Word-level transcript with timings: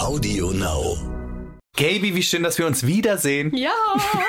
Audio 0.00 0.50
Now. 0.52 0.96
Gaby, 1.76 2.14
wie 2.14 2.22
schön, 2.22 2.42
dass 2.42 2.56
wir 2.56 2.66
uns 2.66 2.86
wiedersehen. 2.86 3.54
Ja. 3.54 3.74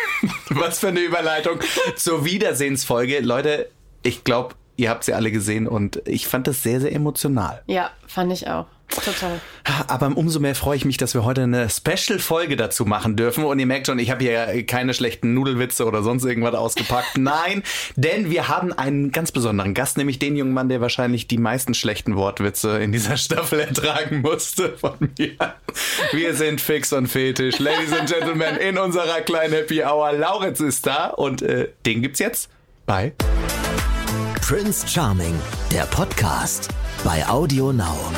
Was 0.50 0.80
für 0.80 0.90
eine 0.90 1.00
Überleitung 1.00 1.60
zur 1.96 2.26
Wiedersehensfolge. 2.26 3.22
Leute, 3.22 3.72
ich 4.04 4.26
glaube, 4.26 4.56
ihr 4.82 4.90
habt 4.90 5.04
sie 5.04 5.14
alle 5.14 5.32
gesehen 5.32 5.68
und 5.68 6.02
ich 6.06 6.28
fand 6.28 6.48
das 6.48 6.64
sehr, 6.64 6.82
sehr 6.82 6.92
emotional. 6.92 7.62
Ja, 7.68 7.92
fand 8.08 8.34
ich 8.34 8.48
auch. 8.48 8.66
Total. 8.90 9.40
Aber 9.88 10.18
umso 10.18 10.42
mehr 10.42 10.54
freue 10.54 10.76
ich 10.76 10.84
mich, 10.84 10.98
dass 10.98 11.14
wir 11.14 11.24
heute 11.24 11.44
eine 11.44 11.70
Special-Folge 11.70 12.58
dazu 12.58 12.86
machen 12.86 13.16
dürfen. 13.16 13.46
Und 13.46 13.58
ihr 13.60 13.66
merkt 13.66 13.88
schon, 13.88 14.00
ich 14.00 14.12
habe 14.12 14.22
hier 14.22 14.66
keine 14.66 14.94
schlechten 14.94 15.34
Nudelwitze 15.34 15.86
oder 15.86 16.04
sonst 16.04 16.26
irgendwas 16.26 16.56
ausgepackt. 16.56 17.12
Nein, 17.18 17.64
denn 17.96 18.30
wir 18.30 18.50
haben 18.50 18.74
einen 18.74 19.14
ganz 19.14 19.32
besonderen 19.32 19.74
Gast, 19.74 19.98
nämlich 19.98 20.20
den 20.20 20.36
jungen 20.36 20.52
Mann, 20.52 20.68
der 20.68 20.82
wahrscheinlich 20.82 21.28
die 21.28 21.38
meisten 21.38 21.74
schlechten 21.74 22.18
Wortwitze 22.18 22.80
in 22.80 22.92
dieser 22.92 23.16
Staffel 23.18 23.62
ertragen 23.62 24.22
musste 24.22 24.78
von 24.78 24.98
mir. 25.18 25.38
Wir 26.12 26.34
sind 26.34 26.60
fix 26.60 26.92
und 26.92 27.08
fetisch. 27.08 27.60
Ladies 27.60 27.94
and 27.94 28.10
Gentlemen, 28.10 28.58
in 28.58 28.78
unserer 28.78 29.22
kleinen 29.22 29.54
Happy 29.54 29.84
Hour. 29.84 30.12
Lauritz 30.12 30.60
ist 30.60 30.86
da 30.86 31.08
und 31.08 31.44
äh, 31.44 31.70
den 31.86 32.02
gibt's 32.02 32.20
jetzt 32.20 32.50
bei 32.86 33.14
Prince 34.42 34.86
Charming, 34.88 35.40
der 35.72 35.84
Podcast 35.86 36.68
bei 37.06 37.26
Audio 37.28 37.72
Now. 37.72 38.12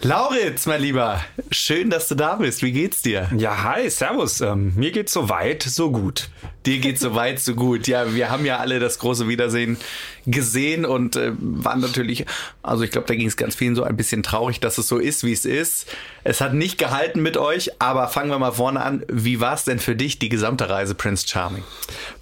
Lauritz, 0.00 0.66
mein 0.66 0.82
Lieber, 0.82 1.24
schön, 1.50 1.90
dass 1.90 2.08
du 2.08 2.14
da 2.14 2.34
bist. 2.36 2.62
Wie 2.62 2.72
geht's 2.72 3.02
dir? 3.02 3.30
Ja, 3.36 3.62
hi, 3.62 3.88
servus. 3.88 4.40
Ähm, 4.40 4.72
mir 4.74 4.90
geht's 4.90 5.12
so 5.12 5.28
weit, 5.28 5.62
so 5.62 5.90
gut. 5.90 6.28
Dir 6.66 6.78
geht's 6.78 7.00
so 7.00 7.14
weit, 7.14 7.40
so 7.40 7.54
gut. 7.54 7.86
Ja, 7.86 8.14
wir 8.14 8.30
haben 8.30 8.44
ja 8.44 8.58
alle 8.58 8.80
das 8.80 8.98
große 8.98 9.28
Wiedersehen 9.28 9.78
gesehen 10.26 10.84
und 10.84 11.16
äh, 11.16 11.32
waren 11.38 11.80
natürlich, 11.80 12.26
also 12.62 12.84
ich 12.84 12.90
glaube, 12.90 13.06
da 13.06 13.14
ging 13.14 13.26
es 13.26 13.36
ganz 13.36 13.54
vielen 13.54 13.74
so 13.74 13.82
ein 13.82 13.96
bisschen 13.96 14.22
traurig, 14.22 14.60
dass 14.60 14.78
es 14.78 14.88
so 14.88 14.98
ist, 14.98 15.24
wie 15.24 15.32
es 15.32 15.44
ist. 15.44 15.86
Es 16.26 16.40
hat 16.40 16.54
nicht 16.54 16.78
gehalten 16.78 17.20
mit 17.20 17.36
euch, 17.36 17.70
aber 17.80 18.08
fangen 18.08 18.30
wir 18.30 18.38
mal 18.38 18.52
vorne 18.52 18.82
an. 18.82 19.04
Wie 19.08 19.40
war 19.40 19.54
es 19.54 19.64
denn 19.64 19.78
für 19.78 19.94
dich, 19.94 20.18
die 20.18 20.30
gesamte 20.30 20.70
Reise 20.70 20.94
Prince 20.94 21.28
Charming? 21.28 21.62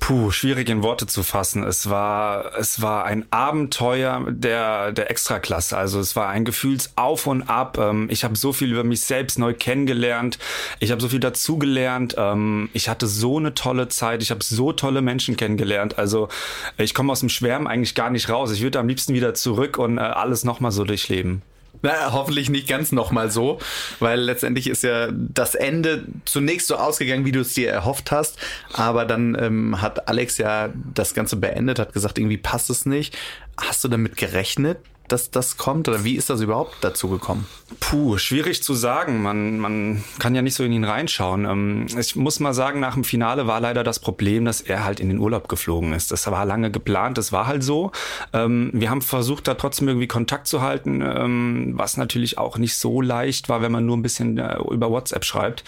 Puh, 0.01 0.33
schwierig 0.33 0.69
in 0.69 0.83
Worte 0.83 1.07
zu 1.07 1.23
fassen. 1.23 1.63
Es 1.63 1.89
war, 1.89 2.57
es 2.59 2.83
war 2.83 3.05
ein 3.05 3.27
Abenteuer 3.31 4.27
der, 4.29 4.91
der 4.91 5.11
Extraklasse. 5.11 5.77
Also 5.77 6.01
es 6.01 6.17
war 6.17 6.29
ein 6.29 6.45
Gefühlsauf 6.45 7.29
und 7.29 7.43
Ab. 7.43 7.79
Ähm, 7.79 8.09
ich 8.11 8.25
habe 8.25 8.37
so 8.37 8.53
viel 8.53 8.73
über 8.73 8.83
mich 8.83 9.03
selbst 9.03 9.39
neu 9.39 9.55
kennengelernt. 9.55 10.39
Ich 10.81 10.91
habe 10.91 11.01
so 11.01 11.09
viel 11.09 11.21
dazugelernt. 11.21 12.17
Ähm, 12.19 12.71
ich 12.73 12.89
hatte 12.89 13.07
so 13.07 13.39
eine 13.39 13.55
tolle 13.55 13.89
Zeit. 13.89 14.23
Ich 14.23 14.33
habe 14.33 14.43
so 14.43 14.73
tolle 14.73 15.01
Menschen 15.01 15.37
kennengelernt. 15.37 15.99
Also 15.99 16.29
ich 16.77 16.95
komme 16.95 17.13
aus 17.13 17.21
dem 17.21 17.29
Schwärmen 17.29 17.69
eigentlich 17.69 17.92
gar 17.95 18.11
nicht 18.11 18.29
raus. 18.29 18.51
Ich 18.53 18.63
würde 18.63 18.79
am 18.79 18.89
liebsten 18.89 19.15
wieder 19.15 19.35
zurück 19.35 19.79
und 19.79 19.99
äh, 19.99 20.03
alles 20.03 20.45
nochmal 20.45 20.73
so 20.73 20.85
durchleben. 20.85 21.43
Na, 21.81 22.13
hoffentlich 22.13 22.49
nicht 22.49 22.69
ganz 22.69 22.93
nochmal 22.93 23.31
so, 23.31 23.59
weil 23.99 24.21
letztendlich 24.21 24.69
ist 24.69 24.85
ja 24.85 25.09
das 25.11 25.57
Ende 25.57 26.07
zunächst 26.25 26.69
so 26.69 26.77
ausgegangen, 26.77 27.25
wie 27.25 27.33
du 27.33 27.41
es 27.41 27.55
dir 27.55 27.71
erhofft 27.71 28.13
hast. 28.13 28.39
Aber 28.73 29.05
dann 29.05 29.37
ähm, 29.41 29.83
hat 29.83 30.09
Alex 30.09 30.39
ja 30.39 30.69
das 30.95 31.13
Ganze 31.15 31.37
beendet, 31.37 31.81
hat 31.81 31.93
gesagt, 31.93 32.19
irgendwie 32.19 32.37
passt 32.37 32.71
es 32.71 32.87
nicht. 32.87 33.17
Hast 33.57 33.83
du 33.83 33.89
damit 33.89 34.17
gerechnet, 34.17 34.79
dass 35.09 35.31
das 35.31 35.57
kommt? 35.57 35.89
Oder 35.89 36.05
wie 36.05 36.17
ist 36.17 36.31
das 36.31 36.41
überhaupt 36.41 36.77
dazu 36.81 37.09
gekommen? 37.09 37.47
Puh, 37.81 38.19
schwierig 38.19 38.63
zu 38.63 38.75
sagen. 38.75 39.23
Man, 39.23 39.59
man 39.59 40.05
kann 40.19 40.35
ja 40.35 40.43
nicht 40.43 40.55
so 40.55 40.65
in 40.65 40.73
ihn 40.73 40.85
reinschauen. 40.85 41.45
Ähm, 41.45 41.87
ich 41.99 42.17
muss 42.17 42.41
mal 42.41 42.55
sagen, 42.55 42.81
nach 42.81 42.95
dem 42.95 43.05
Finale 43.05 43.47
war 43.47 43.61
leider 43.61 43.85
das 43.85 43.99
Problem, 43.99 44.45
dass 44.45 44.61
er 44.61 44.85
halt 44.85 45.01
in 45.01 45.09
den 45.09 45.19
Urlaub 45.19 45.49
geflogen 45.49 45.93
ist. 45.93 46.13
Das 46.13 46.31
war 46.31 46.45
lange 46.47 46.71
geplant, 46.71 47.19
das 47.19 47.33
war 47.33 47.47
halt 47.47 47.63
so. 47.63 47.93
Ähm, 48.33 48.71
wir 48.73 48.91
haben 48.91 49.03
versucht, 49.03 49.49
da 49.49 49.55
trotzdem 49.55 49.89
irgendwie 49.89 50.09
Kontakt 50.09 50.47
zu 50.47 50.63
halten, 50.63 51.03
ähm, 51.03 51.73
was 51.77 51.97
natürlich 51.97 52.39
auch 52.39 52.59
nicht 52.59 52.77
so 52.77 53.01
leicht 53.01 53.49
war, 53.49 53.63
wenn 53.63 53.73
man 53.73 53.85
nur 53.85 53.97
ein 53.97 54.03
bisschen 54.03 54.39
äh, 54.39 54.59
über 54.71 54.91
WhatsApp 54.91 55.25
schreibt. 55.25 55.65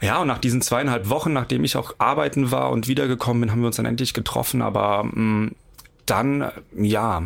Ja, 0.00 0.20
und 0.20 0.28
nach 0.28 0.38
diesen 0.38 0.60
zweieinhalb 0.60 1.08
Wochen, 1.08 1.32
nachdem 1.32 1.64
ich 1.64 1.76
auch 1.76 1.94
arbeiten 1.98 2.50
war 2.50 2.70
und 2.70 2.88
wiedergekommen 2.88 3.42
bin, 3.42 3.50
haben 3.52 3.60
wir 3.60 3.68
uns 3.68 3.76
dann 3.76 3.86
endlich 3.86 4.12
getroffen. 4.12 4.60
Aber 4.60 5.04
mh, 5.04 5.52
dann, 6.06 6.50
ja, 6.76 7.22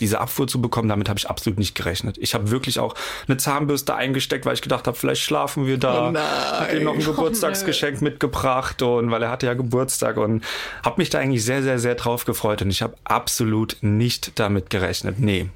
diese 0.00 0.20
Abfuhr 0.20 0.46
zu 0.46 0.60
bekommen, 0.60 0.88
damit 0.88 1.08
habe 1.08 1.18
ich 1.18 1.28
absolut 1.28 1.58
nicht 1.58 1.74
gerechnet. 1.74 2.18
Ich 2.18 2.34
habe 2.34 2.50
wirklich 2.50 2.78
auch 2.78 2.94
eine 3.26 3.36
Zahnbürste 3.36 3.94
eingesteckt, 3.94 4.44
weil 4.46 4.54
ich 4.54 4.62
gedacht 4.62 4.86
habe, 4.86 4.96
vielleicht 4.96 5.22
schlafen 5.22 5.66
wir 5.66 5.78
da. 5.78 6.08
Oh 6.08 6.10
nein. 6.10 6.22
Hab 6.24 6.74
ihm 6.74 6.84
noch 6.84 6.94
ein 6.94 7.04
Geburtstagsgeschenk 7.04 8.02
mitgebracht 8.02 8.82
und 8.82 9.10
weil 9.10 9.22
er 9.22 9.30
hatte 9.30 9.46
ja 9.46 9.54
Geburtstag 9.54 10.16
und 10.16 10.44
habe 10.84 11.00
mich 11.00 11.10
da 11.10 11.18
eigentlich 11.18 11.44
sehr, 11.44 11.62
sehr, 11.62 11.78
sehr 11.78 11.94
drauf 11.94 12.24
gefreut 12.24 12.62
und 12.62 12.70
ich 12.70 12.82
habe 12.82 12.94
absolut 13.04 13.78
nicht 13.80 14.38
damit 14.38 14.70
gerechnet. 14.70 15.18
Nee. 15.18 15.48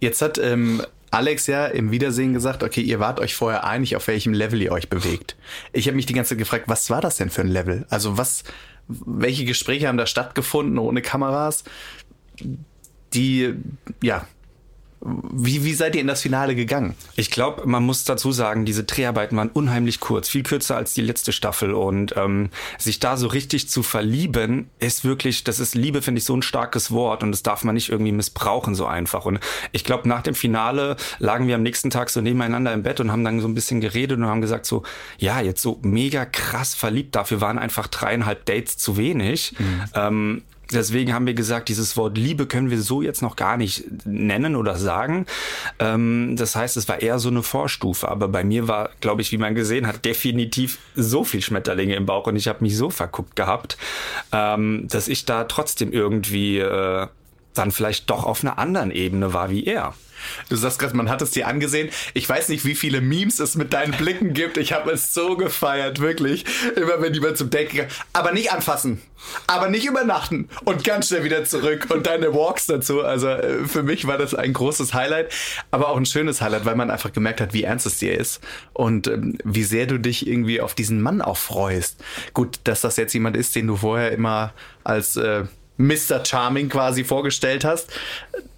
Jetzt 0.00 0.22
hat 0.22 0.38
ähm, 0.38 0.82
Alex 1.10 1.46
ja 1.46 1.66
im 1.66 1.90
Wiedersehen 1.90 2.34
gesagt, 2.34 2.62
okay, 2.62 2.80
ihr 2.80 3.00
wart 3.00 3.20
euch 3.20 3.34
vorher 3.34 3.64
einig, 3.64 3.96
auf 3.96 4.06
welchem 4.08 4.32
Level 4.32 4.60
ihr 4.60 4.72
euch 4.72 4.88
bewegt. 4.88 5.36
Ich 5.72 5.86
habe 5.86 5.96
mich 5.96 6.06
die 6.06 6.12
ganze 6.12 6.30
Zeit 6.30 6.38
gefragt, 6.38 6.64
was 6.66 6.90
war 6.90 7.00
das 7.00 7.16
denn 7.16 7.30
für 7.30 7.42
ein 7.42 7.48
Level? 7.48 7.86
Also 7.88 8.18
was, 8.18 8.44
welche 8.88 9.44
Gespräche 9.44 9.88
haben 9.88 9.98
da 9.98 10.06
stattgefunden 10.06 10.78
ohne 10.78 11.02
Kameras? 11.02 11.64
Die, 13.14 13.54
ja, 14.02 14.26
wie, 15.00 15.64
wie 15.64 15.74
seid 15.74 15.94
ihr 15.94 16.00
in 16.00 16.08
das 16.08 16.22
Finale 16.22 16.56
gegangen? 16.56 16.94
Ich 17.14 17.30
glaube, 17.30 17.66
man 17.66 17.84
muss 17.84 18.04
dazu 18.04 18.32
sagen, 18.32 18.64
diese 18.64 18.82
Dreharbeiten 18.82 19.36
waren 19.36 19.48
unheimlich 19.48 20.00
kurz, 20.00 20.28
viel 20.28 20.42
kürzer 20.42 20.76
als 20.76 20.92
die 20.92 21.02
letzte 21.02 21.32
Staffel. 21.32 21.72
Und 21.72 22.14
ähm, 22.16 22.50
sich 22.78 22.98
da 22.98 23.16
so 23.16 23.28
richtig 23.28 23.68
zu 23.68 23.84
verlieben, 23.84 24.68
ist 24.80 25.04
wirklich, 25.04 25.44
das 25.44 25.60
ist 25.60 25.76
Liebe, 25.76 26.02
finde 26.02 26.18
ich, 26.18 26.24
so 26.24 26.36
ein 26.36 26.42
starkes 26.42 26.90
Wort 26.90 27.22
und 27.22 27.30
das 27.30 27.44
darf 27.44 27.62
man 27.62 27.76
nicht 27.76 27.90
irgendwie 27.90 28.10
missbrauchen 28.10 28.74
so 28.74 28.86
einfach. 28.86 29.24
Und 29.24 29.38
ich 29.70 29.84
glaube, 29.84 30.08
nach 30.08 30.22
dem 30.22 30.34
Finale 30.34 30.96
lagen 31.20 31.46
wir 31.46 31.54
am 31.54 31.62
nächsten 31.62 31.90
Tag 31.90 32.10
so 32.10 32.20
nebeneinander 32.20 32.72
im 32.72 32.82
Bett 32.82 32.98
und 32.98 33.12
haben 33.12 33.24
dann 33.24 33.40
so 33.40 33.46
ein 33.46 33.54
bisschen 33.54 33.80
geredet 33.80 34.18
und 34.18 34.26
haben 34.26 34.40
gesagt 34.40 34.66
so, 34.66 34.82
ja, 35.18 35.40
jetzt 35.40 35.62
so 35.62 35.78
mega 35.82 36.24
krass 36.24 36.74
verliebt, 36.74 37.14
dafür 37.14 37.40
waren 37.40 37.58
einfach 37.58 37.86
dreieinhalb 37.86 38.44
Dates 38.46 38.78
zu 38.78 38.96
wenig. 38.96 39.54
Mhm. 39.58 39.84
Ähm, 39.94 40.42
Deswegen 40.72 41.14
haben 41.14 41.26
wir 41.26 41.34
gesagt, 41.34 41.70
dieses 41.70 41.96
Wort 41.96 42.18
Liebe 42.18 42.46
können 42.46 42.70
wir 42.70 42.80
so 42.82 43.00
jetzt 43.00 43.22
noch 43.22 43.36
gar 43.36 43.56
nicht 43.56 43.84
nennen 44.04 44.54
oder 44.54 44.76
sagen. 44.76 45.24
Ähm, 45.78 46.34
das 46.36 46.56
heißt, 46.56 46.76
es 46.76 46.88
war 46.88 47.00
eher 47.00 47.18
so 47.18 47.30
eine 47.30 47.42
Vorstufe. 47.42 48.08
Aber 48.08 48.28
bei 48.28 48.44
mir 48.44 48.68
war, 48.68 48.90
glaube 49.00 49.22
ich, 49.22 49.32
wie 49.32 49.38
man 49.38 49.54
gesehen 49.54 49.86
hat, 49.86 50.04
definitiv 50.04 50.78
so 50.94 51.24
viel 51.24 51.40
Schmetterlinge 51.40 51.94
im 51.94 52.04
Bauch 52.04 52.26
und 52.26 52.36
ich 52.36 52.48
habe 52.48 52.62
mich 52.62 52.76
so 52.76 52.90
verguckt 52.90 53.34
gehabt, 53.34 53.78
ähm, 54.32 54.86
dass 54.90 55.08
ich 55.08 55.24
da 55.24 55.44
trotzdem 55.44 55.92
irgendwie 55.92 56.58
äh, 56.58 57.06
dann 57.54 57.72
vielleicht 57.72 58.10
doch 58.10 58.24
auf 58.24 58.44
einer 58.44 58.58
anderen 58.58 58.90
Ebene 58.90 59.32
war 59.32 59.50
wie 59.50 59.64
er. 59.64 59.94
Du 60.48 60.56
sagst 60.56 60.78
gerade, 60.78 60.96
man 60.96 61.08
hat 61.08 61.22
es 61.22 61.30
dir 61.30 61.46
angesehen. 61.46 61.90
Ich 62.14 62.28
weiß 62.28 62.48
nicht, 62.48 62.64
wie 62.64 62.74
viele 62.74 63.00
Memes 63.00 63.38
es 63.38 63.54
mit 63.54 63.72
deinen 63.72 63.92
Blicken 63.92 64.34
gibt. 64.34 64.56
Ich 64.56 64.72
habe 64.72 64.90
es 64.90 65.14
so 65.14 65.36
gefeiert, 65.36 66.00
wirklich. 66.00 66.44
Immer 66.76 67.00
wenn 67.00 67.14
jemand 67.14 67.36
zum 67.38 67.50
Date 67.50 67.70
gegangen 67.70 67.90
Aber 68.12 68.32
nicht 68.32 68.52
anfassen. 68.52 69.00
Aber 69.46 69.68
nicht 69.68 69.86
übernachten. 69.86 70.48
Und 70.64 70.84
ganz 70.84 71.08
schnell 71.08 71.24
wieder 71.24 71.44
zurück. 71.44 71.88
Und 71.90 72.06
deine 72.06 72.34
Walks 72.34 72.66
dazu. 72.66 73.02
Also 73.02 73.28
äh, 73.28 73.64
für 73.66 73.82
mich 73.82 74.06
war 74.06 74.18
das 74.18 74.34
ein 74.34 74.52
großes 74.52 74.94
Highlight. 74.94 75.32
Aber 75.70 75.88
auch 75.88 75.96
ein 75.96 76.06
schönes 76.06 76.40
Highlight, 76.40 76.64
weil 76.64 76.76
man 76.76 76.90
einfach 76.90 77.12
gemerkt 77.12 77.40
hat, 77.40 77.52
wie 77.52 77.64
ernst 77.64 77.86
es 77.86 77.98
dir 77.98 78.18
ist. 78.18 78.40
Und 78.72 79.08
ähm, 79.08 79.38
wie 79.44 79.64
sehr 79.64 79.86
du 79.86 79.98
dich 79.98 80.26
irgendwie 80.26 80.60
auf 80.60 80.74
diesen 80.74 81.00
Mann 81.00 81.20
auch 81.20 81.36
freust. 81.36 82.02
Gut, 82.34 82.60
dass 82.64 82.80
das 82.80 82.96
jetzt 82.96 83.12
jemand 83.12 83.36
ist, 83.36 83.54
den 83.56 83.66
du 83.66 83.76
vorher 83.76 84.12
immer 84.12 84.52
als... 84.84 85.16
Äh, 85.16 85.44
Mr. 85.78 86.24
Charming 86.24 86.68
quasi 86.68 87.04
vorgestellt 87.04 87.64
hast. 87.64 87.90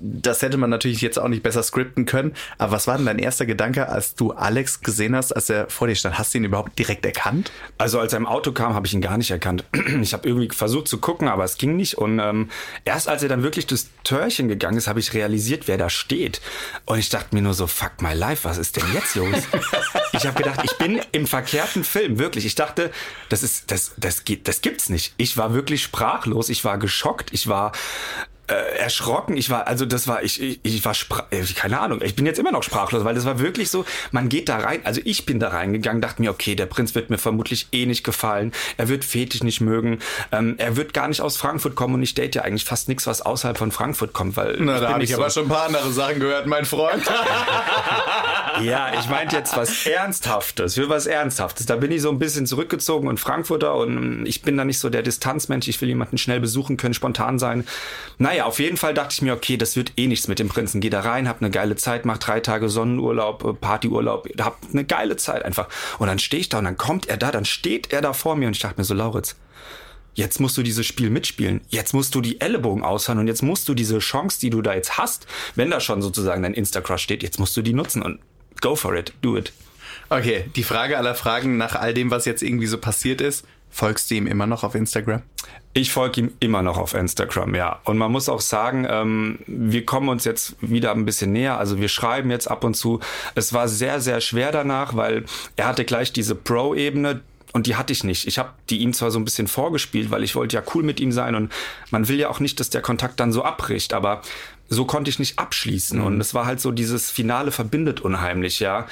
Das 0.01 0.43
hätte 0.43 0.57
man 0.57 0.71
natürlich 0.71 1.01
jetzt 1.01 1.19
auch 1.19 1.29
nicht 1.29 1.43
besser 1.43 1.63
skripten 1.63 2.07
können. 2.07 2.35
Aber 2.59 2.73
was 2.73 2.87
war 2.87 2.97
denn 2.97 3.07
dein 3.07 3.19
erster 3.19 3.47
Gedanke, 3.47 3.89
als 3.89 4.15
du 4.15 4.33
Alex 4.33 4.81
gesehen 4.81 5.15
hast, 5.15 5.33
als 5.33 5.51
er 5.51 5.69
vor 5.69 5.87
dir 5.87 5.95
stand? 5.95 6.19
Hast 6.19 6.35
du 6.35 6.39
ihn 6.39 6.45
überhaupt 6.45 6.79
direkt 6.79 7.05
erkannt? 7.05 7.53
Also 7.79 8.01
als 8.01 8.13
er 8.13 8.17
im 8.17 8.27
Auto 8.27 8.53
kam, 8.53 8.75
habe 8.75 8.87
ich 8.87 8.95
ihn 8.95 9.01
gar 9.01 9.19
nicht 9.19 9.31
erkannt. 9.31 9.65
Ich 10.01 10.15
habe 10.15 10.27
irgendwie 10.27 10.49
versucht 10.55 10.89
zu 10.89 10.99
gucken, 10.99 11.29
aber 11.29 11.45
es 11.45 11.59
ging 11.59 11.77
nicht. 11.77 11.99
Und 11.99 12.21
ähm, 12.21 12.49
erst 12.85 13.09
als 13.09 13.23
er 13.23 13.29
dann 13.29 13.43
wirklich 13.43 13.67
durchs 13.67 13.91
Törchen 14.03 14.49
gegangen 14.49 14.79
ist, 14.79 14.89
habe 14.89 14.99
ich 14.99 15.13
realisiert, 15.15 15.69
wer 15.69 15.77
da 15.77 15.91
steht. 15.91 16.41
Und 16.87 16.99
ich 16.99 17.11
dachte 17.11 17.35
mir 17.35 17.43
nur 17.43 17.55
so, 17.55 17.67
fuck 17.67 18.01
my 18.01 18.15
life, 18.15 18.49
was 18.49 18.57
ist 18.57 18.77
denn 18.77 18.85
jetzt 18.95 19.15
los? 19.15 19.35
ich 20.13 20.27
habe 20.27 20.43
gedacht, 20.43 20.61
ich 20.65 20.77
bin 20.79 21.01
im 21.13 21.27
verkehrten 21.27 21.85
Film, 21.85 22.19
wirklich. 22.19 22.47
Ich 22.47 22.55
dachte, 22.55 22.91
das 23.29 23.43
ist, 23.43 23.71
das, 23.71 23.93
das 23.99 24.25
geht, 24.25 24.49
das 24.49 24.63
gibt's 24.63 24.89
nicht. 24.89 25.15
Ich 25.17 25.37
war 25.37 25.53
wirklich 25.53 25.83
sprachlos, 25.83 26.49
ich 26.49 26.65
war 26.65 26.79
geschockt, 26.79 27.10
ich 27.33 27.49
war 27.49 27.73
äh, 28.51 28.79
erschrocken. 28.79 29.37
Ich 29.37 29.51
war, 29.51 29.67
also 29.67 29.87
das 29.87 30.09
war, 30.09 30.23
ich, 30.23 30.43
ich, 30.43 30.61
ich 30.63 30.85
war, 30.85 30.95
äh, 31.31 31.43
keine 31.55 31.81
Ahnung, 31.81 32.01
ich 32.03 32.17
bin 32.17 32.27
jetzt 32.27 32.39
immer 32.39 32.53
noch 32.53 32.63
sprachlos, 32.63 33.05
weil 33.05 33.15
das 33.15 33.25
war 33.25 33.39
wirklich 33.39 33.71
so, 33.71 33.85
man 34.11 34.29
geht 34.29 34.49
da 34.49 34.59
rein, 34.59 34.81
also 34.85 35.01
ich 35.05 35.25
bin 35.25 35.39
da 35.39 35.49
reingegangen, 35.49 36.03
dachte 36.03 36.21
mir, 36.21 36.31
okay, 36.31 36.55
der 36.55 36.67
Prinz 36.67 36.95
wird 36.95 37.11
mir 37.11 37.19
vermutlich 37.19 37.69
eh 37.73 37.87
nicht 37.87 38.05
gefallen, 38.05 38.53
er 38.77 38.89
wird 38.89 39.05
Fetisch 39.05 39.43
nicht 39.43 39.61
mögen, 39.61 40.01
ähm, 40.33 40.57
er 40.59 40.77
wird 40.77 40.93
gar 40.95 41.09
nicht 41.09 41.21
aus 41.21 41.37
Frankfurt 41.37 41.77
kommen 41.77 41.95
und 41.95 42.03
ich 42.03 42.15
date 42.15 42.35
ja 42.35 42.43
eigentlich 42.43 42.65
fast 42.65 42.89
nichts, 42.89 43.07
was 43.07 43.23
außerhalb 43.23 43.57
von 43.57 43.71
Frankfurt 43.71 44.13
kommt, 44.13 44.37
weil 44.37 44.57
Na, 44.59 44.81
da 44.81 44.95
habe 44.95 45.05
ich 45.05 45.11
so 45.11 45.17
aber 45.17 45.31
schon 45.31 45.45
ein 45.45 45.49
paar 45.49 45.67
andere 45.67 45.91
Sachen 45.93 46.21
gehört, 46.21 46.47
mein 46.47 46.65
Freund. 46.65 47.03
ja, 48.63 48.93
ich 48.99 49.09
meinte 49.09 49.37
jetzt 49.37 49.57
was 49.57 49.87
Ernsthaftes, 49.87 50.75
für 50.75 50.89
was 50.89 51.07
Ernsthaftes. 51.07 51.67
Da 51.67 51.77
bin 51.77 51.91
ich 51.93 52.03
so 52.03 52.11
ein 52.11 52.19
bisschen 52.19 52.47
zurückgezogen 52.47 53.09
und 53.09 53.19
Frankfurter 53.19 53.75
und 53.77 54.27
ich 54.27 54.43
bin 54.43 54.57
da 54.57 54.65
nicht 54.65 54.79
so 54.79 54.91
der 54.91 55.03
Distanzmensch, 55.03 55.69
ich 55.69 55.81
will 55.81 55.89
jemanden 55.89 56.19
schnell 56.19 56.41
besuchen 56.41 56.77
können, 56.77 56.95
spontan 56.95 57.39
sein. 57.39 57.67
Naja, 58.19 58.40
Naja, 58.41 58.49
auf 58.49 58.59
jeden 58.59 58.79
Fall 58.79 58.95
dachte 58.95 59.13
ich 59.13 59.21
mir, 59.21 59.35
okay, 59.35 59.59
das 59.59 59.77
wird 59.77 59.93
eh 59.99 60.07
nichts 60.07 60.27
mit 60.27 60.39
dem 60.39 60.49
Prinzen. 60.49 60.81
Geh 60.81 60.89
da 60.89 61.01
rein, 61.01 61.29
hab 61.29 61.43
eine 61.43 61.51
geile 61.51 61.77
Zeit, 61.77 62.07
mach 62.07 62.17
drei 62.17 62.41
Tage 62.41 62.71
Sonnenurlaub, 62.71 63.45
äh, 63.45 63.53
Partyurlaub, 63.53 64.31
hab 64.41 64.57
eine 64.73 64.87
geile 64.87 65.17
Zeit 65.17 65.45
einfach. 65.45 65.69
Und 65.99 66.07
dann 66.07 66.19
stehe 66.19 66.41
ich 66.41 66.49
da 66.49 66.57
und 66.57 66.65
dann 66.65 66.79
kommt 66.79 67.07
er 67.07 67.19
da, 67.19 67.33
dann 67.33 67.45
steht 67.45 67.93
er 67.93 68.01
da 68.01 68.15
vor 68.15 68.37
mir 68.37 68.47
und 68.47 68.57
ich 68.57 68.63
dachte 68.63 68.81
mir 68.81 68.87
so, 68.87 68.95
Lauritz, 68.95 69.37
jetzt 70.15 70.41
musst 70.41 70.57
du 70.57 70.63
dieses 70.63 70.87
Spiel 70.87 71.11
mitspielen. 71.11 71.61
Jetzt 71.69 71.93
musst 71.93 72.15
du 72.15 72.23
die 72.23 72.41
Ellenbogen 72.41 72.83
aushauen 72.83 73.19
und 73.19 73.27
jetzt 73.27 73.43
musst 73.43 73.69
du 73.69 73.75
diese 73.75 73.99
Chance, 73.99 74.41
die 74.41 74.49
du 74.49 74.63
da 74.63 74.73
jetzt 74.73 74.97
hast, 74.97 75.27
wenn 75.55 75.71
da 75.71 75.79
schon 75.79 76.01
sozusagen 76.01 76.43
dein 76.43 76.55
Insta-Crush 76.55 77.03
steht, 77.03 77.23
jetzt 77.23 77.39
musst 77.39 77.55
du 77.59 77.61
die 77.61 77.75
nutzen 77.75 78.01
und 78.01 78.21
go 78.63 78.75
for 78.75 78.95
it, 78.97 79.13
do 79.21 79.37
it. 79.37 79.53
Okay, 80.09 80.47
die 80.57 80.65
Frage 80.65 80.97
aller 80.97 81.15
Fragen 81.15 81.59
nach 81.59 81.75
all 81.75 81.93
dem, 81.93 82.11
was 82.11 82.25
jetzt 82.25 82.43
irgendwie 82.43 82.69
so 82.69 82.79
passiert 82.79 83.21
ist, 83.21 83.45
folgst 83.71 84.11
du 84.11 84.17
ihm 84.17 84.27
immer 84.27 84.47
noch 84.47 84.65
auf 84.65 84.75
Instagram? 84.75 85.23
Ich 85.73 85.93
folge 85.93 86.23
ihm 86.23 86.33
immer 86.41 86.63
noch 86.63 86.79
auf 86.79 86.95
Instagram, 86.95 87.55
ja. 87.55 87.79
Und 87.85 87.97
man 87.97 88.11
muss 88.11 88.29
auch 88.29 88.41
sagen, 88.41 88.87
ähm, 88.91 89.39
wir 89.47 89.87
kommen 89.87 90.09
uns 90.09 90.25
jetzt 90.25 90.57
wieder 90.61 90.93
ein 90.93 91.05
bisschen 91.05 91.33
näher. 91.33 91.59
Also 91.59 91.79
wir 91.79 91.89
schreiben 91.89 92.31
jetzt 92.31 92.51
ab 92.51 92.65
und 92.65 92.75
zu. 92.75 93.01
Es 93.35 93.53
war 93.53 93.69
sehr, 93.69 94.01
sehr 94.01 94.21
schwer 94.21 94.51
danach, 94.51 94.97
weil 94.97 95.25
er 95.57 95.69
hatte 95.69 95.85
gleich 95.85 96.13
diese 96.13 96.35
Pro-Ebene, 96.35 97.21
und 97.53 97.67
die 97.67 97.77
hatte 97.77 97.93
ich 97.93 98.05
nicht. 98.05 98.27
Ich 98.27 98.39
habe 98.39 98.51
die 98.69 98.79
ihm 98.79 98.93
zwar 98.93 99.11
so 99.11 99.19
ein 99.19 99.25
bisschen 99.25 99.49
vorgespielt, 99.49 100.11
weil 100.11 100.23
ich 100.23 100.35
wollte 100.35 100.57
ja 100.57 100.63
cool 100.75 100.83
mit 100.83 101.01
ihm 101.01 101.13
sein 101.13 101.35
und 101.35 101.53
man 101.91 102.09
will 102.09 102.19
ja 102.19 102.29
auch 102.29 102.41
nicht, 102.41 102.61
dass 102.61 102.71
der 102.71 102.81
Kontakt 102.81 103.19
dann 103.19 103.33
so 103.33 103.43
abbricht, 103.43 103.93
aber 103.93 104.23
so 104.73 104.85
konnte 104.85 105.11
ich 105.11 105.19
nicht 105.19 105.39
abschließen. 105.39 105.99
Mhm. 105.99 106.07
Und 106.07 106.21
es 106.21 106.33
war 106.33 106.47
halt 106.47 106.61
so, 106.61 106.71
dieses 106.71 107.11
Finale 107.11 107.51
verbindet 107.51 108.01
unheimlich, 108.01 108.61
ja. 108.61 108.87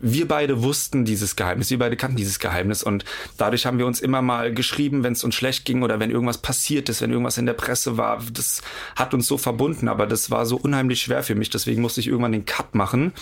Wir 0.00 0.26
beide 0.26 0.62
wussten 0.62 1.04
dieses 1.04 1.36
Geheimnis, 1.36 1.70
wir 1.70 1.78
beide 1.78 1.96
kannten 1.96 2.16
dieses 2.16 2.38
Geheimnis 2.38 2.82
und 2.82 3.04
dadurch 3.36 3.66
haben 3.66 3.78
wir 3.78 3.86
uns 3.86 4.00
immer 4.00 4.22
mal 4.22 4.52
geschrieben, 4.52 5.02
wenn 5.02 5.12
es 5.12 5.22
uns 5.22 5.34
schlecht 5.34 5.66
ging 5.66 5.82
oder 5.82 6.00
wenn 6.00 6.10
irgendwas 6.10 6.38
passiert 6.38 6.88
ist, 6.88 7.02
wenn 7.02 7.10
irgendwas 7.10 7.36
in 7.36 7.44
der 7.44 7.52
Presse 7.52 7.98
war. 7.98 8.22
Das 8.32 8.62
hat 8.96 9.12
uns 9.12 9.26
so 9.26 9.36
verbunden, 9.36 9.88
aber 9.88 10.06
das 10.06 10.30
war 10.30 10.46
so 10.46 10.56
unheimlich 10.56 11.02
schwer 11.02 11.22
für 11.22 11.34
mich. 11.34 11.50
Deswegen 11.50 11.82
musste 11.82 12.00
ich 12.00 12.06
irgendwann 12.06 12.32
den 12.32 12.46
Cut 12.46 12.74
machen. 12.74 13.12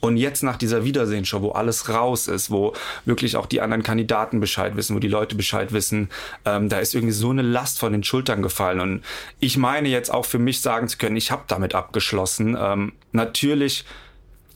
Und 0.00 0.16
jetzt 0.16 0.42
nach 0.42 0.56
dieser 0.56 0.84
Wiedersehenshow, 0.84 1.40
wo 1.40 1.52
alles 1.52 1.88
raus 1.88 2.26
ist, 2.26 2.50
wo 2.50 2.74
wirklich 3.04 3.36
auch 3.36 3.46
die 3.46 3.60
anderen 3.60 3.84
Kandidaten 3.84 4.40
Bescheid 4.40 4.76
wissen, 4.76 4.96
wo 4.96 4.98
die 4.98 5.08
Leute 5.08 5.36
Bescheid 5.36 5.72
wissen, 5.72 6.10
ähm, 6.44 6.68
da 6.68 6.78
ist 6.78 6.94
irgendwie 6.94 7.14
so 7.14 7.30
eine 7.30 7.42
Last 7.42 7.78
von 7.78 7.92
den 7.92 8.02
Schultern 8.02 8.42
gefallen. 8.42 8.80
Und 8.80 9.04
ich 9.38 9.56
meine 9.56 9.88
jetzt 9.88 10.12
auch 10.12 10.24
für 10.24 10.40
mich 10.40 10.60
sagen 10.60 10.88
zu 10.88 10.98
können, 10.98 11.16
ich 11.16 11.30
habe 11.30 11.43
damit 11.46 11.74
abgeschlossen. 11.74 12.56
Ähm, 12.58 12.92
natürlich 13.12 13.84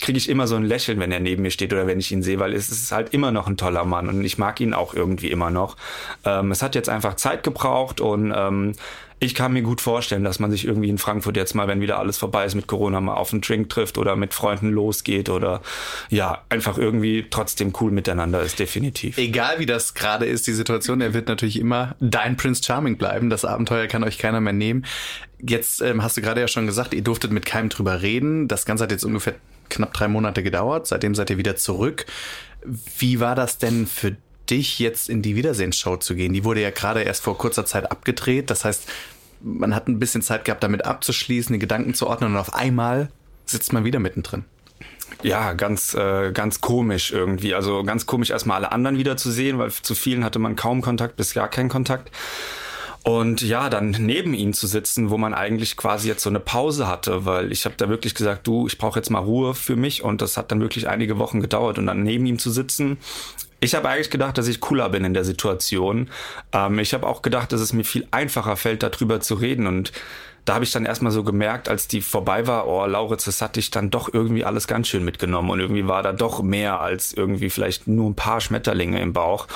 kriege 0.01 0.19
ich 0.19 0.29
immer 0.29 0.47
so 0.47 0.57
ein 0.57 0.65
Lächeln, 0.65 1.01
wenn 1.01 1.13
er 1.13 1.21
neben 1.21 1.43
mir 1.43 1.51
steht 1.51 1.73
oder 1.73 1.87
wenn 1.87 1.99
ich 1.99 2.13
ihn 2.13 2.23
sehe, 2.23 2.39
weil 2.39 2.55
es 2.55 2.71
ist 2.71 2.93
halt 2.93 3.13
immer 3.13 3.33
noch 3.33 3.49
ein 3.49 3.57
toller 3.57 3.85
Mann 3.85 4.09
und 4.09 4.25
ich 4.25 4.39
mag 4.39 4.61
ihn 4.61 4.73
auch 4.73 4.95
irgendwie 4.95 5.31
immer 5.31 5.51
noch. 5.51 5.77
Ähm, 6.25 6.51
es 6.53 6.63
hat 6.63 6.75
jetzt 6.75 6.89
einfach 6.89 7.17
Zeit 7.17 7.43
gebraucht 7.43 8.01
und 8.01 8.33
ähm, 8.35 8.75
ich 9.21 9.35
kann 9.35 9.53
mir 9.53 9.63
gut 9.63 9.81
vorstellen, 9.81 10.23
dass 10.23 10.39
man 10.39 10.51
sich 10.51 10.65
irgendwie 10.65 10.89
in 10.89 10.99
Frankfurt 10.99 11.37
jetzt 11.37 11.55
mal, 11.55 11.67
wenn 11.67 11.81
wieder 11.81 11.99
alles 11.99 12.19
vorbei 12.19 12.45
ist 12.45 12.55
mit 12.55 12.69
Corona, 12.69 13.01
mal 13.01 13.15
auf 13.15 13.33
einen 13.33 13.41
Drink 13.41 13.69
trifft 13.69 13.99
oder 13.99 14.15
mit 14.15 14.33
Freunden 14.33 14.71
losgeht 14.71 15.29
oder 15.29 15.61
ja, 16.09 16.43
einfach 16.49 16.79
irgendwie 16.79 17.27
trotzdem 17.29 17.73
cool 17.81 17.91
miteinander 17.91 18.41
ist, 18.43 18.61
definitiv. 18.61 19.19
Egal 19.19 19.59
wie 19.59 19.67
das 19.67 19.95
gerade 19.95 20.27
ist, 20.27 20.47
die 20.47 20.53
Situation, 20.53 21.01
er 21.01 21.15
wird 21.15 21.29
natürlich 21.29 21.59
immer 21.59 21.97
dein 21.99 22.37
Prince 22.37 22.63
Charming 22.63 22.97
bleiben. 22.97 23.29
Das 23.29 23.45
Abenteuer 23.45 23.89
kann 23.89 24.05
euch 24.05 24.19
keiner 24.19 24.41
mehr 24.41 24.53
nehmen. 24.53 24.85
Jetzt 25.41 25.81
ähm, 25.83 26.03
hast 26.03 26.17
du 26.17 26.21
gerade 26.21 26.41
ja 26.41 26.49
schon 26.49 26.67
gesagt, 26.67 26.95
ihr 26.95 27.03
durftet 27.03 27.31
mit 27.31 27.47
keinem 27.47 27.69
drüber 27.69 28.03
reden. 28.03 28.49
Das 28.49 28.65
Ganze 28.65 28.85
hat 28.85 28.91
jetzt 28.91 29.05
ungefähr 29.05 29.35
knapp 29.69 29.95
drei 29.95 30.09
Monate 30.09 30.43
gedauert. 30.43 30.87
Seitdem 30.87 31.15
seid 31.15 31.31
ihr 31.31 31.39
wieder 31.39 31.57
zurück. 31.57 32.07
Wie 32.99 33.21
war 33.21 33.35
das 33.35 33.59
denn 33.59 33.87
für 33.87 34.17
dich, 34.51 34.79
jetzt 34.79 35.09
in 35.09 35.23
die 35.23 35.37
Wiedersehensshow 35.37 35.97
zu 35.97 36.15
gehen? 36.15 36.33
Die 36.33 36.45
wurde 36.45 36.61
ja 36.61 36.71
gerade 36.71 37.03
erst 37.03 37.23
vor 37.23 37.39
kurzer 37.39 37.67
Zeit 37.67 37.91
abgedreht. 37.91 38.51
Das 38.51 38.65
heißt, 38.65 38.89
man 39.41 39.75
hat 39.75 39.89
ein 39.89 39.99
bisschen 39.99 40.23
Zeit 40.23 40.45
gehabt, 40.45 40.63
damit 40.63 40.85
abzuschließen, 40.85 41.53
die 41.53 41.59
Gedanken 41.59 41.95
zu 41.95 42.07
ordnen 42.07 42.33
und 42.33 42.39
auf 42.39 42.55
einmal 42.55 43.09
sitzt 43.47 43.73
man 43.73 43.85
wieder 43.85 44.01
mittendrin. 44.01 44.45
Ja, 45.23 45.53
ganz, 45.55 45.95
äh, 45.95 46.33
ganz 46.33 46.61
komisch 46.61 47.13
irgendwie. 47.13 47.55
Also 47.55 47.83
ganz 47.83 48.07
komisch 48.07 48.31
erstmal 48.31 48.59
alle 48.59 48.73
anderen 48.73 48.99
wiederzusehen, 48.99 49.59
weil 49.59 49.71
zu 49.71 49.95
vielen 49.95 50.25
hatte 50.25 50.39
man 50.39 50.55
kaum 50.55 50.81
Kontakt 50.83 51.17
bis 51.17 51.35
gar 51.35 51.49
keinen 51.49 51.69
Kontakt. 51.69 52.11
Und 53.05 53.41
ja, 53.41 53.71
dann 53.71 53.91
neben 53.91 54.35
ihm 54.35 54.53
zu 54.53 54.67
sitzen, 54.67 55.11
wo 55.11 55.17
man 55.17 55.33
eigentlich 55.33 55.77
quasi 55.77 56.09
jetzt 56.09 56.23
so 56.23 56.31
eine 56.31 56.41
Pause 56.41 56.89
hatte, 56.89 57.25
weil 57.25 57.53
ich 57.53 57.65
habe 57.65 57.75
da 57.77 57.89
wirklich 57.89 58.15
gesagt, 58.15 58.47
du, 58.47 58.67
ich 58.67 58.77
brauche 58.77 58.99
jetzt 58.99 59.11
mal 59.11 59.21
Ruhe 59.21 59.55
für 59.55 59.77
mich 59.77 60.03
und 60.03 60.21
das 60.21 60.37
hat 60.37 60.51
dann 60.51 60.61
wirklich 60.61 60.89
einige 60.89 61.19
Wochen 61.19 61.41
gedauert 61.41 61.79
und 61.79 61.87
dann 61.87 62.03
neben 62.03 62.27
ihm 62.27 62.39
zu 62.39 62.51
sitzen. 62.51 62.99
Ich 63.61 63.75
habe 63.75 63.89
eigentlich 63.89 64.11
gedacht, 64.11 64.39
dass 64.39 64.47
ich 64.47 64.61
cooler 64.61 64.89
bin 64.89 65.05
in 65.05 65.15
der 65.15 65.25
Situation. 65.25 66.11
Ähm, 66.53 66.79
ich 66.79 66.95
habe 66.95 67.07
auch 67.07 67.23
gedacht, 67.23 67.53
dass 67.53 67.61
es 67.61 67.73
mir 67.73 67.85
viel 67.85 68.07
einfacher 68.11 68.57
fällt, 68.57 68.83
darüber 68.83 69.21
zu 69.21 69.35
reden 69.35 69.67
und 69.67 69.93
da 70.45 70.55
habe 70.55 70.65
ich 70.65 70.73
dann 70.73 70.87
erstmal 70.87 71.13
so 71.13 71.25
gemerkt, 71.25 71.69
als 71.69 71.89
die 71.89 72.01
vorbei 72.01 72.47
war, 72.47 72.67
oh, 72.67 72.87
Lauritz, 72.87 73.27
das 73.27 73.43
hatte 73.43 73.61
ich 73.61 73.71
dann 73.71 73.91
doch 73.91 74.13
irgendwie 74.13 74.47
alles 74.47 74.67
ganz 74.67 74.89
schön 74.89 75.05
mitgenommen 75.05 75.51
und 75.51 75.61
irgendwie 75.61 75.87
war 75.87 76.03
da 76.03 76.13
doch 76.13 76.43
mehr 76.43 76.81
als 76.81 77.13
irgendwie 77.13 77.51
vielleicht 77.51 77.87
nur 77.87 78.09
ein 78.09 78.15
paar 78.15 78.41
Schmetterlinge 78.41 79.01
im 79.01 79.13
Bauch. 79.13 79.47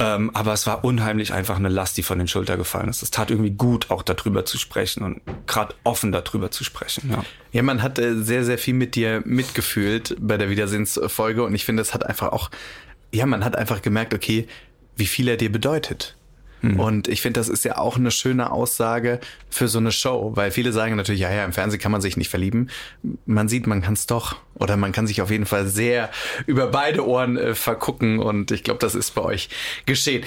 Ähm, 0.00 0.30
aber 0.34 0.52
es 0.52 0.66
war 0.66 0.84
unheimlich 0.84 1.32
einfach 1.32 1.56
eine 1.56 1.68
Last, 1.68 1.96
die 1.96 2.02
von 2.02 2.18
den 2.18 2.26
Schultern 2.26 2.58
gefallen 2.58 2.88
ist. 2.88 3.02
Es 3.02 3.10
tat 3.10 3.30
irgendwie 3.30 3.52
gut, 3.52 3.90
auch 3.90 4.02
darüber 4.02 4.44
zu 4.44 4.58
sprechen 4.58 5.04
und 5.04 5.20
gerade 5.46 5.74
offen 5.84 6.10
darüber 6.10 6.50
zu 6.50 6.64
sprechen. 6.64 7.10
Ja. 7.10 7.24
ja, 7.52 7.62
man 7.62 7.80
hat 7.82 7.98
äh, 7.98 8.16
sehr, 8.16 8.44
sehr 8.44 8.58
viel 8.58 8.74
mit 8.74 8.96
dir 8.96 9.22
mitgefühlt 9.24 10.16
bei 10.18 10.36
der 10.36 10.50
Wiedersehensfolge 10.50 11.44
und 11.44 11.54
ich 11.54 11.64
finde, 11.64 11.82
es 11.82 11.94
hat 11.94 12.04
einfach 12.04 12.32
auch, 12.32 12.50
ja, 13.12 13.24
man 13.26 13.44
hat 13.44 13.54
einfach 13.54 13.82
gemerkt, 13.82 14.14
okay, 14.14 14.48
wie 14.96 15.06
viel 15.06 15.28
er 15.28 15.36
dir 15.36 15.52
bedeutet. 15.52 16.16
Mhm. 16.64 16.80
Und 16.80 17.08
ich 17.08 17.20
finde, 17.20 17.40
das 17.40 17.48
ist 17.48 17.64
ja 17.64 17.78
auch 17.78 17.96
eine 17.96 18.10
schöne 18.10 18.50
Aussage 18.50 19.20
für 19.50 19.68
so 19.68 19.78
eine 19.78 19.92
Show, 19.92 20.32
weil 20.34 20.50
viele 20.50 20.72
sagen 20.72 20.96
natürlich, 20.96 21.20
ja, 21.20 21.32
ja, 21.32 21.44
im 21.44 21.52
Fernsehen 21.52 21.80
kann 21.80 21.92
man 21.92 22.00
sich 22.00 22.16
nicht 22.16 22.28
verlieben. 22.28 22.70
Man 23.26 23.48
sieht, 23.48 23.66
man 23.66 23.82
kann 23.82 23.94
es 23.94 24.06
doch. 24.06 24.36
Oder 24.54 24.76
man 24.76 24.92
kann 24.92 25.06
sich 25.06 25.20
auf 25.20 25.30
jeden 25.30 25.46
Fall 25.46 25.66
sehr 25.66 26.10
über 26.46 26.68
beide 26.68 27.06
Ohren 27.06 27.36
äh, 27.36 27.54
vergucken 27.54 28.18
und 28.18 28.50
ich 28.50 28.62
glaube, 28.62 28.78
das 28.78 28.94
ist 28.94 29.14
bei 29.14 29.22
euch 29.22 29.48
geschehen. 29.84 30.24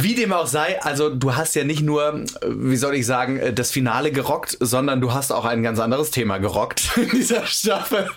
Wie 0.00 0.14
dem 0.14 0.32
auch 0.32 0.46
sei, 0.46 0.80
also 0.80 1.10
du 1.10 1.34
hast 1.34 1.56
ja 1.56 1.64
nicht 1.64 1.82
nur, 1.82 2.24
wie 2.46 2.76
soll 2.76 2.94
ich 2.94 3.04
sagen, 3.04 3.40
das 3.56 3.72
Finale 3.72 4.12
gerockt, 4.12 4.56
sondern 4.60 5.00
du 5.00 5.12
hast 5.12 5.32
auch 5.32 5.44
ein 5.44 5.64
ganz 5.64 5.80
anderes 5.80 6.12
Thema 6.12 6.38
gerockt 6.38 6.90
in 6.96 7.10
dieser 7.10 7.44
Staffel. 7.46 8.08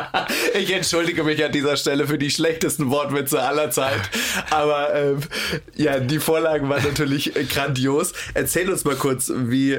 ich 0.58 0.72
entschuldige 0.72 1.22
mich 1.22 1.44
an 1.44 1.52
dieser 1.52 1.76
Stelle 1.76 2.08
für 2.08 2.18
die 2.18 2.30
schlechtesten 2.30 2.90
Wortwitze 2.90 3.40
aller 3.40 3.70
Zeit. 3.70 4.00
Aber 4.50 4.92
ähm, 4.92 5.20
ja, 5.76 6.00
die 6.00 6.18
Vorlagen 6.18 6.68
waren 6.68 6.82
natürlich 6.82 7.32
grandios. 7.48 8.14
Erzähl 8.34 8.68
uns 8.68 8.84
mal 8.84 8.96
kurz, 8.96 9.30
wie 9.32 9.78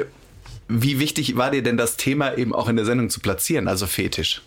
wie 0.69 0.99
wichtig 0.99 1.35
war 1.35 1.51
dir 1.51 1.63
denn 1.63 1.77
das 1.77 1.97
Thema 1.97 2.37
eben 2.37 2.53
auch 2.53 2.69
in 2.69 2.75
der 2.75 2.85
Sendung 2.85 3.09
zu 3.09 3.19
platzieren, 3.19 3.67
also 3.67 3.87
Fetisch? 3.87 4.41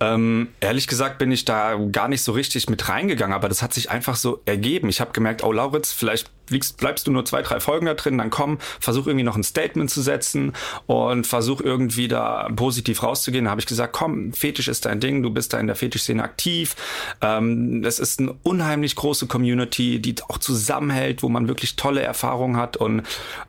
Ähm, 0.00 0.48
ehrlich 0.60 0.86
gesagt 0.86 1.18
bin 1.18 1.32
ich 1.32 1.44
da 1.44 1.78
gar 1.92 2.08
nicht 2.08 2.22
so 2.22 2.32
richtig 2.32 2.68
mit 2.68 2.88
reingegangen, 2.88 3.34
aber 3.34 3.48
das 3.48 3.62
hat 3.62 3.74
sich 3.74 3.90
einfach 3.90 4.16
so 4.16 4.40
ergeben. 4.44 4.88
Ich 4.88 5.00
habe 5.00 5.12
gemerkt, 5.12 5.44
oh 5.44 5.52
Lauritz, 5.52 5.92
vielleicht 5.92 6.30
bleibst, 6.46 6.76
bleibst 6.76 7.06
du 7.06 7.10
nur 7.10 7.24
zwei, 7.24 7.42
drei 7.42 7.60
Folgen 7.60 7.86
da 7.86 7.94
drin, 7.94 8.18
dann 8.18 8.30
komm, 8.30 8.58
versuch 8.80 9.06
irgendwie 9.06 9.24
noch 9.24 9.36
ein 9.36 9.42
Statement 9.42 9.90
zu 9.90 10.02
setzen 10.02 10.52
und 10.86 11.26
versuch 11.26 11.60
irgendwie 11.60 12.08
da 12.08 12.48
positiv 12.54 13.02
rauszugehen. 13.02 13.44
Da 13.44 13.50
habe 13.50 13.60
ich 13.60 13.66
gesagt, 13.66 13.92
komm, 13.92 14.32
Fetisch 14.32 14.68
ist 14.68 14.84
dein 14.84 15.00
Ding, 15.00 15.22
du 15.22 15.30
bist 15.30 15.52
da 15.52 15.58
in 15.58 15.66
der 15.66 15.76
Fetischszene 15.76 16.22
aktiv. 16.22 16.76
Ähm, 17.20 17.82
das 17.82 17.98
ist 17.98 18.20
eine 18.20 18.34
unheimlich 18.42 18.96
große 18.96 19.26
Community, 19.26 20.00
die 20.00 20.14
auch 20.28 20.38
zusammenhält, 20.38 21.22
wo 21.22 21.28
man 21.28 21.48
wirklich 21.48 21.76
tolle 21.76 22.02
Erfahrungen 22.02 22.56
hat 22.56 22.76
und 22.76 23.02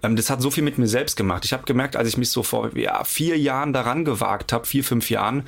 ähm, 0.04 0.16
das 0.16 0.30
hat 0.30 0.42
so 0.42 0.52
viel 0.52 0.64
mit 0.64 0.78
mir 0.78 0.88
selbst 0.88 1.16
gemacht. 1.18 1.46
Ich 1.46 1.54
habe 1.54 1.64
gemerkt, 1.64 1.96
als 1.96 2.08
ich 2.08 2.18
mich 2.18 2.30
so 2.30 2.44
vor 2.44 2.76
ja, 2.78 3.04
vier 3.04 3.38
Jahren 3.38 3.74
daran 3.74 4.06
gewagt 4.06 4.54
habe, 4.54 4.66
vier, 4.66 4.84
fünf 4.84 5.10
Jahren, 5.10 5.44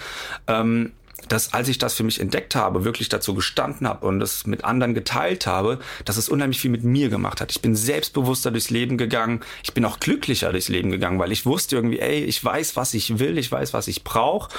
ähm, 0.48 0.92
dass 1.28 1.54
als 1.54 1.68
ich 1.68 1.78
das 1.78 1.94
für 1.94 2.04
mich 2.04 2.20
entdeckt 2.20 2.56
habe, 2.56 2.86
wirklich 2.86 3.10
dazu 3.10 3.34
gestanden 3.34 3.88
habe 3.88 4.06
und 4.06 4.20
das 4.20 4.46
mit 4.46 4.64
anderen 4.64 4.94
geteilt 4.94 5.48
habe, 5.48 5.80
dass 6.06 6.18
es 6.18 6.30
unheimlich 6.30 6.60
viel 6.60 6.72
mit 6.72 6.84
mir 6.84 7.10
gemacht 7.10 7.42
hat. 7.42 7.52
Ich 7.52 7.62
bin 7.62 7.76
selbstbewusster 7.76 8.52
durchs 8.52 8.70
Leben 8.70 8.98
gegangen. 8.98 9.42
Ich 9.64 9.74
bin 9.74 9.84
auch 9.86 10.00
glücklicher 10.00 10.52
durchs 10.52 10.70
Leben 10.70 10.92
gegangen, 10.92 11.20
weil 11.20 11.32
ich 11.32 11.46
wusste 11.46 11.76
irgendwie, 11.76 12.00
ey, 12.00 12.24
ich 12.24 12.44
weiß, 12.44 12.76
was 12.76 12.94
ich 12.94 13.20
will, 13.20 13.38
ich 13.38 13.52
weiß, 13.52 13.74
was 13.74 13.88
ich 13.88 14.04
brauche 14.04 14.50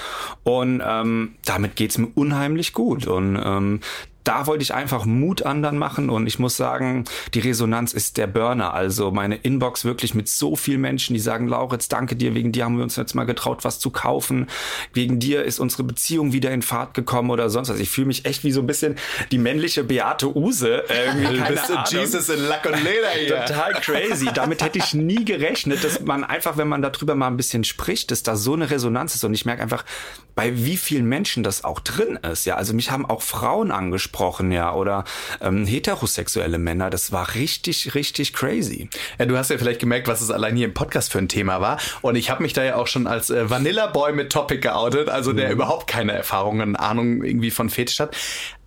und 0.44 0.82
ähm, 0.84 1.36
damit 1.44 1.76
geht's 1.76 1.98
mir 1.98 2.08
unheimlich 2.14 2.72
gut. 2.72 3.06
Und 3.06 3.40
ähm, 3.42 3.80
da 4.28 4.46
wollte 4.46 4.62
ich 4.62 4.74
einfach 4.74 5.06
Mut 5.06 5.42
anderen 5.42 5.78
machen 5.78 6.10
und 6.10 6.26
ich 6.26 6.38
muss 6.38 6.54
sagen, 6.54 7.06
die 7.32 7.40
Resonanz 7.40 7.94
ist 7.94 8.18
der 8.18 8.26
Burner. 8.26 8.74
Also 8.74 9.10
meine 9.10 9.36
Inbox 9.36 9.86
wirklich 9.86 10.14
mit 10.14 10.28
so 10.28 10.54
vielen 10.54 10.82
Menschen, 10.82 11.14
die 11.14 11.20
sagen, 11.20 11.48
Lauritz, 11.48 11.88
danke 11.88 12.14
dir, 12.14 12.34
wegen 12.34 12.52
dir 12.52 12.66
haben 12.66 12.76
wir 12.76 12.82
uns 12.82 12.96
jetzt 12.96 13.14
mal 13.14 13.24
getraut, 13.24 13.64
was 13.64 13.78
zu 13.78 13.88
kaufen. 13.88 14.46
Wegen 14.92 15.18
dir 15.18 15.44
ist 15.44 15.58
unsere 15.58 15.82
Beziehung 15.82 16.34
wieder 16.34 16.50
in 16.50 16.60
Fahrt 16.60 16.92
gekommen 16.92 17.30
oder 17.30 17.48
sonst 17.48 17.70
was. 17.70 17.80
Ich 17.80 17.88
fühle 17.88 18.08
mich 18.08 18.26
echt 18.26 18.44
wie 18.44 18.52
so 18.52 18.60
ein 18.60 18.66
bisschen 18.66 18.96
die 19.30 19.38
männliche 19.38 19.82
Beate 19.82 20.36
Use. 20.36 20.84
Irgendwie, 20.90 21.38
keine 21.38 21.56
bist 21.56 21.70
du 21.70 21.96
Jesus 21.96 22.28
in 22.28 22.40
Lack 22.48 22.66
und 22.66 22.84
Leder 22.84 23.08
hier. 23.18 23.46
Total 23.46 23.72
crazy. 23.80 24.28
Damit 24.34 24.62
hätte 24.62 24.78
ich 24.78 24.92
nie 24.92 25.24
gerechnet, 25.24 25.82
dass 25.82 26.02
man 26.02 26.22
einfach, 26.22 26.58
wenn 26.58 26.68
man 26.68 26.82
darüber 26.82 27.14
mal 27.14 27.28
ein 27.28 27.38
bisschen 27.38 27.64
spricht, 27.64 28.10
dass 28.10 28.24
da 28.24 28.36
so 28.36 28.52
eine 28.52 28.70
Resonanz 28.70 29.14
ist. 29.14 29.24
Und 29.24 29.32
ich 29.32 29.46
merke 29.46 29.62
einfach, 29.62 29.86
bei 30.34 30.54
wie 30.54 30.76
vielen 30.76 31.06
Menschen 31.06 31.42
das 31.42 31.64
auch 31.64 31.80
drin 31.80 32.18
ist. 32.30 32.44
Ja, 32.44 32.56
also 32.56 32.74
mich 32.74 32.90
haben 32.90 33.06
auch 33.06 33.22
Frauen 33.22 33.70
angesprochen 33.70 34.17
gesprochen, 34.18 34.50
ja, 34.50 34.74
oder 34.74 35.04
ähm, 35.40 35.64
heterosexuelle 35.64 36.58
Männer. 36.58 36.90
Das 36.90 37.12
war 37.12 37.34
richtig, 37.34 37.94
richtig 37.94 38.32
crazy. 38.32 38.90
Ja, 39.18 39.26
du 39.26 39.36
hast 39.36 39.50
ja 39.50 39.58
vielleicht 39.58 39.80
gemerkt, 39.80 40.08
was 40.08 40.20
es 40.20 40.30
allein 40.30 40.56
hier 40.56 40.66
im 40.66 40.74
Podcast 40.74 41.12
für 41.12 41.18
ein 41.18 41.28
Thema 41.28 41.60
war. 41.60 41.78
Und 42.02 42.16
ich 42.16 42.28
habe 42.28 42.42
mich 42.42 42.52
da 42.52 42.64
ja 42.64 42.74
auch 42.76 42.88
schon 42.88 43.06
als 43.06 43.30
äh, 43.30 43.48
Vanilla 43.48 43.86
Boy 43.86 44.12
mit 44.12 44.32
Topic 44.32 44.60
geoutet, 44.60 45.08
also 45.08 45.32
der 45.32 45.46
mhm. 45.46 45.52
überhaupt 45.52 45.86
keine 45.86 46.12
Erfahrungen, 46.12 46.74
Ahnung 46.74 47.22
irgendwie 47.22 47.52
von 47.52 47.70
Fetisch 47.70 48.00
hat. 48.00 48.16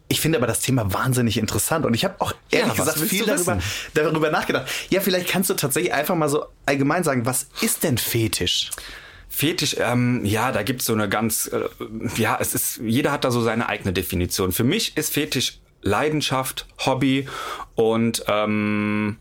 Ich 0.07 0.21
finde 0.21 0.37
aber 0.37 0.47
das 0.47 0.59
Thema 0.59 0.93
wahnsinnig 0.93 1.37
interessant 1.37 1.85
und 1.85 1.93
ich 1.93 2.03
habe 2.03 2.15
auch 2.19 2.33
ehrlich 2.49 2.77
ja, 2.77 2.83
gesagt 2.83 2.99
viel 2.99 3.25
darüber, 3.25 3.59
darüber 3.93 4.29
nachgedacht. 4.29 4.69
Ja, 4.89 4.99
vielleicht 4.99 5.29
kannst 5.29 5.49
du 5.49 5.53
tatsächlich 5.53 5.93
einfach 5.93 6.15
mal 6.15 6.27
so 6.27 6.45
allgemein 6.65 7.03
sagen, 7.03 7.25
was 7.25 7.47
ist 7.61 7.83
denn 7.83 7.97
Fetisch? 7.97 8.71
Fetisch, 9.33 9.77
ähm, 9.79 10.25
ja, 10.25 10.51
da 10.51 10.61
gibt's 10.61 10.85
so 10.85 10.93
eine 10.93 11.07
ganz, 11.07 11.47
äh, 11.47 11.61
ja, 12.17 12.37
es 12.41 12.53
ist, 12.53 12.81
jeder 12.83 13.13
hat 13.13 13.23
da 13.23 13.31
so 13.31 13.41
seine 13.41 13.69
eigene 13.69 13.93
Definition. 13.93 14.51
Für 14.51 14.65
mich 14.65 14.97
ist 14.97 15.13
Fetisch 15.13 15.59
Leidenschaft, 15.81 16.67
Hobby 16.85 17.29
und 17.75 18.25
ähm, 18.27 19.17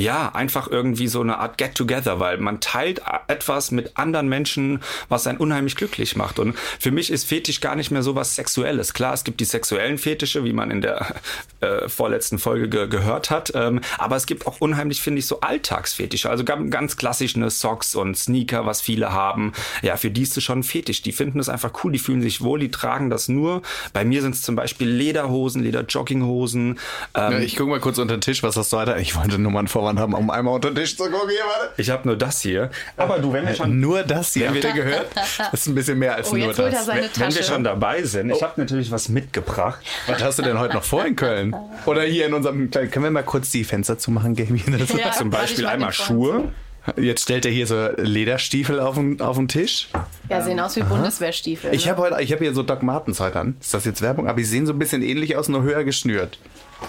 ja, 0.00 0.34
einfach 0.34 0.66
irgendwie 0.66 1.08
so 1.08 1.20
eine 1.20 1.38
Art 1.38 1.58
Get-Together, 1.58 2.18
weil 2.20 2.38
man 2.38 2.60
teilt 2.60 3.02
etwas 3.28 3.70
mit 3.70 3.98
anderen 3.98 4.28
Menschen, 4.28 4.80
was 5.10 5.26
einen 5.26 5.36
unheimlich 5.38 5.76
glücklich 5.76 6.16
macht. 6.16 6.38
Und 6.38 6.56
für 6.78 6.90
mich 6.90 7.10
ist 7.10 7.24
Fetisch 7.24 7.60
gar 7.60 7.76
nicht 7.76 7.90
mehr 7.90 8.02
so 8.02 8.14
was 8.14 8.34
Sexuelles. 8.34 8.94
Klar, 8.94 9.12
es 9.12 9.24
gibt 9.24 9.40
die 9.40 9.44
sexuellen 9.44 9.98
Fetische, 9.98 10.42
wie 10.44 10.54
man 10.54 10.70
in 10.70 10.80
der 10.80 11.16
äh, 11.60 11.88
vorletzten 11.88 12.38
Folge 12.38 12.68
ge 12.68 12.88
gehört 12.88 13.30
hat. 13.30 13.52
Ähm, 13.54 13.82
aber 13.98 14.16
es 14.16 14.24
gibt 14.24 14.46
auch 14.46 14.60
unheimlich, 14.60 15.02
finde 15.02 15.18
ich, 15.18 15.26
so 15.26 15.40
Alltagsfetische. 15.40 16.30
Also 16.30 16.44
ganz 16.44 16.96
klassisch 16.96 17.36
eine 17.36 17.50
Socks 17.50 17.94
und 17.94 18.16
Sneaker, 18.16 18.64
was 18.64 18.80
viele 18.80 19.12
haben. 19.12 19.52
Ja, 19.82 19.98
für 19.98 20.10
die 20.10 20.22
ist 20.22 20.34
es 20.36 20.44
schon 20.44 20.60
ein 20.60 20.62
Fetisch. 20.62 21.02
Die 21.02 21.12
finden 21.12 21.38
es 21.38 21.50
einfach 21.50 21.72
cool, 21.84 21.92
die 21.92 21.98
fühlen 21.98 22.22
sich 22.22 22.40
wohl, 22.40 22.58
die 22.58 22.70
tragen 22.70 23.10
das 23.10 23.28
nur. 23.28 23.60
Bei 23.92 24.06
mir 24.06 24.22
sind 24.22 24.34
es 24.34 24.40
zum 24.40 24.56
Beispiel 24.56 24.88
Lederhosen, 24.88 25.62
Lederjogginghosen. 25.62 26.78
Ähm, 27.14 27.32
ja, 27.32 27.38
ich 27.40 27.56
gucke 27.56 27.68
mal 27.68 27.80
kurz 27.80 27.98
unter 27.98 28.16
den 28.16 28.22
Tisch, 28.22 28.42
was 28.42 28.56
hast 28.56 28.72
du 28.72 28.78
weiter? 28.78 28.98
Ich 28.98 29.14
wollte 29.14 29.38
nur 29.38 29.52
mal 29.52 29.58
einen 29.58 29.68
Vorwand 29.68 29.89
haben, 29.98 30.14
um 30.14 30.30
einmal 30.30 30.54
unter 30.54 30.70
den 30.70 30.76
Tisch 30.76 30.96
zu 30.96 31.04
gucken. 31.04 31.30
Hier, 31.30 31.40
warte. 31.44 31.72
Ich 31.76 31.90
habe 31.90 32.06
nur 32.06 32.16
das 32.16 32.40
hier. 32.40 32.70
Aber 32.96 33.18
du, 33.18 33.32
wenn 33.32 33.46
wir 33.46 33.54
schon... 33.54 33.80
Nur 33.80 34.02
das 34.02 34.34
hier, 34.34 34.48
habt 34.48 34.62
ihr 34.62 34.72
gehört? 34.72 35.08
Das 35.14 35.52
ist 35.54 35.66
ein 35.66 35.74
bisschen 35.74 35.98
mehr 35.98 36.14
als 36.14 36.32
oh, 36.32 36.36
nur 36.36 36.52
das. 36.52 36.86
Wenn, 36.86 37.08
wenn, 37.14 37.34
wir 37.34 37.42
schon 37.42 37.64
dabei 37.64 38.02
sind, 38.02 38.30
ich 38.30 38.42
habe 38.42 38.60
natürlich 38.60 38.90
was 38.90 39.08
mitgebracht. 39.08 39.80
Was 40.06 40.22
hast 40.22 40.38
du 40.38 40.42
denn 40.42 40.58
heute 40.58 40.74
noch 40.74 40.84
vor 40.84 41.04
in 41.04 41.16
Köln? 41.16 41.54
Oder 41.86 42.02
hier 42.02 42.26
in 42.26 42.34
unserem 42.34 42.70
kleinen... 42.70 42.90
Können 42.90 43.04
wir 43.04 43.10
mal 43.10 43.22
kurz 43.22 43.50
die 43.50 43.64
Fenster 43.64 43.98
zumachen, 43.98 44.34
Gaby? 44.34 44.62
Ja, 44.96 45.12
zum 45.12 45.30
Beispiel 45.30 45.66
einmal 45.66 45.92
Schuhe. 45.92 46.52
Jetzt 46.96 47.22
stellt 47.22 47.44
er 47.44 47.52
hier 47.52 47.66
so 47.66 47.88
Lederstiefel 47.96 48.80
auf 48.80 48.94
den, 48.94 49.20
auf 49.20 49.36
den 49.36 49.48
Tisch. 49.48 49.88
Ja, 50.28 50.40
sehen 50.40 50.58
aus 50.60 50.76
wie 50.76 50.82
Aha. 50.82 50.88
Bundeswehrstiefel. 50.88 51.74
Ich 51.74 51.84
ne? 51.84 51.92
habe 51.92 52.02
heute, 52.02 52.22
ich 52.22 52.32
habe 52.32 52.42
hier 52.42 52.54
so 52.54 52.62
Doc 52.62 52.82
Martens 52.82 53.20
heute 53.20 53.38
an. 53.38 53.56
Ist 53.60 53.74
das 53.74 53.84
jetzt 53.84 54.00
Werbung? 54.02 54.28
Aber 54.28 54.38
die 54.38 54.44
sehen 54.44 54.66
so 54.66 54.72
ein 54.72 54.78
bisschen 54.78 55.02
ähnlich 55.02 55.36
aus, 55.36 55.48
nur 55.48 55.62
höher 55.62 55.84
geschnürt. 55.84 56.38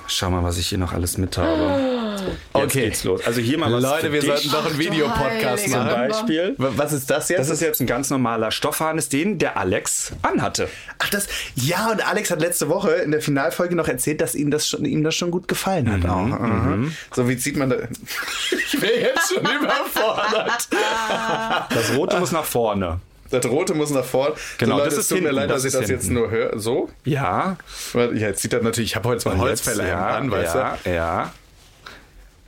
Schau 0.08 0.30
mal, 0.30 0.44
was 0.44 0.58
ich 0.58 0.68
hier 0.68 0.78
noch 0.78 0.94
alles 0.94 1.18
mit 1.18 1.38
habe. 1.38 1.91
Jetzt 2.28 2.64
okay. 2.64 2.82
geht's 2.86 3.04
los. 3.04 3.22
Also 3.26 3.42
hier 3.42 3.58
mal 3.58 3.72
was 3.72 3.82
Leute, 3.82 4.12
wir 4.12 4.22
sollten 4.22 4.50
doch 4.52 4.66
einen 4.66 4.78
Videopodcast 4.78 5.68
machen. 5.70 5.90
Zum 5.90 5.98
Beispiel. 5.98 6.56
Was 6.58 6.94
ist 6.94 7.10
das 7.10 7.30
jetzt? 7.30 7.40
Das 7.40 7.50
ist 7.50 7.62
jetzt 7.62 7.80
ein 7.82 7.88
ganz 7.88 8.10
normaler 8.10 8.52
Stoffharnis, 8.52 9.10
den 9.10 9.38
der 9.38 9.58
Alex 9.58 10.12
anhatte. 10.22 10.70
Ach, 11.00 11.10
das, 11.10 11.28
ja, 11.56 11.92
und 11.92 12.06
Alex 12.08 12.32
hat 12.32 12.42
letzte 12.42 12.70
Woche 12.70 12.92
in 12.92 13.12
der 13.12 13.22
Finalfolge 13.22 13.76
noch 13.76 13.88
erzählt, 13.88 14.22
dass 14.22 14.36
ihm 14.36 14.52
das 14.52 14.68
schon, 14.68 14.86
ihm 14.86 15.04
das 15.04 15.16
schon 15.16 15.32
gut 15.32 15.48
gefallen 15.48 15.92
hat. 15.92 16.04
Mhm, 16.04 16.10
auch. 16.10 16.40
Mhm. 16.40 16.96
So, 17.14 17.28
wie 17.28 17.38
zieht 17.38 17.58
man 17.58 17.70
da? 17.70 17.78
ich 18.52 18.82
wäre 18.82 19.00
jetzt 19.00 19.34
schon 19.34 19.44
überfordert. 19.62 20.68
Das 21.70 21.96
Rote 21.96 22.20
muss 22.20 22.32
nach 22.32 22.46
vorne. 22.46 23.00
Das 23.32 23.46
Rote 23.46 23.74
muss 23.74 23.90
nach 23.92 24.04
vorne. 24.04 24.36
Genau, 24.58 24.76
so, 24.76 24.84
Leute, 24.84 24.96
das 24.96 25.00
ist 25.00 25.10
tut 25.10 25.24
mir 25.24 25.32
leid, 25.32 25.50
dass 25.50 25.64
ich 25.64 25.72
das 25.72 25.90
jetzt 25.90 26.10
nur 26.10 26.30
höre. 26.30 26.60
So? 26.60 26.90
Ja. 27.06 27.58
Ja, 27.94 28.12
jetzt 28.12 28.42
sieht 28.42 28.54
er 28.54 28.62
natürlich, 28.62 28.92
ich 28.92 28.96
habe 28.98 29.08
heute 29.10 29.22
zwei 29.22 29.38
Holzfälle 29.38 29.88
ja, 29.88 30.08
an, 30.18 30.30
weißt 30.30 30.56
ja, 30.56 30.78
du? 30.84 30.90
Ja. 30.90 31.34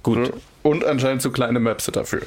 Gut. 0.03 0.33
Und 0.61 0.85
anscheinend 0.85 1.21
zu 1.21 1.31
kleine 1.31 1.59
Möpse 1.59 1.91
dafür. 1.91 2.21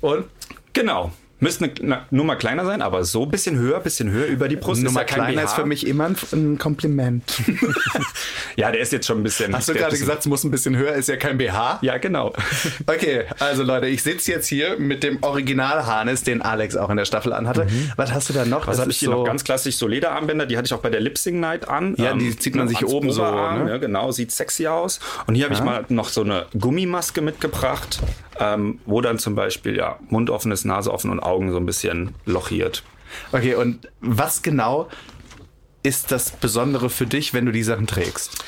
Und? 0.00 0.24
Genau. 0.72 1.12
Müsste 1.38 1.70
eine 1.82 2.02
Nummer 2.10 2.36
kleiner 2.36 2.64
sein, 2.64 2.80
aber 2.80 3.04
so 3.04 3.24
ein 3.24 3.30
bisschen 3.30 3.58
höher, 3.58 3.80
bisschen 3.80 4.10
höher 4.10 4.26
über 4.26 4.48
die 4.48 4.56
Brust. 4.56 4.82
Nummer 4.82 5.02
ist 5.02 5.10
ja 5.10 5.16
kleiner 5.16 5.42
BH. 5.42 5.44
ist 5.44 5.52
für 5.52 5.66
mich 5.66 5.86
immer 5.86 6.06
ein, 6.06 6.16
ein 6.32 6.58
Kompliment. 6.58 7.24
ja, 8.56 8.70
der 8.72 8.80
ist 8.80 8.90
jetzt 8.90 9.06
schon 9.06 9.20
ein 9.20 9.22
bisschen. 9.22 9.54
Hast 9.54 9.68
du 9.68 9.74
gerade 9.74 9.98
gesagt, 9.98 10.20
es 10.20 10.26
muss 10.26 10.44
ein 10.44 10.50
bisschen 10.50 10.76
höher, 10.76 10.94
ist 10.94 11.10
ja 11.10 11.16
kein 11.16 11.36
BH? 11.36 11.80
Ja, 11.82 11.98
genau. 11.98 12.32
okay, 12.86 13.24
also 13.38 13.64
Leute, 13.64 13.86
ich 13.86 14.02
sitze 14.02 14.32
jetzt 14.32 14.46
hier 14.46 14.78
mit 14.78 15.02
dem 15.02 15.22
Original-Harness, 15.22 16.22
den 16.22 16.40
Alex 16.40 16.74
auch 16.74 16.88
in 16.88 16.96
der 16.96 17.04
Staffel 17.04 17.34
anhatte. 17.34 17.66
Mhm. 17.66 17.92
Was 17.96 18.12
hast 18.12 18.30
du 18.30 18.32
da 18.32 18.46
noch? 18.46 18.66
Was 18.66 18.78
habe 18.78 18.90
ich 18.90 18.96
hier 18.96 19.10
so 19.10 19.16
noch? 19.16 19.24
Ganz 19.24 19.44
klassisch 19.44 19.76
so 19.76 19.86
Lederarmbänder, 19.86 20.46
die 20.46 20.56
hatte 20.56 20.66
ich 20.66 20.72
auch 20.72 20.80
bei 20.80 20.90
der 20.90 21.00
Lipsing 21.00 21.38
Night 21.38 21.68
an. 21.68 21.94
Ja, 21.98 22.14
die 22.14 22.28
ähm, 22.28 22.40
zieht 22.40 22.54
man 22.54 22.66
sich 22.66 22.86
oben 22.86 23.12
so. 23.12 23.22
Ne? 23.22 23.66
Ja, 23.68 23.76
genau, 23.76 24.10
sieht 24.10 24.32
sexy 24.32 24.68
aus. 24.68 25.00
Und 25.26 25.34
hier 25.34 25.44
habe 25.44 25.54
ja. 25.54 25.60
ich 25.60 25.64
mal 25.64 25.84
noch 25.90 26.08
so 26.08 26.22
eine 26.22 26.46
Gummimaske 26.58 27.20
mitgebracht 27.20 28.00
ähm, 28.40 28.80
wo 28.86 29.00
dann 29.00 29.18
zum 29.18 29.34
Beispiel 29.34 29.76
ja 29.76 29.98
Mund 30.08 30.30
offen 30.30 30.52
ist, 30.52 30.64
Nase 30.64 30.92
offen 30.92 31.10
und 31.10 31.20
Augen 31.20 31.50
so 31.50 31.56
ein 31.56 31.66
bisschen 31.66 32.14
lochiert. 32.24 32.82
Okay, 33.32 33.54
und 33.54 33.88
was 34.00 34.42
genau 34.42 34.88
ist 35.82 36.10
das 36.10 36.32
Besondere 36.32 36.90
für 36.90 37.06
dich, 37.06 37.32
wenn 37.32 37.46
du 37.46 37.52
die 37.52 37.62
Sachen 37.62 37.86
trägst? 37.86 38.44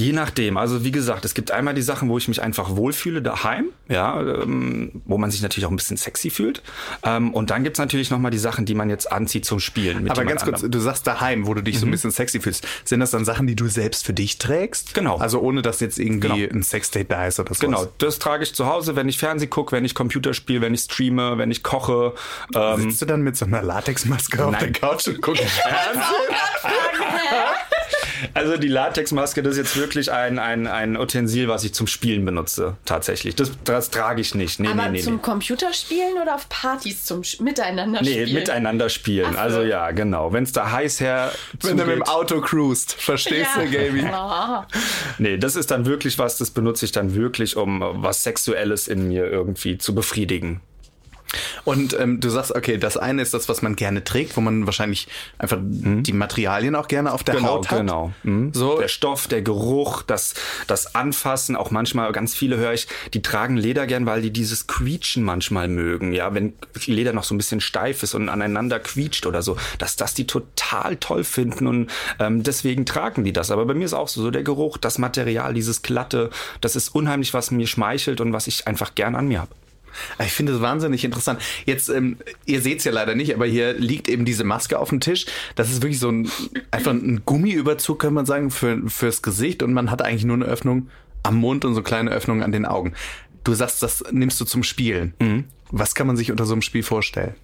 Je 0.00 0.14
nachdem. 0.14 0.56
Also 0.56 0.82
wie 0.82 0.92
gesagt, 0.92 1.26
es 1.26 1.34
gibt 1.34 1.50
einmal 1.50 1.74
die 1.74 1.82
Sachen, 1.82 2.08
wo 2.08 2.16
ich 2.16 2.26
mich 2.26 2.40
einfach 2.40 2.74
wohlfühle 2.74 3.20
daheim, 3.20 3.66
ja, 3.86 4.18
ähm, 4.18 5.02
wo 5.04 5.18
man 5.18 5.30
sich 5.30 5.42
natürlich 5.42 5.66
auch 5.66 5.70
ein 5.70 5.76
bisschen 5.76 5.98
sexy 5.98 6.30
fühlt. 6.30 6.62
Ähm, 7.02 7.34
und 7.34 7.50
dann 7.50 7.64
gibt's 7.64 7.78
natürlich 7.78 8.10
nochmal 8.10 8.30
die 8.30 8.38
Sachen, 8.38 8.64
die 8.64 8.74
man 8.74 8.88
jetzt 8.88 9.12
anzieht 9.12 9.44
zum 9.44 9.60
Spielen. 9.60 10.10
Aber 10.10 10.24
ganz 10.24 10.42
kurz, 10.42 10.54
anderem. 10.54 10.70
du 10.70 10.80
sagst 10.80 11.06
daheim, 11.06 11.46
wo 11.46 11.52
du 11.52 11.62
dich 11.62 11.74
mhm. 11.74 11.78
so 11.80 11.84
ein 11.84 11.88
mhm. 11.88 11.92
bisschen 11.92 12.10
sexy 12.12 12.40
fühlst. 12.40 12.66
Sind 12.86 13.00
das 13.00 13.10
dann 13.10 13.26
Sachen, 13.26 13.46
die 13.46 13.54
du 13.54 13.68
selbst 13.68 14.06
für 14.06 14.14
dich 14.14 14.38
trägst? 14.38 14.94
Genau. 14.94 15.18
Also 15.18 15.38
ohne, 15.40 15.60
dass 15.60 15.80
jetzt 15.80 15.98
irgendwie 15.98 16.46
genau. 16.46 16.54
ein 16.54 16.62
Sexdate 16.62 17.10
da 17.10 17.26
ist 17.26 17.38
oder 17.38 17.52
so. 17.52 17.60
Genau, 17.60 17.86
das 17.98 18.18
trage 18.18 18.42
ich 18.42 18.54
zu 18.54 18.64
Hause, 18.64 18.96
wenn 18.96 19.06
ich 19.06 19.18
Fernseh 19.18 19.48
gucke, 19.48 19.72
wenn 19.76 19.84
ich 19.84 19.94
Computer 19.94 20.32
spiele, 20.32 20.62
wenn 20.62 20.72
ich 20.72 20.80
streame, 20.80 21.36
wenn 21.36 21.50
ich 21.50 21.62
koche. 21.62 22.14
Ähm, 22.54 22.80
Sitzt 22.80 23.02
du 23.02 23.06
dann 23.06 23.20
mit 23.20 23.36
so 23.36 23.44
einer 23.44 23.60
Latexmaske 23.60 24.46
auf 24.46 24.56
der 24.56 24.72
Couch 24.72 25.08
und 25.08 25.20
guckst 25.20 25.44
Fernsehen? 25.44 26.00
Also 28.34 28.56
die 28.56 28.68
Latexmaske, 28.68 29.42
das 29.42 29.52
ist 29.52 29.58
jetzt 29.58 29.76
wirklich 29.76 30.12
ein, 30.12 30.38
ein, 30.38 30.66
ein 30.66 30.96
Utensil, 30.96 31.48
was 31.48 31.64
ich 31.64 31.74
zum 31.74 31.86
Spielen 31.86 32.24
benutze, 32.24 32.76
tatsächlich. 32.84 33.34
Das, 33.34 33.52
das 33.64 33.90
trage 33.90 34.20
ich 34.20 34.34
nicht. 34.34 34.60
Nee, 34.60 34.68
Aber 34.68 34.86
nee, 34.86 34.98
nee, 34.98 35.00
zum 35.00 35.16
nee. 35.16 35.22
Computerspielen 35.22 36.18
oder 36.20 36.34
auf 36.34 36.48
Partys 36.48 37.04
zum 37.04 37.22
Miteinander 37.40 38.04
spielen? 38.04 38.24
Nee, 38.26 38.34
miteinander 38.34 38.88
spielen. 38.88 39.32
So. 39.32 39.38
Also 39.38 39.62
ja, 39.62 39.90
genau. 39.90 40.32
Wenn 40.32 40.44
es 40.44 40.52
da 40.52 40.70
heiß 40.70 41.00
her 41.00 41.32
Wenn 41.62 41.76
du 41.76 41.84
mit 41.84 41.96
dem 41.96 42.02
Auto 42.02 42.40
cruist, 42.40 42.94
verstehst 42.94 43.50
ja. 43.56 43.62
du, 43.62 43.70
Gaby? 43.70 44.04
Oh. 44.12 44.62
Nee, 45.18 45.38
das 45.38 45.56
ist 45.56 45.70
dann 45.70 45.86
wirklich 45.86 46.18
was, 46.18 46.36
das 46.36 46.50
benutze 46.50 46.84
ich 46.84 46.92
dann 46.92 47.14
wirklich, 47.14 47.56
um 47.56 47.80
was 47.80 48.22
Sexuelles 48.22 48.88
in 48.88 49.08
mir 49.08 49.26
irgendwie 49.26 49.78
zu 49.78 49.94
befriedigen. 49.94 50.60
Und 51.64 51.98
ähm, 51.98 52.20
du 52.20 52.28
sagst, 52.28 52.54
okay, 52.54 52.78
das 52.78 52.96
eine 52.96 53.22
ist 53.22 53.34
das, 53.34 53.48
was 53.48 53.62
man 53.62 53.76
gerne 53.76 54.04
trägt, 54.04 54.36
wo 54.36 54.40
man 54.40 54.66
wahrscheinlich 54.66 55.08
einfach 55.38 55.58
mhm. 55.58 56.02
die 56.02 56.12
Materialien 56.12 56.74
auch 56.74 56.88
gerne 56.88 57.12
auf 57.12 57.24
der 57.24 57.36
genau, 57.36 57.48
Haut 57.48 57.70
hat. 57.70 57.78
Genau, 57.78 58.12
mhm. 58.22 58.52
so 58.52 58.78
der 58.78 58.88
Stoff, 58.88 59.28
der 59.28 59.42
Geruch, 59.42 60.02
das 60.02 60.34
das 60.66 60.94
Anfassen. 60.94 61.56
Auch 61.56 61.70
manchmal 61.70 62.10
ganz 62.12 62.34
viele 62.34 62.56
höre 62.56 62.72
ich, 62.72 62.88
die 63.14 63.22
tragen 63.22 63.56
Leder 63.56 63.86
gern, 63.86 64.06
weil 64.06 64.22
die 64.22 64.32
dieses 64.32 64.66
Quietschen 64.66 65.22
manchmal 65.22 65.68
mögen. 65.68 66.12
Ja, 66.12 66.34
wenn 66.34 66.54
Leder 66.86 67.12
noch 67.12 67.24
so 67.24 67.34
ein 67.34 67.38
bisschen 67.38 67.60
steif 67.60 68.02
ist 68.02 68.14
und 68.14 68.28
aneinander 68.28 68.80
quietscht 68.80 69.26
oder 69.26 69.42
so, 69.42 69.56
dass 69.78 69.96
das 69.96 70.14
die 70.14 70.26
total 70.26 70.96
toll 70.96 71.24
finden 71.24 71.66
und 71.66 71.90
ähm, 72.18 72.42
deswegen 72.42 72.86
tragen 72.86 73.24
die 73.24 73.32
das. 73.32 73.50
Aber 73.50 73.66
bei 73.66 73.74
mir 73.74 73.84
ist 73.84 73.94
auch 73.94 74.08
so, 74.08 74.22
so 74.22 74.30
der 74.30 74.42
Geruch, 74.42 74.78
das 74.78 74.98
Material, 74.98 75.54
dieses 75.54 75.82
glatte, 75.82 76.30
das 76.60 76.76
ist 76.76 76.88
unheimlich, 76.94 77.34
was 77.34 77.50
mir 77.50 77.66
schmeichelt 77.66 78.20
und 78.20 78.32
was 78.32 78.46
ich 78.46 78.66
einfach 78.66 78.94
gern 78.94 79.14
an 79.14 79.28
mir 79.28 79.40
habe. 79.40 79.50
Ich 80.24 80.32
finde 80.32 80.54
es 80.54 80.60
wahnsinnig 80.60 81.04
interessant. 81.04 81.40
Jetzt, 81.66 81.88
ähm, 81.88 82.16
ihr 82.46 82.60
seht 82.60 82.78
es 82.78 82.84
ja 82.84 82.92
leider 82.92 83.14
nicht, 83.14 83.34
aber 83.34 83.46
hier 83.46 83.74
liegt 83.74 84.08
eben 84.08 84.24
diese 84.24 84.44
Maske 84.44 84.78
auf 84.78 84.90
dem 84.90 85.00
Tisch. 85.00 85.26
Das 85.54 85.70
ist 85.70 85.82
wirklich 85.82 85.98
so 85.98 86.10
ein, 86.10 86.30
einfach 86.70 86.92
ein 86.92 87.22
Gummiüberzug, 87.24 87.98
kann 87.98 88.14
man 88.14 88.26
sagen, 88.26 88.50
für, 88.50 88.80
fürs 88.88 89.22
Gesicht 89.22 89.62
und 89.62 89.72
man 89.72 89.90
hat 89.90 90.02
eigentlich 90.02 90.24
nur 90.24 90.36
eine 90.36 90.44
Öffnung 90.44 90.88
am 91.22 91.36
Mund 91.36 91.64
und 91.64 91.74
so 91.74 91.82
kleine 91.82 92.10
Öffnungen 92.10 92.42
an 92.42 92.52
den 92.52 92.66
Augen. 92.66 92.94
Du 93.44 93.54
sagst, 93.54 93.82
das 93.82 94.04
nimmst 94.10 94.40
du 94.40 94.44
zum 94.44 94.62
Spielen. 94.62 95.14
Mhm. 95.18 95.44
Was 95.70 95.94
kann 95.94 96.06
man 96.06 96.16
sich 96.16 96.30
unter 96.30 96.46
so 96.46 96.52
einem 96.52 96.62
Spiel 96.62 96.82
vorstellen? 96.82 97.34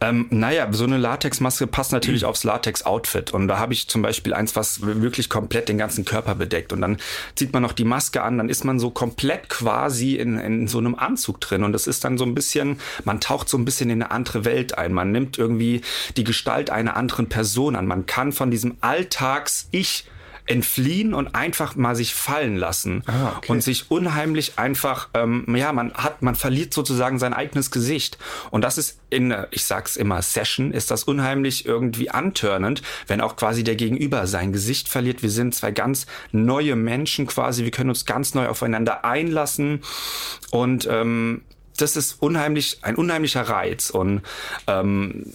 Ähm, 0.00 0.26
naja, 0.30 0.68
so 0.70 0.84
eine 0.84 0.96
Latexmaske 0.96 1.66
passt 1.66 1.92
natürlich 1.92 2.24
aufs 2.24 2.44
Latex-Outfit. 2.44 3.32
Und 3.32 3.48
da 3.48 3.58
habe 3.58 3.72
ich 3.72 3.88
zum 3.88 4.02
Beispiel 4.02 4.32
eins, 4.32 4.56
was 4.56 4.80
wirklich 4.82 5.28
komplett 5.28 5.68
den 5.68 5.78
ganzen 5.78 6.04
Körper 6.04 6.34
bedeckt. 6.34 6.72
Und 6.72 6.80
dann 6.80 6.98
zieht 7.34 7.52
man 7.52 7.62
noch 7.62 7.72
die 7.72 7.84
Maske 7.84 8.22
an, 8.22 8.38
dann 8.38 8.48
ist 8.48 8.64
man 8.64 8.78
so 8.78 8.90
komplett 8.90 9.48
quasi 9.48 10.16
in, 10.16 10.38
in 10.38 10.68
so 10.68 10.78
einem 10.78 10.94
Anzug 10.94 11.40
drin. 11.40 11.64
Und 11.64 11.72
das 11.72 11.86
ist 11.86 12.04
dann 12.04 12.18
so 12.18 12.24
ein 12.24 12.34
bisschen, 12.34 12.78
man 13.04 13.20
taucht 13.20 13.48
so 13.48 13.58
ein 13.58 13.64
bisschen 13.64 13.90
in 13.90 14.02
eine 14.02 14.10
andere 14.10 14.44
Welt 14.44 14.78
ein. 14.78 14.92
Man 14.92 15.12
nimmt 15.12 15.38
irgendwie 15.38 15.82
die 16.16 16.24
Gestalt 16.24 16.70
einer 16.70 16.96
anderen 16.96 17.28
Person 17.28 17.76
an. 17.76 17.86
Man 17.86 18.06
kann 18.06 18.32
von 18.32 18.50
diesem 18.50 18.76
Alltags-Ich 18.80 20.04
entfliehen 20.50 21.14
und 21.14 21.34
einfach 21.34 21.76
mal 21.76 21.94
sich 21.94 22.14
fallen 22.14 22.56
lassen 22.56 23.02
Ah, 23.06 23.34
okay. 23.36 23.52
und 23.52 23.62
sich 23.62 23.90
unheimlich 23.90 24.58
einfach, 24.58 25.08
ähm, 25.14 25.44
ja, 25.54 25.72
man 25.72 25.94
hat, 25.94 26.22
man 26.22 26.34
verliert 26.34 26.74
sozusagen 26.74 27.18
sein 27.18 27.32
eigenes 27.32 27.70
Gesicht 27.70 28.18
und 28.50 28.62
das 28.62 28.76
ist 28.76 28.98
in, 29.10 29.34
ich 29.50 29.64
sag's 29.64 29.96
immer, 29.96 30.20
Session 30.22 30.72
ist 30.72 30.90
das 30.90 31.04
unheimlich 31.04 31.66
irgendwie 31.66 32.10
antörnend, 32.10 32.82
wenn 33.06 33.20
auch 33.20 33.36
quasi 33.36 33.62
der 33.64 33.76
Gegenüber 33.76 34.26
sein 34.26 34.52
Gesicht 34.52 34.88
verliert. 34.88 35.22
Wir 35.22 35.30
sind 35.30 35.54
zwei 35.54 35.70
ganz 35.70 36.06
neue 36.32 36.76
Menschen 36.76 37.26
quasi, 37.26 37.64
wir 37.64 37.70
können 37.70 37.90
uns 37.90 38.04
ganz 38.04 38.34
neu 38.34 38.48
aufeinander 38.48 39.04
einlassen 39.04 39.82
und 40.50 40.86
ähm, 40.90 41.42
das 41.76 41.96
ist 41.96 42.20
unheimlich, 42.20 42.78
ein 42.82 42.96
unheimlicher 42.96 43.42
Reiz 43.42 43.90
und 43.90 44.22
ähm, 44.66 45.26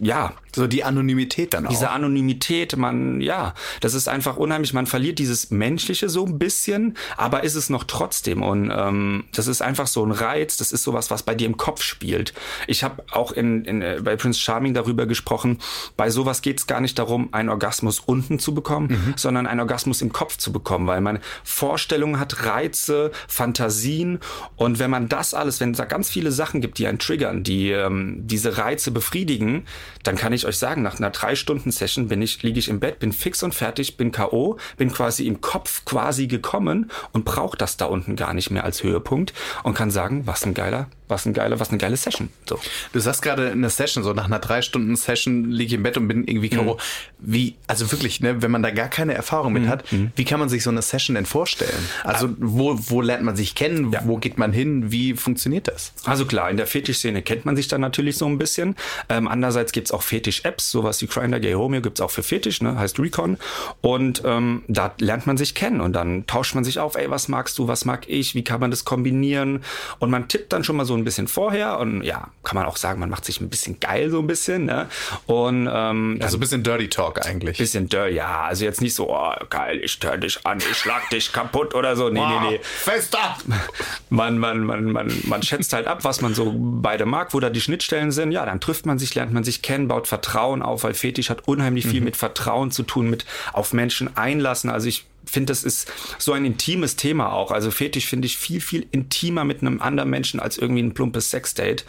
ja, 0.00 0.32
So 0.54 0.66
die 0.66 0.84
Anonymität 0.84 1.54
dann 1.54 1.66
auch. 1.66 1.70
diese 1.70 1.90
Anonymität, 1.90 2.76
man, 2.76 3.20
ja, 3.20 3.54
das 3.80 3.94
ist 3.94 4.08
einfach 4.08 4.36
unheimlich. 4.36 4.72
Man 4.72 4.86
verliert 4.86 5.18
dieses 5.18 5.50
Menschliche 5.50 6.08
so 6.08 6.24
ein 6.24 6.38
bisschen, 6.38 6.96
aber 7.16 7.44
ist 7.44 7.54
es 7.54 7.70
noch 7.70 7.84
trotzdem. 7.84 8.42
Und 8.42 8.70
ähm, 8.74 9.24
das 9.34 9.46
ist 9.46 9.62
einfach 9.62 9.86
so 9.86 10.04
ein 10.04 10.12
Reiz, 10.12 10.56
das 10.56 10.72
ist 10.72 10.82
sowas, 10.82 11.10
was 11.10 11.22
bei 11.22 11.34
dir 11.34 11.46
im 11.46 11.56
Kopf 11.56 11.82
spielt. 11.82 12.34
Ich 12.66 12.84
habe 12.84 13.02
auch 13.10 13.32
in, 13.32 13.64
in, 13.64 13.82
äh, 13.82 14.00
bei 14.02 14.16
Prince 14.16 14.40
Charming 14.40 14.74
darüber 14.74 15.06
gesprochen, 15.06 15.58
bei 15.96 16.10
sowas 16.10 16.42
geht 16.42 16.60
es 16.60 16.66
gar 16.66 16.80
nicht 16.80 16.98
darum, 16.98 17.28
einen 17.32 17.48
Orgasmus 17.48 18.00
unten 18.00 18.38
zu 18.38 18.54
bekommen, 18.54 19.14
sondern 19.16 19.46
einen 19.46 19.60
Orgasmus 19.60 20.02
im 20.02 20.12
Kopf 20.12 20.36
zu 20.36 20.52
bekommen, 20.52 20.86
weil 20.86 21.00
man 21.00 21.18
Vorstellungen 21.42 22.18
hat, 22.20 22.44
Reize, 22.44 23.10
Fantasien. 23.28 24.20
Und 24.56 24.78
wenn 24.78 24.90
man 24.90 25.08
das 25.08 25.34
alles, 25.34 25.60
wenn 25.60 25.72
es 25.72 25.78
da 25.78 25.84
ganz 25.84 26.10
viele 26.10 26.32
Sachen 26.32 26.60
gibt, 26.60 26.78
die 26.78 26.86
einen 26.86 26.98
triggern, 26.98 27.42
die 27.42 27.70
ähm, 27.70 28.26
diese 28.26 28.58
Reize 28.58 28.90
befriedigen, 28.90 29.66
dann 30.04 30.16
kann 30.16 30.32
ich 30.32 30.46
euch 30.46 30.58
sagen, 30.58 30.82
nach 30.82 30.98
einer 30.98 31.10
drei 31.10 31.34
Stunden 31.34 31.72
Session 31.72 32.08
bin 32.08 32.22
ich, 32.22 32.42
liege 32.42 32.58
ich 32.58 32.68
im 32.68 32.78
Bett, 32.80 33.00
bin 33.00 33.12
fix 33.12 33.42
und 33.42 33.54
fertig, 33.54 33.96
bin 33.96 34.12
K.O., 34.12 34.58
bin 34.76 34.92
quasi 34.92 35.26
im 35.26 35.40
Kopf 35.40 35.84
quasi 35.84 36.26
gekommen 36.26 36.90
und 37.12 37.24
brauche 37.24 37.56
das 37.56 37.76
da 37.76 37.86
unten 37.86 38.14
gar 38.14 38.34
nicht 38.34 38.50
mehr 38.50 38.64
als 38.64 38.82
Höhepunkt 38.82 39.32
und 39.62 39.74
kann 39.74 39.90
sagen, 39.90 40.26
was 40.26 40.44
ein 40.44 40.54
geiler, 40.54 40.88
was 41.08 41.26
ein 41.26 41.34
geiler, 41.34 41.60
was 41.60 41.68
eine 41.68 41.78
geile 41.78 41.96
Session. 41.96 42.30
So. 42.48 42.58
Du 42.92 43.00
sagst 43.00 43.22
gerade 43.22 43.48
in 43.48 43.60
der 43.60 43.70
Session, 43.70 44.02
so 44.02 44.12
nach 44.12 44.24
einer 44.24 44.38
drei 44.38 44.62
Stunden 44.62 44.96
Session 44.96 45.50
liege 45.50 45.68
ich 45.68 45.72
im 45.74 45.82
Bett 45.82 45.96
und 45.96 46.08
bin 46.08 46.26
irgendwie 46.26 46.48
K.O. 46.48 46.78
Wie, 47.18 47.56
also 47.66 47.90
wirklich, 47.92 48.20
ne, 48.20 48.42
wenn 48.42 48.50
man 48.50 48.62
da 48.62 48.70
gar 48.70 48.88
keine 48.88 49.14
Erfahrung 49.14 49.52
mit 49.52 49.68
hat, 49.68 49.84
wie 50.16 50.24
kann 50.24 50.40
man 50.40 50.48
sich 50.48 50.62
so 50.62 50.70
eine 50.70 50.82
Session 50.82 51.14
denn 51.14 51.26
vorstellen? 51.26 51.88
Also 52.04 52.30
wo, 52.38 52.78
wo 52.88 53.00
lernt 53.00 53.22
man 53.24 53.36
sich 53.36 53.54
kennen? 53.54 53.94
Wo 54.04 54.16
geht 54.16 54.38
man 54.38 54.52
hin? 54.52 54.90
Wie 54.90 55.14
funktioniert 55.14 55.68
das? 55.68 55.92
Also 56.04 56.24
klar, 56.26 56.50
in 56.50 56.56
der 56.56 56.66
Fetischszene 56.66 57.22
kennt 57.22 57.44
man 57.44 57.56
sich 57.56 57.68
dann 57.68 57.80
natürlich 57.80 58.16
so 58.16 58.26
ein 58.26 58.38
bisschen. 58.38 58.76
Ähm, 59.08 59.28
andererseits 59.28 59.72
gibt's 59.72 59.92
auch 59.92 60.02
Fetisch-Apps, 60.02 60.70
sowas 60.70 61.00
wie 61.02 61.06
Grindr, 61.06 61.40
Gay 61.40 61.52
Romeo 61.52 61.80
gibt's 61.80 62.00
auch 62.00 62.10
für 62.10 62.22
Fetisch, 62.22 62.62
ne? 62.62 62.78
heißt 62.78 62.98
Recon. 62.98 63.38
Und 63.80 64.22
ähm, 64.24 64.62
da 64.68 64.94
lernt 64.98 65.26
man 65.26 65.36
sich 65.36 65.54
kennen 65.54 65.80
und 65.80 65.92
dann 65.92 66.26
tauscht 66.26 66.54
man 66.54 66.64
sich 66.64 66.78
auf, 66.78 66.96
ey, 66.96 67.10
was 67.10 67.28
magst 67.28 67.58
du, 67.58 67.68
was 67.68 67.84
mag 67.84 68.08
ich, 68.08 68.34
wie 68.34 68.44
kann 68.44 68.60
man 68.60 68.70
das 68.70 68.84
kombinieren? 68.84 69.62
Und 69.98 70.10
man 70.10 70.28
tippt 70.28 70.52
dann 70.52 70.64
schon 70.64 70.76
mal 70.76 70.84
so 70.84 70.93
ein 70.94 71.04
bisschen 71.04 71.28
vorher 71.28 71.78
und 71.78 72.02
ja, 72.02 72.28
kann 72.42 72.56
man 72.56 72.66
auch 72.66 72.76
sagen, 72.76 73.00
man 73.00 73.10
macht 73.10 73.24
sich 73.24 73.40
ein 73.40 73.48
bisschen 73.48 73.80
geil 73.80 74.10
so 74.10 74.20
ein 74.20 74.26
bisschen. 74.26 74.64
Ne? 74.66 74.88
Und 75.26 75.68
ähm, 75.70 76.18
Also 76.22 76.36
ein 76.36 76.40
bisschen 76.40 76.62
Dirty 76.62 76.88
Talk 76.88 77.24
eigentlich. 77.26 77.58
bisschen 77.58 77.88
dirty, 77.88 78.14
ja, 78.14 78.42
also 78.42 78.64
jetzt 78.64 78.80
nicht 78.80 78.94
so, 78.94 79.10
oh, 79.10 79.32
geil, 79.50 79.80
ich 79.82 79.92
stör 79.92 80.16
dich 80.16 80.44
an, 80.46 80.58
ich 80.58 80.76
schlag 80.76 81.08
dich 81.10 81.32
kaputt 81.32 81.74
oder 81.74 81.96
so. 81.96 82.08
Nee, 82.08 82.20
nee, 82.20 82.50
nee. 82.50 82.60
Fester! 82.62 83.36
Man, 84.10 84.38
man, 84.38 84.60
man, 84.64 84.84
man, 84.92 85.12
man 85.24 85.42
schätzt 85.42 85.72
halt 85.72 85.86
ab, 85.88 86.04
was 86.04 86.20
man 86.20 86.34
so 86.34 86.54
beide 86.56 87.04
mag, 87.04 87.34
wo 87.34 87.40
da 87.40 87.50
die 87.50 87.60
Schnittstellen 87.60 88.12
sind. 88.12 88.30
Ja, 88.30 88.46
dann 88.46 88.60
trifft 88.60 88.86
man 88.86 88.98
sich, 88.98 89.14
lernt 89.14 89.32
man 89.32 89.42
sich 89.42 89.60
kennen, 89.62 89.88
baut 89.88 90.06
Vertrauen 90.06 90.62
auf, 90.62 90.84
weil 90.84 90.94
Fetisch 90.94 91.30
hat 91.30 91.48
unheimlich 91.48 91.86
viel 91.86 92.00
mit 92.00 92.16
Vertrauen 92.16 92.70
zu 92.70 92.84
tun, 92.84 93.10
mit 93.10 93.24
auf 93.52 93.72
Menschen 93.72 94.16
einlassen. 94.16 94.70
Also 94.70 94.88
ich 94.88 95.04
finde, 95.26 95.50
das 95.50 95.64
ist 95.64 95.90
so 96.18 96.32
ein 96.32 96.44
intimes 96.44 96.96
Thema 96.96 97.32
auch. 97.32 97.50
Also 97.50 97.70
Fetisch 97.70 98.06
finde 98.06 98.26
ich 98.26 98.36
viel, 98.36 98.60
viel 98.60 98.86
intimer 98.90 99.44
mit 99.44 99.62
einem 99.62 99.80
anderen 99.80 100.10
Menschen 100.10 100.40
als 100.40 100.58
irgendwie 100.58 100.82
ein 100.82 100.94
plumpes 100.94 101.30
Sexdate. 101.30 101.84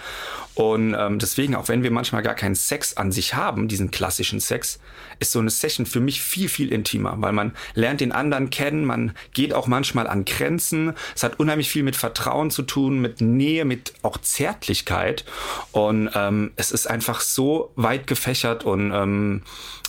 Und 0.56 0.96
ähm, 0.98 1.20
deswegen, 1.20 1.54
auch 1.56 1.68
wenn 1.68 1.84
wir 1.84 1.92
manchmal 1.92 2.24
gar 2.24 2.34
keinen 2.34 2.56
Sex 2.56 2.96
an 2.96 3.12
sich 3.12 3.36
haben, 3.36 3.68
diesen 3.68 3.92
klassischen 3.92 4.40
Sex, 4.40 4.80
ist 5.20 5.34
so 5.34 5.40
eine 5.40 5.50
Session 5.50 5.86
für 5.86 6.00
mich 6.00 6.22
viel, 6.22 6.48
viel 6.48 6.72
intimer, 6.72 7.16
weil 7.18 7.34
man 7.34 7.52
lernt 7.74 8.00
den 8.00 8.14
anderen 8.14 8.50
kennen, 8.50 8.86
man 8.86 9.14
geht 9.34 9.54
auch 9.54 9.68
manchmal 9.68 10.08
an 10.08 10.24
Grenzen. 10.24 10.94
Es 11.14 11.24
hat 11.24 11.40
unheimlich 11.40 11.70
viel 11.70 11.84
mit 11.84 11.98
Vertrauen 11.98 12.52
zu 12.52 12.64
tun, 12.64 13.00
mit 13.02 13.20
Nähe, 13.20 13.66
mit 13.66 13.94
auch 14.02 14.18
Zärtlichkeit. 14.18 15.26
Und 15.74 16.10
ähm, 16.16 16.52
es 16.56 16.72
ist 16.72 16.90
einfach 16.90 17.20
so 17.20 17.72
weit 17.76 18.08
gefächert 18.08 18.64
und 18.64 18.92
ähm, 18.94 19.42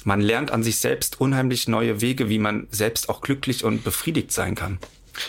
man 0.06 0.20
lernt 0.20 0.52
an 0.52 0.62
sich 0.62 0.76
selbst 0.76 1.20
unheimlich 1.20 1.66
neue 1.66 2.00
Wege, 2.00 2.28
wie 2.28 2.38
man 2.38 2.68
selbst 2.70 3.08
auch 3.08 3.20
glücklich 3.20 3.64
und 3.64 3.82
befriedigt 3.82 4.30
sein 4.30 4.54
kann. 4.54 4.78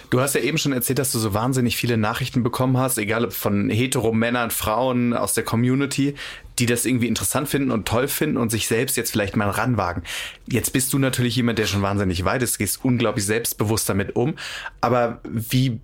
Du 0.10 0.20
hast 0.20 0.36
ja 0.36 0.42
eben 0.42 0.58
schon 0.58 0.74
erzählt, 0.74 1.00
dass 1.00 1.12
du 1.12 1.20
so 1.20 1.34
wahnsinnig 1.34 1.78
viele 1.78 1.98
Nachrichten 1.98 2.44
bekommen 2.44 2.78
hast, 2.78 2.98
egal 2.98 3.26
ob 3.26 3.34
von 3.34 3.70
hetero 3.70 4.12
Männern, 4.14 4.52
Frauen 4.52 5.14
aus 5.14 5.34
der 5.34 5.46
Community, 5.46 6.14
die 6.60 6.66
das 6.66 6.86
irgendwie 6.86 7.08
interessant 7.08 7.50
finden 7.50 7.72
und 7.72 7.88
toll 7.88 8.08
finden 8.08 8.38
und 8.38 8.52
sich 8.52 8.68
selbst 8.68 8.98
jetzt 8.98 9.12
vielleicht 9.12 9.36
mal 9.36 9.50
ranwagen. 9.50 10.04
Jetzt 10.48 10.74
bist 10.74 10.94
du 10.94 11.00
natürlich 11.00 11.38
jemand, 11.38 11.58
der 11.58 11.66
schon 11.66 11.82
wahnsinnig 11.82 12.26
weit 12.26 12.44
ist, 12.44 12.58
gehst 12.58 12.84
unglaublich 12.84 13.26
selbstbewusst 13.26 13.90
damit 13.90 14.16
um. 14.16 14.36
Aber 14.82 15.22
wie 15.24 15.80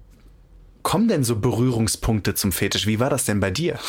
kommen 0.83 1.07
denn 1.07 1.23
so 1.23 1.37
Berührungspunkte 1.37 2.35
zum 2.35 2.51
Fetisch? 2.51 2.85
Wie 2.87 2.99
war 2.99 3.09
das 3.09 3.25
denn 3.25 3.39
bei 3.39 3.51
dir? 3.51 3.79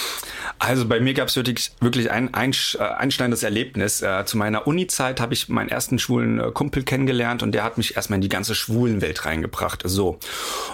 Also 0.58 0.86
bei 0.86 1.00
mir 1.00 1.14
gab 1.14 1.28
es 1.28 1.36
wirklich, 1.36 1.72
wirklich 1.80 2.10
ein 2.10 2.28
äh, 2.28 2.52
einschneidendes 2.78 3.42
Erlebnis. 3.42 4.00
Äh, 4.00 4.24
Zu 4.24 4.38
meiner 4.38 4.66
Uni-Zeit 4.66 5.20
habe 5.20 5.34
ich 5.34 5.48
meinen 5.48 5.68
ersten 5.68 5.98
schwulen 5.98 6.40
äh, 6.40 6.50
Kumpel 6.52 6.84
kennengelernt 6.84 7.42
und 7.42 7.52
der 7.52 7.64
hat 7.64 7.76
mich 7.76 7.96
erstmal 7.96 8.18
in 8.18 8.22
die 8.22 8.28
ganze 8.28 8.54
Schwulenwelt 8.54 9.26
reingebracht. 9.26 9.82
So. 9.84 10.18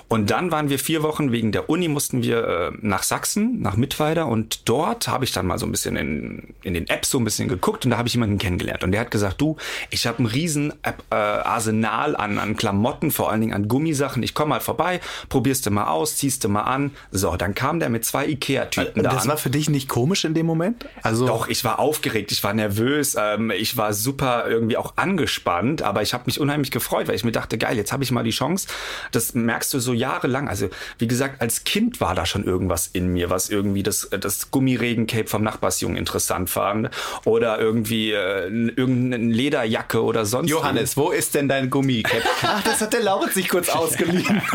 Und 0.09 0.31
dann 0.31 0.53
waren 0.53 0.69
wir 0.69 0.79
vier 0.79 1.03
Wochen 1.03 1.33
wegen 1.33 1.53
der 1.53 1.71
Uni, 1.71 1.89
mussten 1.89 2.23
wir 2.23 2.47
äh, 2.47 2.73
nach 2.81 3.03
Sachsen, 3.03 3.61
nach 3.63 3.77
Mittweida 3.77 4.25
und 4.25 4.69
dort 4.69 5.09
habe 5.09 5.25
ich 5.25 5.33
dann 5.33 5.47
mal 5.47 5.59
so 5.59 5.67
ein 5.67 5.73
bisschen 5.73 5.97
in, 5.97 6.55
in 6.63 6.75
den 6.75 6.87
Apps 6.89 7.11
so 7.11 7.19
ein 7.19 7.25
bisschen 7.25 7.49
geguckt 7.49 7.85
und 7.85 7.93
da 7.93 7.97
habe 7.97 8.09
ich 8.09 8.15
jemanden 8.15 8.39
kennengelernt. 8.39 8.85
Und 8.85 8.93
der 8.93 9.01
hat 9.01 9.11
gesagt, 9.11 9.41
du, 9.41 9.57
ich 9.89 10.07
habe 10.07 10.23
ein 10.23 10.27
riesen 10.27 10.73
App, 10.83 11.03
äh, 11.11 11.15
Arsenal 11.15 12.15
an, 12.17 12.39
an 12.39 12.57
Klamotten, 12.57 13.11
vor 13.11 13.31
allen 13.31 13.41
Dingen 13.41 13.55
an 13.55 13.69
Gummisachen. 13.69 14.23
Ich 14.23 14.35
komme 14.35 14.51
mal 14.51 14.61
vorbei, 14.61 15.01
probierst 15.29 15.65
du 15.67 15.71
mal 15.71 15.87
aus, 15.87 16.10
ziehst 16.17 16.45
du 16.45 16.49
mal 16.49 16.63
an. 16.63 16.93
So, 17.11 17.37
dann 17.37 17.55
kam 17.55 17.81
der 17.81 17.89
mit 17.89 18.05
zwei 18.05 18.27
Ikea-Tüten 18.27 19.03
da 19.03 19.11
Das 19.11 19.29
war 19.29 19.37
für 19.37 19.51
dich 19.51 19.69
nicht 19.69 19.89
komisch 19.89 20.25
in 20.25 20.35
dem 20.35 20.47
Moment? 20.47 20.87
Also 21.03 21.27
Doch, 21.27 21.49
ich 21.49 21.65
war 21.65 21.79
aufgeregt, 21.79 22.33
ich 22.33 22.43
war 22.45 22.53
nervös, 22.53 23.17
ähm, 23.19 23.51
ich 23.51 23.77
war 23.77 23.93
super 23.93 24.45
irgendwie 24.49 24.77
auch 24.77 24.97
angespannt, 24.97 25.83
aber 25.83 26.03
ich 26.03 26.15
habe 26.15 26.25
mich 26.27 26.41
unheimlich 26.41 26.71
gefreut, 26.71 27.09
weil 27.09 27.15
ich 27.15 27.25
mir 27.25 27.33
dachte, 27.33 27.59
geil, 27.59 27.77
jetzt 27.77 27.93
habe 27.93 28.05
ich 28.05 28.11
mal 28.11 28.25
die 28.25 28.31
Chance. 28.31 28.69
Das 29.13 29.35
merkst 29.35 29.73
du 29.75 29.81
so 29.81 29.93
jahrelang. 29.93 30.49
Also 30.49 30.69
wie 30.99 31.07
gesagt, 31.09 31.41
als 31.41 31.65
Kind 31.65 32.01
war 32.01 32.15
da 32.15 32.27
schon 32.27 32.45
irgendwas 32.45 32.87
in 32.87 33.09
mir, 33.09 33.31
was 33.31 33.49
irgendwie 33.49 33.83
das, 33.83 34.09
das 34.11 34.51
Gummiregencape 34.51 35.27
vom 35.27 35.43
Nachbarsjungen 35.43 35.97
interessant 35.97 36.51
fand 36.51 36.91
oder 37.25 37.59
irgendwie 37.59 38.13
äh, 38.13 38.47
irgendeine 38.49 39.33
Lederjacke 39.33 40.03
oder 40.03 40.27
sonst 40.27 40.51
Johannes, 40.51 40.97
wo 40.97 41.11
ist 41.11 41.35
denn 41.35 41.49
dein 41.49 41.71
Gummicap? 41.71 42.23
Ach, 42.43 42.63
das 42.63 42.81
hat 42.81 42.93
der 42.93 43.03
Lauritz 43.03 43.35
sich 43.35 43.49
kurz 43.49 43.69
ausgeliehen. 43.69 44.43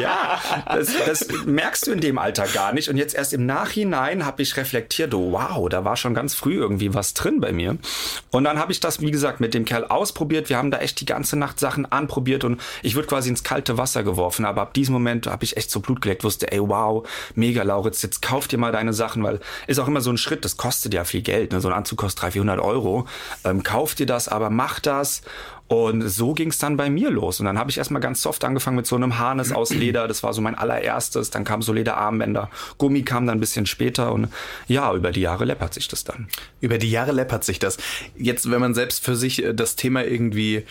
Ja, 0.00 0.27
das, 0.66 0.92
das 1.06 1.28
merkst 1.46 1.86
du 1.86 1.92
in 1.92 2.00
dem 2.00 2.18
Alter 2.18 2.46
gar 2.46 2.72
nicht. 2.72 2.88
Und 2.88 2.96
jetzt 2.96 3.14
erst 3.14 3.32
im 3.32 3.46
Nachhinein 3.46 4.24
habe 4.24 4.42
ich 4.42 4.56
reflektiert, 4.56 5.14
oh, 5.14 5.32
wow, 5.32 5.68
da 5.68 5.84
war 5.84 5.96
schon 5.96 6.14
ganz 6.14 6.34
früh 6.34 6.54
irgendwie 6.54 6.94
was 6.94 7.14
drin 7.14 7.40
bei 7.40 7.52
mir. 7.52 7.78
Und 8.30 8.44
dann 8.44 8.58
habe 8.58 8.72
ich 8.72 8.80
das, 8.80 9.00
wie 9.00 9.10
gesagt, 9.10 9.40
mit 9.40 9.54
dem 9.54 9.64
Kerl 9.64 9.84
ausprobiert. 9.84 10.48
Wir 10.48 10.56
haben 10.56 10.70
da 10.70 10.78
echt 10.78 11.00
die 11.00 11.06
ganze 11.06 11.36
Nacht 11.36 11.60
Sachen 11.60 11.90
anprobiert 11.90 12.44
und 12.44 12.60
ich 12.82 12.96
wurde 12.96 13.06
quasi 13.06 13.28
ins 13.28 13.42
kalte 13.42 13.78
Wasser 13.78 14.02
geworfen. 14.02 14.44
Aber 14.44 14.62
ab 14.62 14.74
diesem 14.74 14.92
Moment 14.92 15.26
habe 15.26 15.44
ich 15.44 15.56
echt 15.56 15.70
so 15.70 15.80
Blut 15.80 16.00
geleckt, 16.00 16.24
wusste, 16.24 16.50
ey, 16.52 16.60
wow, 16.60 17.06
mega, 17.34 17.62
Lauritz, 17.62 18.02
jetzt 18.02 18.22
kauf 18.22 18.48
dir 18.48 18.58
mal 18.58 18.72
deine 18.72 18.92
Sachen, 18.92 19.22
weil 19.22 19.40
ist 19.66 19.78
auch 19.78 19.88
immer 19.88 20.00
so 20.00 20.10
ein 20.10 20.18
Schritt, 20.18 20.44
das 20.44 20.56
kostet 20.56 20.94
ja 20.94 21.04
viel 21.04 21.22
Geld. 21.22 21.52
Ne? 21.52 21.60
So 21.60 21.68
ein 21.68 21.74
Anzug 21.74 21.98
kostet 21.98 22.22
300, 22.22 22.32
400 22.32 22.60
Euro. 22.60 23.06
Ähm, 23.44 23.62
kauf 23.62 23.94
dir 23.94 24.06
das, 24.06 24.28
aber 24.28 24.50
mach 24.50 24.80
das. 24.80 25.22
Und 25.68 26.08
so 26.08 26.32
ging 26.32 26.48
es 26.48 26.58
dann 26.58 26.78
bei 26.78 26.88
mir 26.88 27.10
los. 27.10 27.40
Und 27.40 27.46
dann 27.46 27.58
habe 27.58 27.70
ich 27.70 27.76
erstmal 27.76 28.00
ganz 28.00 28.22
soft 28.22 28.42
angefangen 28.44 28.76
mit 28.76 28.86
so 28.86 28.96
einem 28.96 29.18
Harness 29.18 29.52
aus 29.52 29.70
Leder. 29.70 30.08
Das 30.08 30.22
war 30.22 30.32
so 30.32 30.40
mein 30.40 30.54
allererstes. 30.54 31.30
Dann 31.30 31.44
kam 31.44 31.60
so 31.60 31.74
Lederarmbänder. 31.74 32.50
Gummi 32.78 33.02
kam 33.02 33.26
dann 33.26 33.36
ein 33.36 33.40
bisschen 33.40 33.66
später. 33.66 34.12
Und 34.12 34.28
ja, 34.66 34.94
über 34.94 35.12
die 35.12 35.20
Jahre 35.20 35.44
läppert 35.44 35.74
sich 35.74 35.86
das 35.86 36.04
dann. 36.04 36.28
Über 36.60 36.78
die 36.78 36.90
Jahre 36.90 37.12
läppert 37.12 37.44
sich 37.44 37.58
das. 37.58 37.76
Jetzt, 38.16 38.50
wenn 38.50 38.60
man 38.60 38.74
selbst 38.74 39.04
für 39.04 39.14
sich 39.14 39.44
äh, 39.44 39.54
das 39.54 39.76
Thema 39.76 40.04
irgendwie 40.04 40.64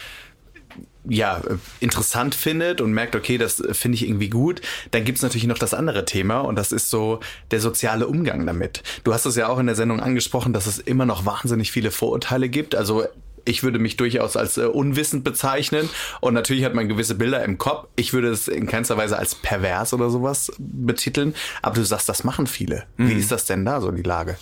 ja, 1.10 1.38
äh, 1.38 1.58
interessant 1.80 2.36
findet 2.36 2.82
und 2.82 2.92
merkt, 2.92 3.16
okay, 3.16 3.38
das 3.38 3.60
äh, 3.60 3.74
finde 3.74 3.96
ich 3.96 4.08
irgendwie 4.08 4.30
gut, 4.30 4.62
dann 4.92 5.06
gibt's 5.06 5.22
natürlich 5.22 5.48
noch 5.48 5.58
das 5.58 5.74
andere 5.74 6.06
Thema 6.06 6.40
und 6.40 6.56
das 6.56 6.72
ist 6.72 6.90
so 6.90 7.20
der 7.52 7.60
soziale 7.60 8.08
Umgang 8.08 8.46
damit. 8.46 8.84
Du 9.04 9.14
hast 9.14 9.26
es 9.26 9.36
ja 9.36 9.48
auch 9.48 9.60
in 9.60 9.68
der 9.68 9.76
Sendung 9.76 10.00
angesprochen, 10.00 10.54
dass 10.54 10.66
es 10.66 10.80
immer 10.80 11.06
noch 11.06 11.26
wahnsinnig 11.26 11.72
viele 11.72 11.92
Vorurteile 11.92 12.50
gibt. 12.50 12.76
Also 12.76 13.06
Ich 13.48 13.64
würde 13.64 13.80
mich 13.80 13.98
durchaus 13.98 14.36
als 14.38 14.58
äh, 14.58 14.66
unwissend 14.66 15.24
bezeichnen 15.24 15.90
und 16.22 16.34
natürlich 16.34 16.64
hat 16.66 16.74
man 16.74 16.88
gewisse 16.88 17.16
Bilder 17.16 17.44
im 17.44 17.58
Kopf. 17.58 17.88
Ich 17.96 18.14
würde 18.14 18.30
es 18.30 18.48
in 18.48 18.68
keinster 18.68 18.98
Weise 18.98 19.18
als 19.18 19.36
pervers 19.36 19.94
oder 19.94 20.10
sowas 20.10 20.52
betiteln, 20.58 21.34
aber 21.62 21.76
du 21.76 21.84
sagst, 21.84 22.10
das 22.10 22.24
machen 22.24 22.48
viele. 22.48 22.84
Wie 22.98 23.14
ist 23.14 23.32
das 23.32 23.46
denn 23.46 23.66
da 23.66 23.82
so 23.82 23.92
die 23.92 24.04
Lage? 24.04 24.38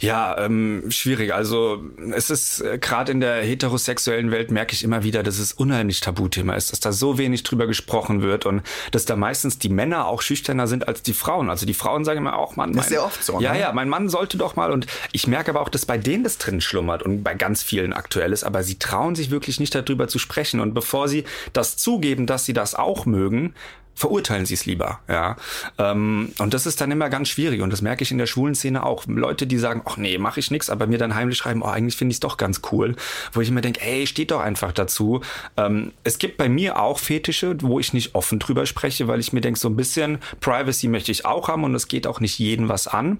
Ja, 0.00 0.36
ähm, 0.38 0.84
schwierig. 0.88 1.34
Also 1.34 1.82
es 2.14 2.30
ist 2.30 2.60
äh, 2.60 2.78
gerade 2.78 3.12
in 3.12 3.20
der 3.20 3.42
heterosexuellen 3.42 4.30
Welt 4.30 4.50
merke 4.50 4.72
ich 4.74 4.82
immer 4.84 5.02
wieder, 5.02 5.22
dass 5.22 5.38
es 5.38 5.52
unheimlich 5.52 6.00
Tabuthema 6.00 6.54
ist, 6.54 6.72
dass 6.72 6.80
da 6.80 6.92
so 6.92 7.18
wenig 7.18 7.42
drüber 7.42 7.66
gesprochen 7.66 8.22
wird 8.22 8.46
und 8.46 8.62
dass 8.92 9.04
da 9.04 9.16
meistens 9.16 9.58
die 9.58 9.68
Männer 9.68 10.06
auch 10.06 10.22
schüchterner 10.22 10.66
sind 10.66 10.88
als 10.88 11.02
die 11.02 11.12
Frauen. 11.14 11.50
Also 11.50 11.66
die 11.66 11.74
Frauen 11.74 12.04
sagen 12.04 12.18
immer 12.18 12.38
auch, 12.38 12.56
Mann, 12.56 12.72
Das 12.72 12.86
ist 12.86 12.90
mein- 12.90 12.98
ja 13.00 13.04
oft 13.04 13.22
so, 13.24 13.40
Ja, 13.40 13.52
ne? 13.52 13.60
ja, 13.60 13.72
mein 13.72 13.88
Mann 13.88 14.08
sollte 14.08 14.38
doch 14.38 14.56
mal 14.56 14.72
und 14.72 14.86
ich 15.12 15.26
merke 15.26 15.50
aber 15.50 15.60
auch, 15.60 15.68
dass 15.68 15.86
bei 15.86 15.98
denen 15.98 16.24
das 16.24 16.38
drin 16.38 16.60
schlummert 16.60 17.02
und 17.02 17.22
bei 17.22 17.34
ganz 17.34 17.62
vielen 17.62 17.92
aktuell 17.92 18.32
ist, 18.38 18.44
aber 18.44 18.62
sie 18.62 18.78
trauen 18.78 19.14
sich 19.14 19.30
wirklich 19.30 19.60
nicht 19.60 19.74
darüber 19.74 20.08
zu 20.08 20.18
sprechen. 20.18 20.60
Und 20.60 20.74
bevor 20.74 21.08
sie 21.08 21.24
das 21.52 21.76
zugeben, 21.76 22.26
dass 22.26 22.44
sie 22.44 22.52
das 22.52 22.74
auch 22.74 23.06
mögen, 23.06 23.54
verurteilen 23.98 24.46
sie 24.46 24.54
es 24.54 24.64
lieber, 24.64 25.00
ja. 25.08 25.36
Ähm, 25.76 26.32
und 26.38 26.54
das 26.54 26.66
ist 26.66 26.80
dann 26.80 26.90
immer 26.90 27.10
ganz 27.10 27.28
schwierig 27.28 27.60
und 27.60 27.72
das 27.72 27.82
merke 27.82 28.04
ich 28.04 28.10
in 28.10 28.18
der 28.18 28.26
schwulen 28.26 28.54
Szene 28.54 28.84
auch. 28.84 29.04
Leute, 29.06 29.46
die 29.46 29.58
sagen, 29.58 29.82
ach 29.84 29.96
nee, 29.96 30.18
mache 30.18 30.40
ich 30.40 30.50
nix, 30.50 30.70
aber 30.70 30.86
mir 30.86 30.98
dann 30.98 31.14
heimlich 31.14 31.38
schreiben, 31.38 31.62
oh, 31.62 31.66
eigentlich 31.66 31.96
finde 31.96 32.12
ich 32.12 32.16
es 32.16 32.20
doch 32.20 32.36
ganz 32.36 32.60
cool, 32.70 32.94
wo 33.32 33.40
ich 33.40 33.48
immer 33.48 33.60
denke, 33.60 33.80
ey, 33.80 34.06
steht 34.06 34.30
doch 34.30 34.40
einfach 34.40 34.72
dazu. 34.72 35.20
Ähm, 35.56 35.92
es 36.04 36.18
gibt 36.18 36.36
bei 36.36 36.48
mir 36.48 36.80
auch 36.80 36.98
Fetische, 36.98 37.56
wo 37.60 37.80
ich 37.80 37.92
nicht 37.92 38.14
offen 38.14 38.38
drüber 38.38 38.66
spreche, 38.66 39.08
weil 39.08 39.18
ich 39.18 39.32
mir 39.32 39.40
denke, 39.40 39.58
so 39.58 39.68
ein 39.68 39.76
bisschen 39.76 40.18
Privacy 40.40 40.88
möchte 40.88 41.10
ich 41.10 41.24
auch 41.26 41.48
haben 41.48 41.64
und 41.64 41.74
es 41.74 41.88
geht 41.88 42.06
auch 42.06 42.20
nicht 42.20 42.38
jeden 42.38 42.68
was 42.68 42.86
an. 42.86 43.18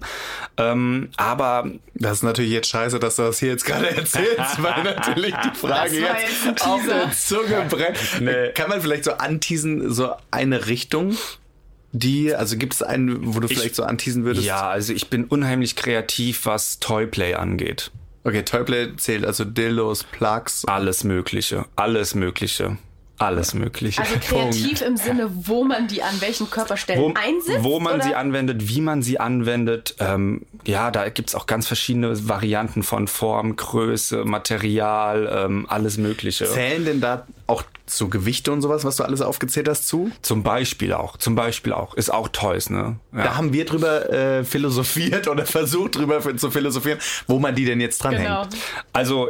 Ähm, 0.57 1.09
aber 1.17 1.69
Das 1.95 2.13
ist 2.17 2.23
natürlich 2.23 2.51
jetzt 2.51 2.69
scheiße, 2.69 2.99
dass 2.99 3.17
du 3.17 3.23
das 3.23 3.39
hier 3.39 3.49
jetzt 3.49 3.65
gerade 3.65 3.89
erzählst, 3.97 4.63
weil 4.63 4.83
natürlich 4.95 5.35
die 5.43 5.57
Frage 5.57 5.99
jetzt, 5.99 6.45
jetzt 6.45 6.65
auf 6.65 6.81
der 6.87 7.11
Zunge 7.11 7.65
brennt. 7.69 7.97
Nee. 8.21 8.49
Kann 8.53 8.69
man 8.69 8.81
vielleicht 8.81 9.03
so 9.03 9.11
anteasen, 9.13 9.91
so 9.91 10.11
eine 10.31 10.67
Richtung, 10.69 11.17
die, 11.91 12.33
also 12.33 12.57
gibt 12.57 12.73
es 12.73 12.83
einen, 12.83 13.35
wo 13.35 13.39
du 13.39 13.47
vielleicht 13.47 13.75
so 13.75 13.83
anteasen 13.83 14.23
würdest? 14.23 14.45
ja, 14.45 14.69
also 14.69 14.93
ich 14.93 15.09
bin 15.09 15.25
unheimlich 15.25 15.75
kreativ, 15.75 16.45
was 16.45 16.79
Toyplay 16.79 17.33
angeht. 17.33 17.91
Okay, 18.23 18.43
Toyplay 18.43 18.95
zählt 18.97 19.25
also 19.25 19.45
Dildos, 19.45 20.03
Plugs. 20.03 20.65
Alles 20.65 21.03
Mögliche, 21.03 21.65
alles 21.75 22.15
Mögliche, 22.15 22.77
alles 23.19 23.53
Mögliche. 23.53 24.01
Also 24.01 24.15
kreativ 24.21 24.81
im 24.81 24.97
Sinne, 24.97 25.29
wo 25.31 25.63
man 25.63 25.87
die 25.87 26.01
an 26.01 26.19
welchen 26.19 26.49
Körperstellen 26.49 27.01
wo, 27.01 27.13
einsetzt? 27.13 27.63
wo 27.63 27.79
man 27.79 27.95
oder? 27.95 28.03
sie 28.03 28.15
anwendet, 28.15 28.67
wie 28.67 28.81
man 28.81 29.01
sie 29.01 29.19
anwendet. 29.19 29.95
Ähm, 29.99 30.45
ja, 30.65 30.91
da 30.91 31.09
gibt's 31.09 31.35
auch 31.35 31.45
ganz 31.45 31.67
verschiedene 31.67 32.27
Varianten 32.27 32.83
von 32.83 33.07
Form, 33.07 33.55
Größe, 33.55 34.25
Material, 34.25 35.45
ähm, 35.45 35.65
alles 35.69 35.97
Mögliche. 35.97 36.45
Zählen 36.45 36.85
denn 36.85 37.01
da 37.01 37.27
auch 37.47 37.63
so 37.85 38.07
Gewichte 38.07 38.51
und 38.51 38.61
sowas, 38.61 38.85
was 38.85 38.97
du 38.97 39.03
alles 39.03 39.21
aufgezählt 39.21 39.67
hast, 39.67 39.87
zu? 39.87 40.11
Zum 40.21 40.43
Beispiel 40.43 40.93
auch, 40.93 41.17
zum 41.17 41.35
Beispiel 41.35 41.73
auch. 41.73 41.95
Ist 41.95 42.11
auch 42.11 42.27
Toys, 42.27 42.69
ne? 42.69 42.97
Ja. 43.13 43.23
Da 43.23 43.37
haben 43.37 43.53
wir 43.53 43.65
drüber 43.65 44.09
äh, 44.11 44.43
philosophiert 44.43 45.27
oder 45.29 45.45
versucht 45.45 45.95
drüber 45.95 46.21
zu 46.37 46.51
philosophieren, 46.51 46.99
wo 47.27 47.39
man 47.39 47.55
die 47.55 47.65
denn 47.65 47.81
jetzt 47.81 48.03
dranhängt. 48.03 48.51
Genau. 48.51 48.63
Also 48.93 49.29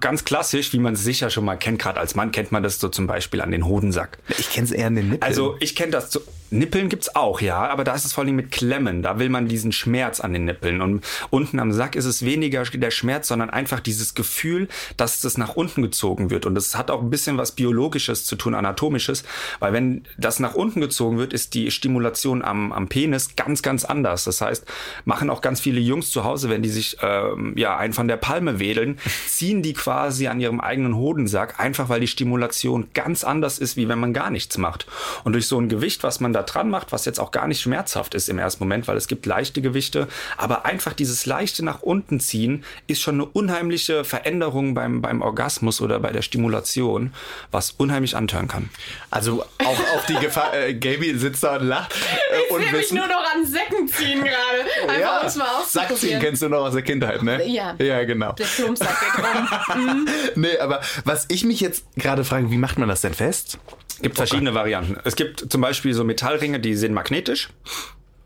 ganz 0.00 0.24
klassisch, 0.24 0.72
wie 0.72 0.78
man 0.78 0.94
es 0.94 1.02
sicher 1.02 1.30
schon 1.30 1.44
mal 1.44 1.56
kennt, 1.56 1.80
gerade 1.80 1.98
als 1.98 2.14
Mann 2.14 2.30
kennt 2.30 2.52
man 2.52 2.62
das 2.62 2.78
so 2.78 2.88
zum 2.88 3.06
Beispiel 3.06 3.40
an 3.40 3.50
den 3.50 3.66
Hodensack. 3.66 4.18
Ich 4.38 4.50
kenne 4.50 4.66
es 4.66 4.72
eher 4.72 4.86
an 4.86 4.94
den 4.94 5.10
Nippeln. 5.10 5.22
Also 5.22 5.56
ich 5.60 5.74
kenne 5.74 5.92
das 5.92 6.12
so. 6.12 6.20
Nippeln 6.50 6.88
gibt's 6.88 7.14
auch, 7.16 7.40
ja, 7.40 7.68
aber 7.68 7.84
da 7.84 7.94
ist 7.94 8.04
es 8.04 8.12
vor 8.12 8.24
allem 8.24 8.36
mit 8.36 8.50
Klemmen. 8.50 9.02
Da 9.02 9.18
will 9.18 9.28
man 9.28 9.48
diesen 9.48 9.72
Schmerz 9.72 10.20
an 10.20 10.32
den 10.32 10.44
Nippeln. 10.44 10.80
Und 10.80 11.04
unten 11.30 11.58
am 11.58 11.72
Sack 11.72 11.96
ist 11.96 12.04
es 12.04 12.24
weniger 12.24 12.62
der 12.64 12.90
Schmerz, 12.90 13.28
sondern 13.28 13.50
einfach 13.50 13.80
dieses 13.80 14.14
Gefühl, 14.14 14.68
dass 14.96 15.20
das 15.20 15.38
nach 15.38 15.56
unten 15.56 15.82
gezogen 15.82 16.30
wird. 16.30 16.46
Und 16.46 16.54
das 16.54 16.76
hat 16.76 16.90
auch 16.90 17.02
ein 17.02 17.10
bisschen 17.10 17.38
was 17.38 17.52
Biologisches 17.52 18.24
zu 18.24 18.36
tun, 18.36 18.54
Anatomisches. 18.54 19.24
Weil 19.58 19.72
wenn 19.72 20.04
das 20.18 20.38
nach 20.38 20.54
unten 20.54 20.80
gezogen 20.80 21.18
wird, 21.18 21.32
ist 21.32 21.54
die 21.54 21.70
Stimulation 21.70 22.42
am, 22.42 22.72
am 22.72 22.88
Penis 22.88 23.36
ganz, 23.36 23.62
ganz 23.62 23.84
anders. 23.84 24.24
Das 24.24 24.40
heißt, 24.40 24.64
machen 25.04 25.30
auch 25.30 25.40
ganz 25.40 25.60
viele 25.60 25.80
Jungs 25.80 26.10
zu 26.10 26.24
Hause, 26.24 26.50
wenn 26.50 26.62
die 26.62 26.68
sich 26.68 26.98
ähm, 27.02 27.54
ja 27.56 27.76
einen 27.76 27.92
von 27.92 28.06
der 28.06 28.16
Palme 28.16 28.58
wedeln, 28.58 28.98
ziehen 29.26 29.62
die 29.62 29.72
quasi 29.72 30.28
an 30.28 30.40
ihrem 30.40 30.60
eigenen 30.60 30.94
Hodensack, 30.94 31.58
einfach 31.58 31.88
weil 31.88 32.00
die 32.00 32.08
Stimulation 32.08 32.88
ganz 32.92 33.24
anders 33.24 33.58
ist, 33.58 33.76
wie 33.76 33.88
wenn 33.88 33.98
man 33.98 34.12
gar 34.12 34.30
nichts 34.30 34.58
macht. 34.58 34.86
Und 35.24 35.32
durch 35.32 35.46
so 35.46 35.58
ein 35.58 35.68
Gewicht, 35.68 36.02
was 36.02 36.20
man 36.20 36.33
da 36.34 36.42
dran 36.42 36.68
macht, 36.68 36.92
was 36.92 37.04
jetzt 37.04 37.18
auch 37.20 37.30
gar 37.30 37.46
nicht 37.48 37.60
schmerzhaft 37.62 38.14
ist 38.14 38.28
im 38.28 38.38
ersten 38.38 38.62
Moment, 38.64 38.86
weil 38.88 38.96
es 38.96 39.08
gibt 39.08 39.24
leichte 39.26 39.62
Gewichte, 39.62 40.08
aber 40.36 40.66
einfach 40.66 40.92
dieses 40.92 41.24
leichte 41.26 41.64
nach 41.64 41.80
unten 41.82 42.20
ziehen 42.20 42.64
ist 42.86 43.00
schon 43.00 43.14
eine 43.14 43.26
unheimliche 43.26 44.04
Veränderung 44.04 44.74
beim, 44.74 45.00
beim 45.00 45.22
Orgasmus 45.22 45.80
oder 45.80 45.98
bei 46.00 46.10
der 46.12 46.22
Stimulation, 46.22 47.12
was 47.50 47.70
unheimlich 47.72 48.16
antören 48.16 48.48
kann. 48.48 48.68
Also 49.10 49.42
auch 49.64 49.96
auf 49.96 50.06
die 50.06 50.14
Gefahr, 50.14 50.54
äh, 50.54 50.74
Gaby 50.74 51.16
sitzt 51.18 51.42
da 51.44 51.56
und 51.56 51.66
lacht. 51.66 51.94
Äh, 51.94 52.42
Ich 52.46 52.50
und 52.50 52.60
will 52.60 52.78
mich 52.78 52.92
nur 52.92 53.06
noch 53.06 53.24
an 53.34 53.46
Säcken 53.46 53.88
ziehen 53.88 54.22
gerade. 54.22 54.88
Einfach 54.88 55.00
ja, 55.00 55.26
es 55.26 55.36
mal 55.36 55.46
Sackziehen 55.66 56.20
kennst 56.20 56.42
du 56.42 56.48
noch 56.48 56.64
aus 56.64 56.72
der 56.74 56.82
Kindheit, 56.82 57.22
ne? 57.22 57.46
Ja. 57.46 57.74
Ja, 57.78 58.04
genau. 58.04 58.32
Der 58.32 58.44
Plumpsack 58.44 58.96
geht 59.00 59.24
rum. 59.24 60.08
Nee, 60.34 60.58
aber 60.58 60.80
was 61.04 61.26
ich 61.28 61.44
mich 61.44 61.60
jetzt 61.60 61.84
gerade 61.96 62.24
frage, 62.24 62.50
wie 62.50 62.56
macht 62.58 62.78
man 62.78 62.88
das 62.88 63.00
denn 63.00 63.14
fest? 63.14 63.58
Es 63.96 64.02
gibt 64.02 64.16
verschiedene 64.16 64.54
Varianten. 64.54 64.96
Es 65.04 65.16
gibt 65.16 65.50
zum 65.50 65.60
Beispiel 65.60 65.94
so 65.94 66.04
Metallringe, 66.04 66.60
die 66.60 66.74
sind 66.74 66.92
magnetisch. 66.92 67.48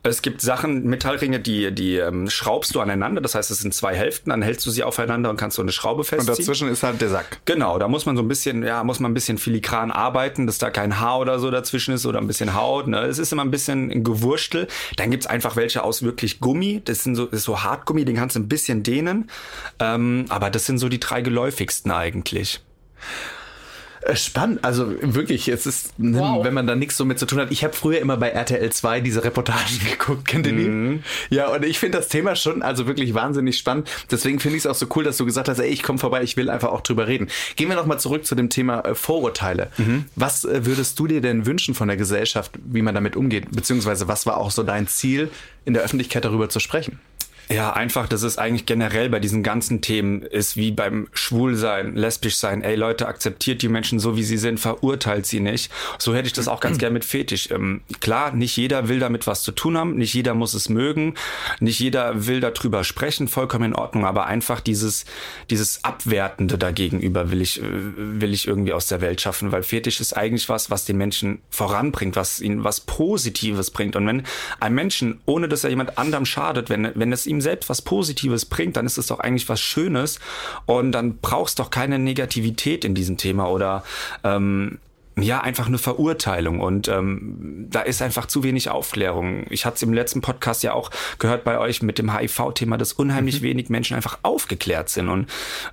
Es 0.05 0.23
gibt 0.23 0.41
Sachen, 0.41 0.85
Metallringe, 0.85 1.41
die, 1.41 1.73
die 1.73 1.97
ähm, 1.97 2.31
schraubst 2.31 2.75
du 2.75 2.81
aneinander. 2.81 3.21
Das 3.21 3.35
heißt, 3.35 3.51
es 3.51 3.59
sind 3.59 3.75
zwei 3.75 3.95
Hälften, 3.95 4.31
dann 4.31 4.43
hältst 4.43 4.65
du 4.65 4.71
sie 4.71 4.85
aufeinander 4.85 5.29
und 5.29 5.37
kannst 5.37 5.57
so 5.57 5.63
eine 5.63 5.73
Schraube 5.73 5.99
Und 6.01 6.05
festziehen. 6.07 6.37
dazwischen 6.37 6.69
ist 6.69 6.83
halt 6.85 7.01
der 7.01 7.11
Sack. 7.11 7.41
Genau, 7.45 7.79
da 7.79 7.89
muss 7.89 8.07
man 8.07 8.17
so 8.17 8.23
ein 8.23 8.29
bisschen, 8.29 8.63
ja, 8.65 8.83
muss 8.85 9.01
man 9.01 9.11
ein 9.11 9.15
bisschen 9.15 9.39
filigran 9.39 9.91
arbeiten, 9.91 10.47
dass 10.47 10.59
da 10.59 10.71
kein 10.71 11.01
Haar 11.01 11.19
oder 11.19 11.39
so 11.41 11.51
dazwischen 11.51 11.93
ist 11.93 12.07
oder 12.07 12.21
ein 12.21 12.29
bisschen 12.29 12.55
Haut. 12.55 12.87
Ne? 12.87 13.01
Es 13.01 13.19
ist 13.19 13.33
immer 13.33 13.45
ein 13.45 13.51
bisschen 13.51 13.91
ein 13.91 14.05
Gewurstel. 14.05 14.69
Dann 14.97 15.11
gibt's 15.11 15.27
einfach 15.27 15.57
welche 15.57 15.83
aus 15.83 16.03
wirklich 16.03 16.41
Gummi. 16.41 16.81
Das 16.85 17.03
sind 17.03 17.17
so, 17.17 17.27
das 17.27 17.41
ist 17.41 17.45
so 17.45 17.63
Hartgummi, 17.63 18.05
den 18.05 18.17
kannst 18.17 18.37
du 18.37 18.41
ein 18.41 18.49
bisschen 18.49 18.85
dehnen. 18.85 19.29
Ähm, 19.81 20.27
aber 20.29 20.49
das 20.49 20.65
sind 20.65 20.79
so 20.79 20.89
die 20.89 21.01
drei 21.01 21.21
geläufigsten 21.23 21.91
eigentlich. 21.91 22.61
Äh, 24.03 24.17
Spannend, 24.17 24.65
also 24.65 24.93
wirklich, 25.03 25.49
es 25.49 25.67
ist, 25.67 25.99
ne, 25.99 26.19
Wow. 26.19 26.45
wenn 26.45 26.55
man 26.55 26.67
da 26.67 26.75
nichts 26.75 26.97
so 26.97 27.05
mit 27.05 27.19
zu 27.19 27.27
tun 27.27 27.39
hat. 27.41 27.51
Ich 27.51 27.65
habe 27.65 27.73
früher 27.75 27.99
immer 28.01 28.17
bei 28.17 28.29
RTL 28.31 28.71
2 28.71 29.01
diese 29.01 29.25
Reportagen 29.25 29.79
geguckt, 29.91 30.27
kennt 30.29 30.47
ihr 30.47 30.53
die? 30.53 31.01
Ja, 31.35 31.49
und 31.49 31.65
ich 31.65 31.79
finde 31.79 31.99
das 31.99 32.09
Thema 32.09 32.37
schon 32.37 32.63
also 32.63 32.87
wirklich 32.87 33.15
wahnsinnig 33.15 33.59
spannend. 33.59 33.89
Deswegen 34.11 34.39
finde 34.41 34.57
ich 34.57 34.63
es 34.65 34.67
auch 34.67 34.75
so 34.75 34.87
cool, 34.97 35.05
dass 35.05 35.17
du 35.17 35.25
gesagt 35.25 35.49
hast, 35.49 35.59
ey, 35.59 35.69
ich 35.69 35.83
komme 35.83 35.99
vorbei, 35.99 36.23
ich 36.23 36.37
will 36.37 36.51
einfach 36.51 36.69
auch 36.71 36.81
drüber 36.83 37.07
reden. 37.09 37.29
Gehen 37.57 37.69
wir 37.69 37.77
nochmal 37.77 37.99
zurück 38.01 38.25
zu 38.25 38.35
dem 38.35 38.51
Thema 38.51 38.81
äh, 38.81 38.95
Vorurteile. 38.95 39.71
Was 40.17 40.45
äh, 40.45 40.65
würdest 40.67 40.99
du 40.99 41.07
dir 41.07 41.21
denn 41.21 41.47
wünschen 41.47 41.75
von 41.75 41.89
der 41.89 41.97
Gesellschaft, 41.97 42.53
wie 42.65 42.83
man 42.83 42.95
damit 42.95 43.17
umgeht? 43.17 43.51
Beziehungsweise 43.51 44.09
was 44.09 44.27
war 44.27 44.37
auch 44.37 44.51
so 44.51 44.63
dein 44.63 44.87
Ziel, 44.87 45.31
in 45.65 45.75
der 45.75 45.83
Öffentlichkeit 45.83 46.25
darüber 46.25 46.49
zu 46.49 46.61
sprechen? 46.61 46.99
Ja, 47.51 47.73
einfach, 47.73 48.09
dass 48.09 48.23
es 48.23 48.37
eigentlich 48.37 48.67
generell 48.67 49.09
bei 49.09 49.21
diesen 49.21 49.43
ganzen 49.43 49.81
Themen 49.81 50.21
ist, 50.21 50.57
wie 50.59 50.71
beim 50.71 51.09
Schwulsein, 51.13 51.97
lesbisch 51.97 52.37
sein. 52.37 52.63
Ey 52.63 52.77
Leute, 52.77 53.09
akzeptiert 53.09 53.63
die 53.63 53.69
Menschen 53.69 53.99
so, 53.99 54.17
wie 54.17 54.23
sie 54.23 54.37
sind, 54.37 54.61
verurteilt 54.61 55.25
sie 55.25 55.41
nicht. 55.41 55.73
So 55.99 56.15
hätte 56.15 56.27
ich 56.27 56.35
das 56.35 56.47
auch 56.47 56.61
ganz 56.61 56.77
gern 56.77 56.93
mit 56.93 57.07
Fetisch. 57.07 57.51
Ähm, 57.51 57.81
klar, 58.01 58.33
nicht 58.33 58.55
jeder 58.59 58.89
will 58.89 58.99
damit 58.99 59.27
was 59.27 59.43
zu 59.43 59.53
tun 59.53 59.79
haben, 59.79 59.97
nicht 59.97 60.13
jeder 60.13 60.35
muss 60.35 60.53
es 60.53 60.69
mögen, 60.69 61.15
nicht 61.59 61.81
jeder 61.81 62.27
will 62.27 62.41
darüber 62.41 62.85
sprechen, 62.85 63.29
vollkommen 63.29 63.73
in 63.73 63.75
Ordnung, 63.75 64.05
aber 64.05 64.27
einfach 64.27 64.61
dieses, 64.61 65.07
dieses 65.49 65.85
Abwertende 65.85 66.59
dagegenüber 66.59 67.31
will 67.31 67.41
ich, 67.41 67.63
äh, 67.63 67.65
will 67.65 68.35
ich 68.35 68.47
irgendwie 68.47 68.75
aus 68.75 68.89
der 68.89 69.01
Welt 69.01 69.23
schaffen, 69.23 69.53
weil 69.53 69.63
Fetisch 69.63 70.01
ist 70.01 70.15
eigentlich 70.15 70.51
was, 70.51 70.71
was 70.71 70.85
den 70.85 70.99
Menschen 70.99 71.41
voranbringt, 71.49 72.15
was 72.15 72.41
ihnen 72.41 72.63
was 72.63 72.81
Positives 72.83 73.71
bringt. 73.71 73.97
Und 73.97 74.07
wenn 74.07 74.25
ein 74.61 74.75
Menschen, 74.75 75.21
ohne 75.25 75.49
dass 75.49 75.65
er 75.65 75.71
jemand 75.71 75.97
anderem 75.97 76.27
schadet, 76.27 76.69
wenn, 76.69 76.91
wenn 76.95 77.11
es 77.11 77.27
ihm 77.27 77.38
selbst 77.41 77.69
was 77.69 77.83
Positives 77.83 78.45
bringt, 78.45 78.77
dann 78.77 78.87
ist 78.87 78.99
es 78.99 79.09
doch 79.09 79.21
eigentlich 79.21 79.49
was 79.49 79.61
Schönes. 79.61 80.19
Und 80.67 80.93
dann 80.93 81.19
brauchst 81.19 81.59
doch 81.59 81.71
keine 81.71 81.99
Negativität 81.99 82.85
in 82.85 82.95
diesem 82.95 83.17
Thema. 83.17 83.49
Oder 83.49 83.85
ähm, 84.25 84.79
ja, 85.23 85.41
einfach 85.41 85.67
eine 85.67 85.79
Verurteilung 85.79 86.61
und 86.61 86.89
ähm, 86.89 87.67
da 87.71 87.81
ist 87.81 88.03
einfach 88.03 88.27
zu 88.27 88.43
wenig 88.43 88.71
Aufklärung. 88.71 89.47
Ich 89.51 89.65
hatte 89.65 89.77
es 89.77 89.83
im 89.83 89.93
letzten 89.93 90.21
Podcast 90.21 90.63
ja 90.63 90.73
auch 90.73 90.91
gehört 91.19 91.45
bei 91.45 91.59
euch 91.59 91.83
mit 91.83 91.99
dem 91.99 92.17
HIV-Thema, 92.17 92.77
dass 92.77 92.93
unheimlich 92.93 93.43
wenig 93.43 93.69
Menschen 93.69 93.97
einfach 93.97 94.19
aufgeklärt 94.23 94.89
sind 94.89 95.09
und 95.09 95.29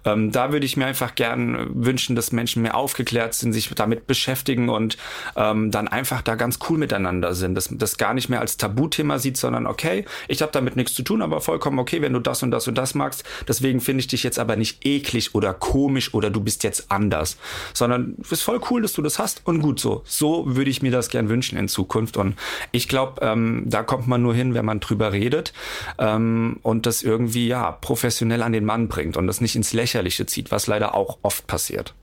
ähm, 0.05 0.31
da 0.31 0.51
würde 0.51 0.65
ich 0.65 0.77
mir 0.77 0.86
einfach 0.86 1.15
gern 1.15 1.69
wünschen, 1.73 2.15
dass 2.15 2.31
Menschen 2.31 2.62
mehr 2.62 2.75
aufgeklärt 2.75 3.34
sind, 3.34 3.53
sich 3.53 3.69
damit 3.75 4.08
beschäftigen 4.08 4.69
und 4.69 4.97
ähm, 5.36 5.71
dann 5.71 5.88
einfach 5.88 6.21
da 6.21 6.36
ganz 6.36 6.60
cool 6.69 6.77
miteinander 6.77 7.34
sind, 7.34 7.55
dass 7.55 7.69
das 7.71 7.97
gar 7.97 8.13
nicht 8.13 8.29
mehr 8.29 8.41
als 8.41 8.58
Tabuthema 8.58 9.19
sieht, 9.19 9.38
sondern 9.38 9.67
okay, 9.67 10.05
ich 10.27 10.41
habe 10.41 10.51
damit 10.51 10.75
nichts 10.75 10.93
zu 10.93 11.03
tun, 11.03 11.21
aber 11.21 11.41
vollkommen 11.41 11.79
okay, 11.79 12.01
wenn 12.01 12.13
du 12.13 12.19
das 12.19 12.43
und 12.43 12.51
das 12.51 12.67
und 12.67 12.77
das 12.77 12.95
magst. 12.95 13.23
Deswegen 13.47 13.81
finde 13.81 14.01
ich 14.01 14.08
dich 14.08 14.23
jetzt 14.23 14.39
aber 14.39 14.55
nicht 14.55 14.86
eklig 14.86 15.36
oder 15.36 15.53
komisch 15.53 16.13
oder 16.13 16.29
du 16.29 16.41
bist 16.41 16.63
jetzt 16.63 16.91
anders, 16.91 17.38
sondern 17.73 18.15
es 18.21 18.31
ist 18.31 18.41
voll 18.41 18.62
cool, 18.69 18.81
dass 18.81 18.93
du 18.93 19.01
das 19.01 19.19
hast 19.19 19.34
passt 19.35 19.47
und 19.47 19.61
gut 19.61 19.79
so. 19.79 20.01
So 20.05 20.55
würde 20.55 20.69
ich 20.69 20.81
mir 20.81 20.91
das 20.91 21.09
gern 21.09 21.29
wünschen 21.29 21.57
in 21.57 21.67
Zukunft. 21.67 22.17
Und 22.17 22.35
ich 22.71 22.87
glaube, 22.87 23.21
ähm, 23.25 23.63
da 23.65 23.83
kommt 23.83 24.07
man 24.07 24.21
nur 24.21 24.33
hin, 24.33 24.53
wenn 24.53 24.65
man 24.65 24.79
drüber 24.79 25.11
redet 25.11 25.53
ähm, 25.97 26.59
und 26.61 26.85
das 26.85 27.03
irgendwie 27.03 27.47
ja 27.47 27.71
professionell 27.71 28.43
an 28.43 28.53
den 28.53 28.65
Mann 28.65 28.87
bringt 28.87 29.17
und 29.17 29.27
das 29.27 29.41
nicht 29.41 29.55
ins 29.55 29.73
Lächerliche 29.73 30.25
zieht, 30.25 30.51
was 30.51 30.67
leider 30.67 30.95
auch 30.95 31.17
oft 31.21 31.47
passiert. 31.47 31.93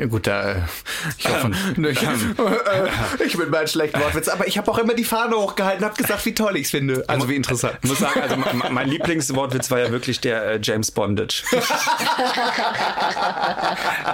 Ja 0.00 0.06
gut, 0.06 0.26
da 0.26 0.52
äh, 0.52 0.56
ich, 1.18 1.28
hoffe, 1.28 1.50
Ähm, 1.76 1.84
ich, 1.84 2.02
äh, 2.02 3.24
ich 3.26 3.36
bin 3.36 3.50
mein 3.50 3.68
schlechten 3.68 4.00
Wortwitz, 4.00 4.28
aber 4.28 4.46
ich 4.48 4.56
habe 4.56 4.70
auch 4.70 4.78
immer 4.78 4.94
die 4.94 5.04
Fahne 5.04 5.36
hochgehalten, 5.36 5.84
habe 5.84 5.94
gesagt, 5.94 6.24
wie 6.24 6.34
toll 6.34 6.56
ich's 6.56 6.70
finde. 6.70 7.04
Also 7.06 7.28
wie 7.28 7.36
interessant. 7.36 7.74
Ich 7.82 7.88
muss 7.90 7.98
sagen, 7.98 8.18
also 8.18 8.34
mein, 8.36 8.72
mein 8.72 8.88
Lieblingswortwitz 8.88 9.70
war 9.70 9.78
ja 9.78 9.90
wirklich 9.90 10.18
der 10.20 10.42
äh, 10.52 10.58
James 10.62 10.90
Bondage. 10.90 11.42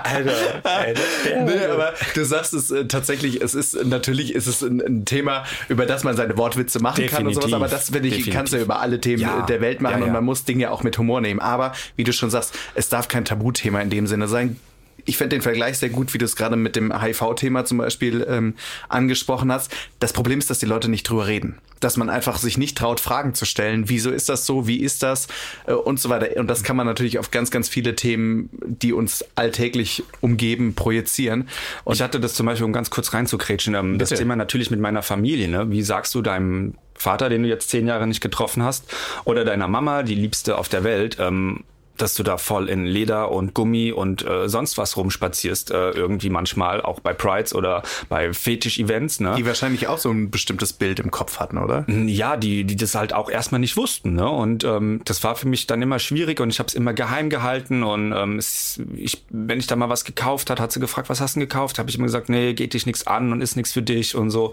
Alter, 0.02 0.32
Alter. 0.64 1.02
Nee, 1.44 1.64
aber 1.66 1.94
du 2.14 2.24
sagst 2.24 2.52
es 2.52 2.70
äh, 2.72 2.86
tatsächlich, 2.86 3.40
es 3.40 3.54
ist 3.54 3.74
natürlich 3.84 4.34
ist 4.34 4.48
es 4.48 4.62
ein, 4.62 4.80
ein 4.80 5.04
Thema, 5.04 5.44
über 5.68 5.86
das 5.86 6.02
man 6.04 6.16
seine 6.16 6.36
Wortwitze 6.36 6.80
machen 6.80 7.06
kann 7.06 7.26
und 7.28 7.34
sowas, 7.34 7.44
Definitiv. 7.46 7.54
aber 7.54 7.68
das 7.68 7.90
finde 7.90 8.08
ich, 8.08 8.14
Definitiv. 8.14 8.34
kannst 8.34 8.52
du 8.52 8.56
über 8.58 8.80
alle 8.80 9.00
Themen 9.00 9.22
Ja. 9.22 9.42
der 9.42 9.60
Welt 9.60 9.80
machen 9.80 9.94
Ja, 9.94 10.00
ja. 10.00 10.06
und 10.06 10.12
man 10.12 10.24
muss 10.24 10.44
Dinge 10.44 10.70
auch 10.72 10.82
mit 10.82 10.98
Humor 10.98 11.20
nehmen. 11.20 11.38
Aber 11.40 11.72
wie 11.96 12.02
du 12.04 12.12
schon 12.12 12.30
sagst, 12.30 12.54
es 12.74 12.88
darf 12.88 13.06
kein 13.08 13.24
Tabuthema 13.24 13.80
in 13.80 13.90
dem 13.90 14.06
Sinne 14.08 14.26
sein. 14.28 14.58
Ich 15.06 15.16
finde 15.16 15.36
den 15.36 15.42
Vergleich 15.42 15.78
sehr 15.78 15.88
gut, 15.88 16.12
wie 16.12 16.18
du 16.18 16.24
es 16.24 16.36
gerade 16.36 16.56
mit 16.56 16.76
dem 16.76 16.92
HIV-Thema 16.92 17.64
zum 17.64 17.78
Beispiel 17.78 18.26
ähm, 18.28 18.54
angesprochen 18.88 19.52
hast. 19.52 19.74
Das 20.00 20.12
Problem 20.12 20.38
ist, 20.38 20.50
dass 20.50 20.58
die 20.58 20.66
Leute 20.66 20.90
nicht 20.90 21.08
drüber 21.08 21.26
reden. 21.26 21.58
Dass 21.80 21.96
man 21.96 22.10
einfach 22.10 22.38
sich 22.38 22.58
nicht 22.58 22.76
traut, 22.76 23.00
Fragen 23.00 23.32
zu 23.34 23.44
stellen. 23.44 23.88
Wieso 23.88 24.10
ist 24.10 24.28
das 24.28 24.46
so? 24.46 24.66
Wie 24.66 24.80
ist 24.80 25.02
das? 25.02 25.28
Äh, 25.66 25.74
und 25.74 26.00
so 26.00 26.08
weiter. 26.08 26.38
Und 26.40 26.48
das 26.48 26.64
kann 26.64 26.76
man 26.76 26.86
natürlich 26.86 27.18
auf 27.18 27.30
ganz, 27.30 27.50
ganz 27.50 27.68
viele 27.68 27.94
Themen, 27.94 28.50
die 28.66 28.92
uns 28.92 29.24
alltäglich 29.36 30.02
umgeben, 30.20 30.74
projizieren. 30.74 31.48
Und 31.84 31.94
ich 31.94 32.02
hatte 32.02 32.18
das 32.18 32.34
zum 32.34 32.46
Beispiel, 32.46 32.64
um 32.64 32.72
ganz 32.72 32.90
kurz 32.90 33.14
reinzukrätschen, 33.14 33.74
ähm, 33.74 33.98
das. 33.98 34.10
Thema 34.16 34.34
natürlich 34.34 34.70
mit 34.70 34.80
meiner 34.80 35.02
Familie. 35.02 35.46
Ne? 35.46 35.70
Wie 35.70 35.82
sagst 35.82 36.14
du 36.14 36.22
deinem 36.22 36.74
Vater, 36.94 37.28
den 37.28 37.42
du 37.42 37.48
jetzt 37.48 37.70
zehn 37.70 37.86
Jahre 37.86 38.06
nicht 38.06 38.20
getroffen 38.20 38.62
hast, 38.62 38.92
oder 39.24 39.44
deiner 39.44 39.68
Mama, 39.68 40.02
die 40.02 40.14
liebste 40.14 40.58
auf 40.58 40.68
der 40.68 40.82
Welt, 40.84 41.18
ähm, 41.20 41.64
dass 41.96 42.14
du 42.14 42.22
da 42.22 42.36
voll 42.36 42.68
in 42.68 42.84
Leder 42.84 43.30
und 43.30 43.54
Gummi 43.54 43.92
und 43.92 44.26
äh, 44.26 44.48
sonst 44.48 44.78
was 44.78 44.96
rumspazierst, 44.96 45.70
äh, 45.70 45.90
irgendwie 45.90 46.30
manchmal 46.30 46.82
auch 46.82 47.00
bei 47.00 47.12
Prides 47.12 47.54
oder 47.54 47.82
bei 48.08 48.32
Fetisch-Events. 48.32 49.20
Ne? 49.20 49.34
die 49.36 49.46
wahrscheinlich 49.46 49.86
auch 49.86 49.98
so 49.98 50.10
ein 50.10 50.30
bestimmtes 50.30 50.72
Bild 50.72 50.98
im 51.00 51.10
Kopf 51.10 51.38
hatten, 51.38 51.58
oder? 51.58 51.84
Ja, 51.88 52.36
die, 52.36 52.64
die 52.64 52.76
das 52.76 52.94
halt 52.94 53.12
auch 53.12 53.30
erstmal 53.30 53.60
nicht 53.60 53.76
wussten. 53.76 54.14
Ne? 54.14 54.28
Und 54.28 54.64
ähm, 54.64 55.00
das 55.04 55.22
war 55.24 55.36
für 55.36 55.48
mich 55.48 55.66
dann 55.66 55.82
immer 55.82 55.98
schwierig 55.98 56.40
und 56.40 56.50
ich 56.50 56.58
habe 56.58 56.68
es 56.68 56.74
immer 56.74 56.92
geheim 56.92 57.30
gehalten. 57.30 57.82
Und 57.82 58.12
ähm, 58.12 58.38
es, 58.38 58.80
ich, 58.96 59.24
wenn 59.30 59.58
ich 59.58 59.66
da 59.66 59.76
mal 59.76 59.88
was 59.88 60.04
gekauft 60.04 60.50
hat, 60.50 60.60
hat 60.60 60.72
sie 60.72 60.80
gefragt, 60.80 61.08
was 61.08 61.20
hast 61.20 61.36
du 61.36 61.40
denn 61.40 61.48
gekauft? 61.48 61.78
Habe 61.78 61.90
ich 61.90 61.96
immer 61.96 62.06
gesagt, 62.06 62.28
nee, 62.28 62.54
geht 62.54 62.74
dich 62.74 62.86
nichts 62.86 63.06
an 63.06 63.32
und 63.32 63.40
ist 63.40 63.56
nichts 63.56 63.72
für 63.72 63.82
dich 63.82 64.14
und 64.14 64.30
so. 64.30 64.52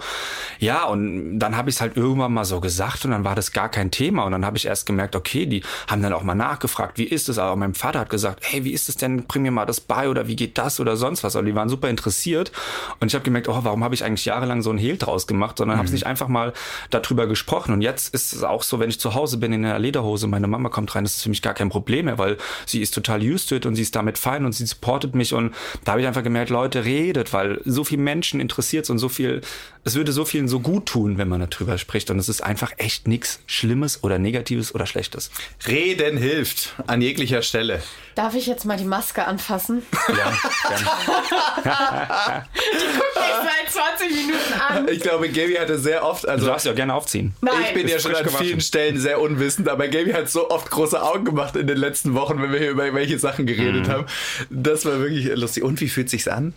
Ja, 0.60 0.86
und 0.86 1.40
dann 1.40 1.58
habe 1.58 1.70
ich 1.70 1.76
es 1.76 1.82
halt 1.82 1.98
irgendwann 1.98 2.34
mal 2.34 2.46
so 2.46 2.60
gesagt 2.60 3.06
und 3.06 3.12
dann 3.12 3.24
war 3.24 3.36
das 3.36 3.52
gar 3.52 3.70
kein 3.70 3.92
Thema. 3.92 4.24
Und 4.24 4.32
dann 4.32 4.46
habe 4.46 4.58
ich 4.58 4.66
erst 4.66 4.86
gemerkt, 4.86 5.16
okay, 5.16 5.46
die 5.46 5.64
haben 5.88 6.02
dann 6.02 6.14
auch 6.14 6.24
mal 6.24 6.36
nachgefragt, 6.36 6.98
wie 6.98 7.06
ist 7.06 7.30
es? 7.30 7.33
Aber 7.40 7.56
mein 7.56 7.74
Vater 7.74 8.00
hat 8.00 8.10
gesagt, 8.10 8.40
hey, 8.44 8.64
wie 8.64 8.72
ist 8.72 8.90
es 8.90 8.98
denn? 8.98 9.24
Bring 9.24 9.44
mir 9.44 9.52
mal 9.52 9.66
das 9.66 9.80
bei 9.80 10.10
oder 10.10 10.28
wie 10.28 10.36
geht 10.36 10.58
das 10.58 10.80
oder 10.80 10.98
sonst 10.98 11.24
was. 11.24 11.36
Und 11.36 11.46
die 11.46 11.56
waren 11.56 11.70
super 11.70 11.90
interessiert. 11.90 12.52
Und 13.00 13.08
ich 13.08 13.16
habe 13.16 13.24
gemerkt, 13.24 13.48
oh, 13.50 13.60
warum 13.62 13.84
habe 13.84 13.96
ich 13.96 14.04
eigentlich 14.04 14.26
jahrelang 14.26 14.62
so 14.62 14.72
ein 14.72 14.78
Hehl 14.78 14.98
draus 14.98 15.28
gemacht, 15.28 15.58
sondern 15.58 15.78
habe 15.78 15.88
es 15.88 15.94
nicht 15.94 16.06
einfach 16.06 16.28
mal 16.28 16.54
darüber 16.90 17.28
gesprochen. 17.28 17.74
Und 17.74 17.82
jetzt 17.82 18.14
ist 18.14 18.34
es 18.34 18.44
auch 18.44 18.64
so, 18.64 18.80
wenn 18.80 18.90
ich 18.90 19.00
zu 19.00 19.14
Hause 19.14 19.38
bin 19.38 19.54
in 19.54 19.66
einer 19.66 19.80
Lederhose, 19.80 20.28
meine 20.28 20.48
Mama 20.48 20.70
kommt 20.70 20.94
rein, 20.96 21.04
das 21.04 21.18
ist 21.18 21.24
für 21.24 21.30
mich 21.30 21.42
gar 21.42 21.54
kein 21.54 21.70
Problem 21.70 22.06
mehr, 22.06 22.18
weil 22.18 22.38
sie 22.66 22.82
ist 22.82 22.94
total 22.94 23.22
used 23.22 23.50
to 23.50 23.56
it 23.56 23.66
und 23.66 23.76
sie 23.76 23.82
ist 23.82 23.96
damit 23.96 24.18
fein 24.18 24.46
und 24.46 24.54
sie 24.54 24.66
supportet 24.66 25.16
mich. 25.16 25.34
Und 25.34 25.54
da 25.84 25.94
habe 25.94 26.02
ich 26.02 26.08
einfach 26.08 26.24
gemerkt, 26.24 26.50
Leute, 26.50 26.86
redet, 26.86 27.34
weil 27.34 27.62
so 27.66 27.84
viel 27.84 27.98
Menschen 27.98 28.40
interessiert 28.40 28.90
und 28.90 28.98
so 28.98 29.10
viel, 29.10 29.42
es 29.84 29.96
würde 29.96 30.12
so 30.12 30.26
vielen 30.26 30.48
so 30.48 30.60
gut 30.60 30.86
tun, 30.86 31.18
wenn 31.18 31.28
man 31.28 31.48
darüber 31.48 31.78
spricht. 31.78 32.10
Und 32.10 32.20
es 32.20 32.30
ist 32.30 32.42
einfach 32.42 32.72
echt 32.78 33.08
nichts 33.08 33.40
Schlimmes 33.46 34.04
oder 34.04 34.20
Negatives 34.20 34.74
oder 34.74 34.86
Schlechtes. 34.86 35.32
Reden 35.68 36.18
hilft 36.18 36.76
an 36.88 37.02
jeglicher 37.24 37.42
Stelle. 37.42 37.82
Darf 38.16 38.36
ich 38.36 38.46
jetzt 38.46 38.66
mal 38.66 38.78
die 38.78 38.84
Maske 38.86 39.26
anfassen? 39.26 39.82
Ja, 40.10 40.14
gerne. 40.68 42.46
Guck 42.54 43.16
mich 43.16 43.34
seit 43.44 43.72
20 43.72 44.16
Minuten 44.16 44.54
an. 44.68 44.88
Ich 44.90 45.00
glaube, 45.00 45.30
Gaby 45.30 45.56
hatte 45.56 45.80
sehr 45.80 46.06
oft, 46.06 46.26
Du 46.26 46.30
also 46.30 46.46
darfst 46.46 46.66
ja 46.66 46.72
auch 46.74 46.76
gerne 46.76 46.94
aufziehen. 46.94 47.34
Nein. 47.42 47.54
ich 47.68 47.74
bin 47.74 47.88
ja 47.88 48.00
schon 48.00 48.14
an 48.16 48.24
gewaschen. 48.24 48.46
vielen 48.46 48.62
Stellen 48.62 49.00
sehr 49.00 49.20
unwissend, 49.20 49.68
aber 49.70 49.88
Gaby 49.88 50.12
hat 50.12 50.30
so 50.30 50.50
oft 50.50 50.70
große 50.70 51.02
Augen 51.02 51.26
gemacht 51.26 51.56
in 51.56 51.68
den 51.68 51.78
letzten 51.78 52.14
Wochen, 52.14 52.42
wenn 52.42 52.52
wir 52.52 52.60
hier 52.60 52.72
über 52.72 52.94
welche 52.94 53.18
Sachen 53.18 53.46
geredet 53.46 53.90
haben. 53.90 54.06
Das 54.50 54.86
war 54.86 55.00
wirklich 55.00 55.36
lustig. 55.36 55.64
Und 55.64 55.80
wie 55.82 55.90
fühlt 55.90 56.10
sich's 56.10 56.28
an? 56.28 56.54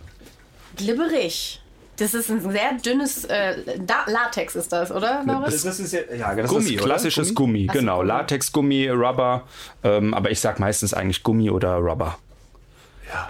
Glibberig. 0.75 1.61
Das 1.97 2.13
ist 2.13 2.29
ein 2.29 2.41
sehr 2.51 2.73
dünnes 2.73 3.25
äh, 3.25 3.55
Latex 4.05 4.55
ist 4.55 4.71
das, 4.71 4.91
oder? 4.91 5.23
Boris? 5.25 5.63
Das 5.63 5.79
ist 5.79 5.91
ja, 5.93 5.99
ja 6.15 6.35
das 6.35 6.49
Gummi, 6.49 6.65
ist 6.65 6.73
oder? 6.75 6.83
klassisches 6.85 7.33
Gummi? 7.33 7.65
Gummi, 7.65 7.67
Ach 7.69 7.73
so, 7.73 7.79
genau. 7.79 7.97
Gummi. 7.97 8.07
Latexgummi, 8.07 8.89
Rubber. 8.89 9.47
Ähm, 9.83 10.13
aber 10.13 10.29
ich 10.31 10.39
sag 10.39 10.59
meistens 10.59 10.93
eigentlich 10.93 11.23
Gummi 11.23 11.49
oder 11.49 11.75
Rubber. 11.77 12.17
Ja. 13.11 13.29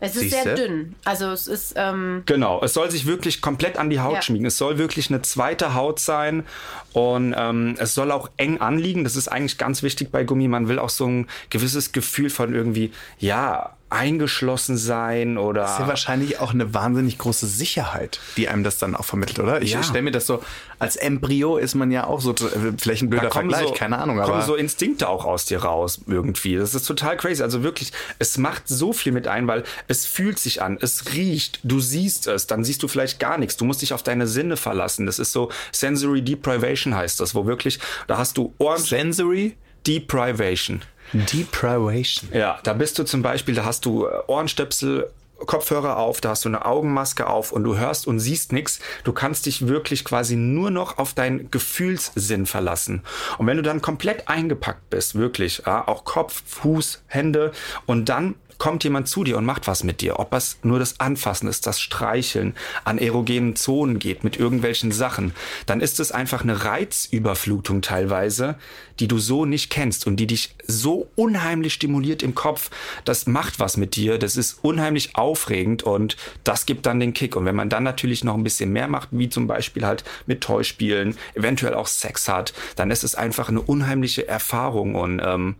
Es 0.00 0.16
ist 0.16 0.22
Siehste? 0.22 0.42
sehr 0.42 0.54
dünn. 0.56 0.94
Also 1.04 1.30
es 1.30 1.46
ist 1.46 1.74
ähm, 1.76 2.24
Genau, 2.26 2.60
es 2.62 2.74
soll 2.74 2.90
sich 2.90 3.06
wirklich 3.06 3.40
komplett 3.40 3.78
an 3.78 3.88
die 3.88 4.00
Haut 4.00 4.14
Ja. 4.16 4.22
schmiegen. 4.22 4.44
Es 4.44 4.58
soll 4.58 4.76
wirklich 4.76 5.08
eine 5.08 5.22
zweite 5.22 5.74
Haut 5.74 5.98
sein 5.98 6.44
und 6.92 7.34
ähm, 7.38 7.76
es 7.78 7.94
soll 7.94 8.10
auch 8.10 8.28
eng 8.36 8.60
anliegen. 8.60 9.04
Das 9.04 9.16
ist 9.16 9.28
eigentlich 9.28 9.56
ganz 9.56 9.82
wichtig 9.82 10.10
bei 10.10 10.24
Gummi. 10.24 10.46
Man 10.48 10.68
will 10.68 10.78
auch 10.78 10.90
so 10.90 11.06
ein 11.06 11.26
gewisses 11.48 11.92
Gefühl 11.92 12.28
von 12.28 12.54
irgendwie, 12.54 12.92
ja, 13.18 13.76
eingeschlossen 13.94 14.76
sein 14.76 15.38
oder. 15.38 15.62
Das 15.62 15.72
ist 15.74 15.78
ja 15.80 15.88
wahrscheinlich 15.88 16.38
auch 16.40 16.52
eine 16.52 16.74
wahnsinnig 16.74 17.18
große 17.18 17.46
Sicherheit, 17.46 18.20
die 18.36 18.48
einem 18.48 18.64
das 18.64 18.78
dann 18.78 18.94
auch 18.96 19.04
vermittelt, 19.04 19.38
oder? 19.38 19.62
Ich 19.62 19.72
Ja. 19.72 19.82
stelle 19.82 20.02
mir 20.02 20.10
das 20.10 20.26
so, 20.26 20.42
als 20.78 20.96
Embryo 20.96 21.56
ist 21.56 21.74
man 21.74 21.90
ja 21.90 22.06
auch 22.06 22.20
so, 22.20 22.34
vielleicht 22.78 23.02
ein 23.02 23.10
blöder 23.10 23.28
kommen 23.28 23.50
Vergleich, 23.50 23.68
so, 23.68 23.74
keine 23.74 23.98
Ahnung, 23.98 24.16
kommen 24.18 24.32
aber 24.32 24.42
so 24.42 24.54
Instinkte 24.54 25.08
auch 25.08 25.24
aus 25.24 25.44
dir 25.46 25.62
raus 25.62 26.00
irgendwie. 26.06 26.56
Das 26.56 26.74
ist 26.74 26.86
total 26.86 27.16
crazy. 27.16 27.42
Also 27.42 27.62
wirklich, 27.62 27.92
es 28.18 28.36
macht 28.36 28.68
so 28.68 28.92
viel 28.92 29.12
mit 29.12 29.28
ein, 29.28 29.46
weil 29.46 29.64
es 29.88 30.04
fühlt 30.06 30.38
sich 30.38 30.60
an, 30.62 30.78
es 30.80 31.12
riecht, 31.14 31.60
du 31.62 31.80
siehst 31.80 32.26
es, 32.26 32.46
dann 32.46 32.64
siehst 32.64 32.82
du 32.82 32.88
vielleicht 32.88 33.20
gar 33.20 33.38
nichts. 33.38 33.56
Du 33.56 33.64
musst 33.64 33.82
dich 33.82 33.92
auf 33.94 34.02
deine 34.02 34.26
Sinne 34.26 34.56
verlassen. 34.56 35.06
Das 35.06 35.18
ist 35.18 35.32
so 35.32 35.50
Sensory 35.72 36.22
Deprivation 36.22 36.94
heißt 36.94 37.20
das, 37.20 37.34
wo 37.34 37.46
wirklich, 37.46 37.78
da 38.06 38.18
hast 38.18 38.36
du 38.36 38.52
Ohren 38.58 38.80
Sensory 38.82 39.56
Deprivation. 39.86 40.82
Deprivation. 41.12 42.30
Ja, 42.32 42.58
da 42.62 42.72
bist 42.72 42.98
du 42.98 43.04
zum 43.04 43.22
Beispiel, 43.22 43.54
da 43.54 43.64
hast 43.64 43.84
du 43.84 44.06
äh, 44.06 44.10
Ohrenstöpsel, 44.26 45.10
Kopfhörer 45.46 45.98
auf, 45.98 46.20
da 46.20 46.30
hast 46.30 46.44
du 46.44 46.48
eine 46.48 46.64
Augenmaske 46.64 47.26
auf 47.26 47.52
und 47.52 47.64
du 47.64 47.76
hörst 47.76 48.06
und 48.06 48.20
siehst 48.20 48.52
nichts. 48.52 48.80
Du 49.02 49.12
kannst 49.12 49.46
dich 49.46 49.66
wirklich 49.66 50.04
quasi 50.04 50.36
nur 50.36 50.70
noch 50.70 50.98
auf 50.98 51.12
deinen 51.12 51.50
Gefühlssinn 51.50 52.46
verlassen. 52.46 53.02
Und 53.38 53.46
wenn 53.46 53.56
du 53.56 53.62
dann 53.62 53.82
komplett 53.82 54.28
eingepackt 54.28 54.88
bist, 54.90 55.16
wirklich, 55.16 55.62
ja, 55.66 55.86
auch 55.86 56.04
Kopf, 56.04 56.42
Fuß, 56.46 57.02
Hände 57.06 57.52
und 57.86 58.08
dann 58.08 58.36
kommt 58.58 58.84
jemand 58.84 59.08
zu 59.08 59.24
dir 59.24 59.36
und 59.36 59.44
macht 59.44 59.66
was 59.66 59.84
mit 59.84 60.00
dir. 60.00 60.18
Ob 60.18 60.32
es 60.32 60.58
nur 60.62 60.78
das 60.78 61.00
Anfassen 61.00 61.48
ist, 61.48 61.66
das 61.66 61.80
Streicheln 61.80 62.54
an 62.84 62.98
erogenen 62.98 63.56
Zonen 63.56 63.98
geht 63.98 64.24
mit 64.24 64.36
irgendwelchen 64.38 64.92
Sachen, 64.92 65.32
dann 65.66 65.80
ist 65.80 66.00
es 66.00 66.12
einfach 66.12 66.42
eine 66.42 66.64
Reizüberflutung 66.64 67.82
teilweise, 67.82 68.56
die 69.00 69.08
du 69.08 69.18
so 69.18 69.44
nicht 69.44 69.70
kennst 69.70 70.06
und 70.06 70.16
die 70.16 70.26
dich 70.26 70.54
so 70.66 71.08
unheimlich 71.16 71.74
stimuliert 71.74 72.22
im 72.22 72.34
Kopf. 72.34 72.70
Das 73.04 73.26
macht 73.26 73.58
was 73.58 73.76
mit 73.76 73.96
dir, 73.96 74.18
das 74.18 74.36
ist 74.36 74.58
unheimlich 74.62 75.16
aufregend 75.16 75.82
und 75.82 76.16
das 76.44 76.66
gibt 76.66 76.86
dann 76.86 77.00
den 77.00 77.14
Kick. 77.14 77.36
Und 77.36 77.44
wenn 77.44 77.56
man 77.56 77.68
dann 77.68 77.82
natürlich 77.82 78.24
noch 78.24 78.34
ein 78.34 78.44
bisschen 78.44 78.72
mehr 78.72 78.88
macht, 78.88 79.08
wie 79.10 79.28
zum 79.28 79.46
Beispiel 79.46 79.84
halt 79.84 80.04
mit 80.26 80.40
Toyspielen, 80.40 81.16
eventuell 81.34 81.74
auch 81.74 81.86
Sex 81.86 82.28
hat, 82.28 82.54
dann 82.76 82.90
ist 82.90 83.04
es 83.04 83.14
einfach 83.14 83.48
eine 83.48 83.60
unheimliche 83.60 84.28
Erfahrung 84.28 84.94
und 84.94 85.20
ähm, 85.24 85.56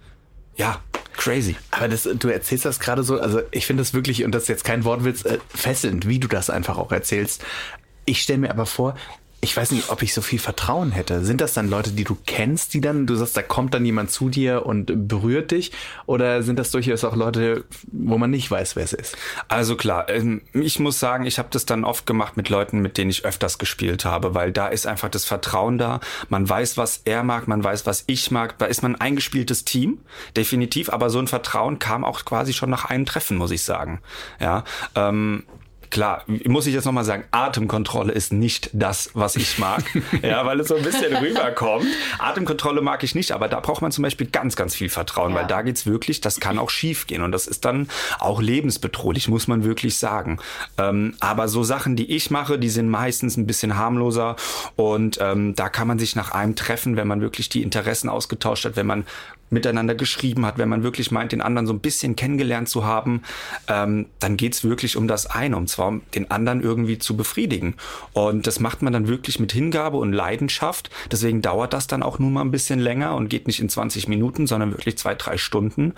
ja, 0.57 0.81
crazy. 1.17 1.57
Aber 1.71 1.89
das, 1.89 2.03
du 2.03 2.29
erzählst 2.29 2.65
das 2.65 2.81
gerade 2.81 3.03
so, 3.03 3.21
also 3.21 3.41
ich 3.51 3.67
finde 3.67 3.83
das 3.83 3.95
wirklich, 3.95 4.25
und 4.25 4.33
das 4.33 4.45
ist 4.45 4.49
jetzt 4.49 4.65
kein 4.65 4.85
Wortwitz, 4.85 5.25
äh, 5.25 5.39
fesselnd, 5.49 6.09
wie 6.09 6.19
du 6.19 6.29
das 6.29 6.51
einfach 6.51 6.79
auch 6.79 6.93
erzählst. 6.93 7.45
Ich 8.05 8.23
stelle 8.23 8.41
mir 8.41 8.51
aber 8.51 8.67
vor, 8.67 8.97
ich 9.45 9.57
weiß 9.57 9.73
nicht, 9.73 9.91
ob 9.91 10.03
ich 10.03 10.15
so 10.15 10.23
viel 10.23 10.39
Vertrauen 10.39 10.91
hätte. 10.91 11.23
Sind 11.23 11.43
das 11.43 11.53
dann 11.53 11.69
Leute, 11.69 11.93
die 11.93 12.05
du 12.05 12.17
kennst, 12.27 12.73
die 12.73 12.81
dann, 12.81 13.07
du 13.07 13.15
sagst, 13.15 13.37
da 13.37 13.43
kommt 13.43 13.75
dann 13.75 13.85
jemand 13.85 14.11
zu 14.11 14.31
dir 14.31 14.65
und 14.65 15.07
berührt 15.07 15.51
dich? 15.51 15.71
Oder 16.07 16.43
sind 16.43 16.59
das 16.59 16.71
durchaus 16.71 17.05
auch 17.05 17.15
Leute, 17.15 17.65
wo 17.93 18.17
man 18.17 18.31
nicht 18.31 18.51
weiß, 18.51 18.75
wer 18.75 18.85
es 18.85 18.95
ist? 18.95 19.17
Also 19.49 19.77
klar, 19.77 20.09
ähm, 20.09 20.41
ich 20.55 20.81
muss 20.81 20.99
sagen, 20.99 21.27
ich 21.27 21.39
habe 21.39 21.49
das 21.51 21.67
dann 21.67 21.85
oft 21.85 22.07
gemacht 22.07 22.39
mit 22.39 22.49
Leuten, 22.49 22.81
mit 22.81 22.97
denen 22.97 23.11
ich 23.11 23.27
öfters 23.27 23.59
gespielt 23.59 24.07
habe, 24.07 24.35
weil 24.35 24.51
da 24.51 24.69
ist 24.69 24.87
einfach 24.87 25.11
das 25.11 25.27
Vertrauen 25.27 25.77
da. 25.77 26.01
Man 26.31 26.49
weiß, 26.49 26.79
was 26.79 27.03
er 27.05 27.23
mag, 27.23 27.47
man 27.47 27.63
weiß, 27.63 27.85
was 27.85 28.05
ich 28.07 28.31
mag. 28.31 28.57
Da 28.59 28.65
ist 28.65 28.83
man 28.83 28.95
ein 28.95 29.01
eingespieltes 29.01 29.67
Team, 29.67 29.99
definitiv. 30.37 30.89
Aber 30.89 31.11
so 31.11 31.19
ein 31.19 31.29
Vertrauen 31.29 31.79
kam 31.79 32.03
auch 32.03 32.25
quasi 32.25 32.55
schon 32.55 32.71
nach 32.71 32.87
einem 32.87 33.05
Treffen, 33.05 33.37
muss 33.37 33.51
ich 33.51 33.63
sagen. 33.63 34.01
Ja. 34.41 34.65
Ähm, 34.95 35.45
klar, 35.95 36.25
muss 36.45 36.67
ich 36.67 36.75
jetzt 36.75 36.85
nochmal 36.87 37.05
sagen, 37.05 37.23
Atemkontrolle 37.31 38.13
ist 38.13 38.33
nicht 38.33 38.69
das, 38.73 39.11
was 39.15 39.37
ich 39.37 39.59
mag. 39.59 39.85
ja, 40.23 40.45
weil 40.45 40.59
es 40.59 40.67
so 40.69 40.75
ein 40.75 40.83
bisschen 40.83 41.15
rüberkommt. 41.17 41.87
Atemkontrolle 42.19 42.81
mag 42.83 43.05
ich 43.05 43.15
nicht, 43.15 43.31
aber 43.31 43.47
da 43.47 43.61
braucht 43.61 43.81
man 43.81 43.93
zum 43.93 44.03
Beispiel 44.03 44.27
ganz, 44.27 44.57
ganz 44.57 44.75
viel 44.75 44.89
Vertrauen, 44.89 45.33
Ja. 45.33 45.41
weil 45.41 45.47
da 45.47 45.63
geht's 45.63 45.87
wirklich, 45.87 46.21
das 46.21 46.41
kann 46.41 46.59
auch 46.59 46.69
schief 46.69 47.07
gehen 47.07 47.23
und 47.23 47.31
das 47.31 47.47
ist 47.47 47.65
dann 47.65 47.89
auch 48.19 48.43
lebensbedrohlich, 48.43 49.29
muss 49.29 49.47
man 49.47 49.63
wirklich 49.63 49.97
sagen. 49.97 50.39
Ähm, 50.79 51.15
aber 51.21 51.47
so 51.47 51.63
Sachen, 51.63 51.95
die 51.95 52.11
ich 52.15 52.29
mache, 52.31 52.59
die 52.59 52.71
sind 52.71 52.89
meistens 52.89 53.37
ein 53.37 53.47
bisschen 53.47 53.77
harmloser 53.77 54.35
und 54.75 55.19
ähm, 55.21 55.55
da 55.55 55.69
kann 55.69 55.87
man 55.87 56.01
sich 56.01 56.17
nach 56.17 56.33
einem 56.33 56.57
treffen, 56.57 56.97
wenn 56.97 57.07
man 57.07 57.21
wirklich 57.21 57.49
die 57.49 57.63
Interessen 57.63 58.09
ausgetauscht 58.09 58.65
hat, 58.65 58.75
wenn 58.75 58.87
man 58.87 59.07
miteinander 59.51 59.95
geschrieben 59.95 60.45
hat, 60.47 60.59
wenn 60.59 60.69
man 60.69 60.83
wirklich 60.83 61.11
meint, 61.11 61.33
den 61.33 61.41
anderen 61.41 61.67
so 61.67 61.73
ein 61.73 61.81
bisschen 61.81 62.17
kennengelernt 62.17 62.69
zu 62.69 62.85
haben, 62.85 63.23
ähm, 63.69 64.07
dann 64.21 64.37
geht's 64.37 64.65
wirklich 64.65 64.97
um 64.97 65.09
das 65.09 65.27
eine, 65.27 65.57
um 65.57 65.67
zwar 65.67 65.89
um 65.89 66.03
den 66.15 66.31
anderen 66.31 66.63
irgendwie 66.63 66.99
zu 66.99 67.17
befriedigen. 67.17 67.75
Und 68.13 68.47
das 68.47 68.61
macht 68.61 68.83
man 68.83 68.93
dann 68.93 69.09
wirklich 69.09 69.39
mit 69.39 69.53
Hingabe 69.53 69.97
und 69.97 70.13
Leidenschaft. 70.13 70.91
Deswegen 71.11 71.43
dauert 71.43 71.73
das 71.73 71.87
dann 71.87 72.03
auch 72.03 72.19
nun 72.19 72.33
mal 72.33 72.41
ein 72.43 72.51
bisschen 72.51 72.79
länger 72.79 73.15
und 73.15 73.29
geht 73.29 73.47
nicht 73.47 73.61
in 73.61 73.69
20 73.69 74.09
Minuten, 74.09 74.47
sondern 74.47 74.73
wirklich 74.73 74.99
zwei, 74.99 75.15
drei 75.15 75.39
Stunden. 75.39 75.95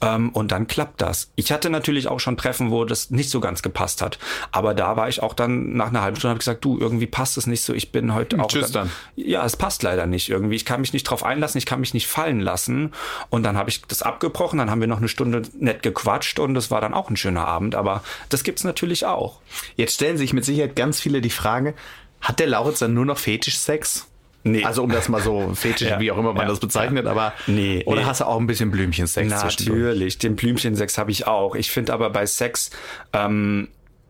Ähm, 0.00 0.30
und 0.30 0.52
dann 0.52 0.66
klappt 0.66 1.00
das. 1.00 1.30
Ich 1.34 1.52
hatte 1.52 1.70
natürlich 1.70 2.08
auch 2.08 2.20
schon 2.20 2.36
Treffen, 2.36 2.70
wo 2.70 2.84
das 2.84 3.10
nicht 3.10 3.30
so 3.30 3.40
ganz 3.40 3.62
gepasst 3.62 4.02
hat. 4.02 4.18
Aber 4.50 4.74
da 4.74 4.96
war 4.96 5.08
ich 5.08 5.22
auch 5.22 5.34
dann 5.34 5.76
nach 5.76 5.88
einer 5.88 6.02
halben 6.02 6.16
Stunde 6.16 6.32
hab 6.32 6.36
ich 6.36 6.46
gesagt, 6.46 6.64
du, 6.64 6.78
irgendwie 6.78 7.06
passt 7.06 7.36
es 7.36 7.46
nicht 7.46 7.62
so. 7.62 7.74
Ich 7.74 7.92
bin 7.92 8.14
heute 8.14 8.38
auch. 8.40 8.48
Tschüss 8.48 8.72
dann. 8.72 8.90
Ja, 9.16 9.44
es 9.44 9.56
passt 9.56 9.82
leider 9.82 10.06
nicht 10.06 10.28
irgendwie. 10.28 10.56
Ich 10.56 10.64
kann 10.64 10.80
mich 10.80 10.92
nicht 10.92 11.04
drauf 11.04 11.24
einlassen, 11.24 11.58
ich 11.58 11.66
kann 11.66 11.80
mich 11.80 11.94
nicht 11.94 12.06
fallen 12.06 12.40
lassen. 12.40 12.81
Und 13.30 13.42
dann 13.44 13.56
habe 13.56 13.70
ich 13.70 13.82
das 13.82 14.02
abgebrochen, 14.02 14.58
dann 14.58 14.70
haben 14.70 14.80
wir 14.80 14.88
noch 14.88 14.98
eine 14.98 15.08
Stunde 15.08 15.42
nett 15.58 15.82
gequatscht 15.82 16.38
und 16.38 16.56
es 16.56 16.70
war 16.70 16.80
dann 16.80 16.94
auch 16.94 17.10
ein 17.10 17.16
schöner 17.16 17.46
Abend. 17.46 17.74
Aber 17.74 18.02
das 18.28 18.42
gibt's 18.44 18.64
natürlich 18.64 19.06
auch. 19.06 19.40
Jetzt 19.76 19.94
stellen 19.94 20.16
sich 20.18 20.32
mit 20.32 20.44
Sicherheit 20.44 20.76
ganz 20.76 21.00
viele 21.00 21.20
die 21.20 21.30
Frage, 21.30 21.74
hat 22.20 22.38
der 22.40 22.46
Lauritz 22.46 22.78
dann 22.80 22.94
nur 22.94 23.04
noch 23.04 23.18
Fetischsex? 23.18 24.06
Nee. 24.44 24.64
Also 24.64 24.82
um 24.82 24.90
das 24.90 25.08
mal 25.08 25.22
so 25.22 25.50
Fetisch, 25.54 25.88
Ja. 25.88 26.00
wie 26.00 26.10
auch 26.10 26.18
immer 26.18 26.32
man 26.32 26.42
Ja. 26.42 26.48
das 26.48 26.58
bezeichnet, 26.60 27.06
aber 27.06 27.32
Nee, 27.46 27.82
oder 27.86 28.00
nee. 28.00 28.06
hast 28.06 28.20
du 28.20 28.24
auch 28.26 28.38
ein 28.40 28.46
bisschen 28.48 28.70
Blümchensex? 28.72 29.28
Natürlich, 29.30 30.18
den 30.18 30.34
Blümchensex 30.36 30.98
habe 30.98 31.10
ich 31.12 31.26
auch. 31.28 31.54
Ich 31.54 31.70
finde 31.70 31.92
aber 31.92 32.10
bei 32.10 32.26
Sex, 32.26 32.70
ähm, 33.12 33.68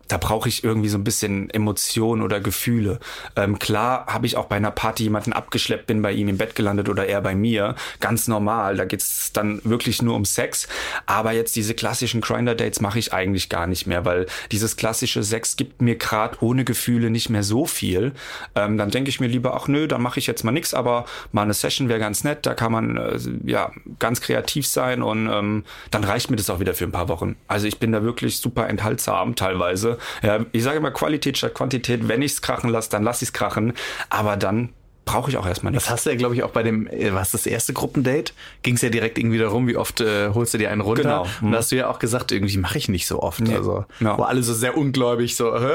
da 0.09 0.19
brauche 0.19 0.49
ich 0.49 0.65
irgendwie 0.65 0.89
so 0.89 0.99
ein 0.99 1.05
bisschen 1.05 1.51
Emotionen 1.51 2.23
oder 2.23 2.41
Gefühle. 2.41 3.01
Ähm, 3.37 3.59
klar 3.59 4.07
habe 4.07 4.27
ich 4.27 4.37
auch 4.37 4.47
bei 4.47 4.57
einer 4.57 4.71
Party 4.71 5.05
jemanden 5.05 5.33
abgeschleppt, 5.33 5.87
bin 5.87 6.03
bei 6.03 6.13
ihm 6.13 6.29
im 6.29 6.39
Bett 6.39 6.55
gelandet 6.55 6.89
oder 6.89 7.07
er 7.07 7.21
bei 7.21 7.35
mir. 7.35 7.75
Ganz 8.01 8.29
normal. 8.29 8.77
Da 8.77 8.85
geht's 8.85 9.33
dann 9.33 9.61
wirklich 9.65 10.03
nur 10.03 10.17
um 10.17 10.25
Sex. 10.25 10.69
Aber 11.07 11.33
jetzt 11.33 11.57
diese 11.57 11.75
klassischen 11.75 12.21
Grinder-Dates 12.21 12.81
mache 12.81 12.99
ich 12.99 13.13
eigentlich 13.13 13.49
gar 13.49 13.67
nicht 13.67 13.87
mehr, 13.87 14.05
weil 14.05 14.27
dieses 14.51 14.77
klassische 14.77 15.23
Sex 15.23 15.57
gibt 15.57 15.81
mir 15.81 15.97
gerade 15.97 16.37
ohne 16.41 16.65
Gefühle 16.65 17.11
nicht 17.11 17.31
mehr 17.31 17.43
so 17.43 17.67
viel. 17.67 18.13
Ähm, 18.55 18.79
dann 18.79 18.91
denke 18.91 19.09
ich 19.09 19.21
mir 19.21 19.29
lieber, 19.29 19.55
ach 19.55 19.69
nö, 19.69 19.89
dann 19.89 20.03
mache 20.03 20.19
ich 20.19 20.27
jetzt 20.27 20.45
mal 20.45 20.53
nix, 20.53 20.75
aber 20.75 21.07
mal 21.33 21.43
eine 21.43 21.55
Session 21.55 21.89
wäre 21.89 22.01
ganz 22.01 22.25
nett. 22.25 22.45
Da 22.47 22.55
kann 22.55 22.73
man 22.73 22.97
äh, 22.97 23.19
ja 23.45 23.71
ganz 23.99 24.21
kreativ 24.21 24.67
sein 24.67 25.03
und 25.03 25.29
ähm, 25.31 25.65
dann 25.91 26.05
reicht 26.05 26.31
mir 26.31 26.37
das 26.37 26.51
auch 26.51 26.61
wieder 26.61 26.75
für 26.75 26.85
ein 26.85 26.93
paar 26.93 27.09
Wochen. 27.09 27.37
Also 27.49 27.67
ich 27.67 27.79
bin 27.79 27.93
da 27.93 28.03
wirklich 28.03 28.39
super 28.39 28.69
enthaltsam 28.69 29.37
teilweise. 29.37 29.92
Ja, 30.23 30.45
ich 30.53 30.63
sage 30.63 30.79
immer 30.79 30.91
Qualität 30.91 31.39
statt 31.39 31.55
Quantität. 31.55 32.09
Wenn 32.09 32.23
ich's 32.23 32.43
krachen 32.43 32.71
lasse, 32.71 32.91
dann 32.91 33.03
lass 33.03 33.23
ich's 33.23 33.33
krachen. 33.33 33.73
Aber 34.11 34.37
dann 34.37 34.71
brauche 35.05 35.29
ich 35.31 35.37
auch 35.37 35.47
erstmal 35.47 35.73
nichts. 35.73 35.87
Das 35.87 35.93
hast 35.93 36.07
du 36.07 36.11
ja, 36.11 36.17
glaube 36.17 36.37
ich, 36.37 36.45
auch 36.45 36.51
bei 36.53 36.63
dem, 36.63 36.87
äh, 36.87 37.13
was 37.13 37.33
das 37.33 37.45
erste 37.47 37.73
Gruppendate, 37.73 38.33
ging 38.63 38.77
es 38.77 38.83
ja 38.83 38.89
direkt 38.89 39.19
irgendwie 39.19 39.39
darum, 39.39 39.67
wie 39.67 39.77
oft 39.77 40.01
äh, 40.01 40.29
holst 40.29 40.55
du 40.55 40.59
dir 40.59 40.71
einen 40.71 40.81
runter. 40.81 41.03
Genau. 41.03 41.23
Und 41.41 41.49
Mhm. 41.49 41.53
da 41.53 41.59
hast 41.59 41.73
du 41.73 41.77
ja 41.77 41.89
auch 41.91 41.99
gesagt, 41.99 42.31
irgendwie 42.31 42.57
mache 42.59 42.79
ich 42.79 42.89
nicht 42.89 43.09
so 43.09 43.21
oft. 43.21 43.41
Nee. 43.41 43.53
Also, 43.57 43.85
Ja. 43.99 44.17
wo 44.17 44.23
alle 44.23 44.45
so 44.45 44.55
sehr 44.55 44.77
ungläubig 44.77 45.35
so, 45.35 45.59
hä? 45.59 45.73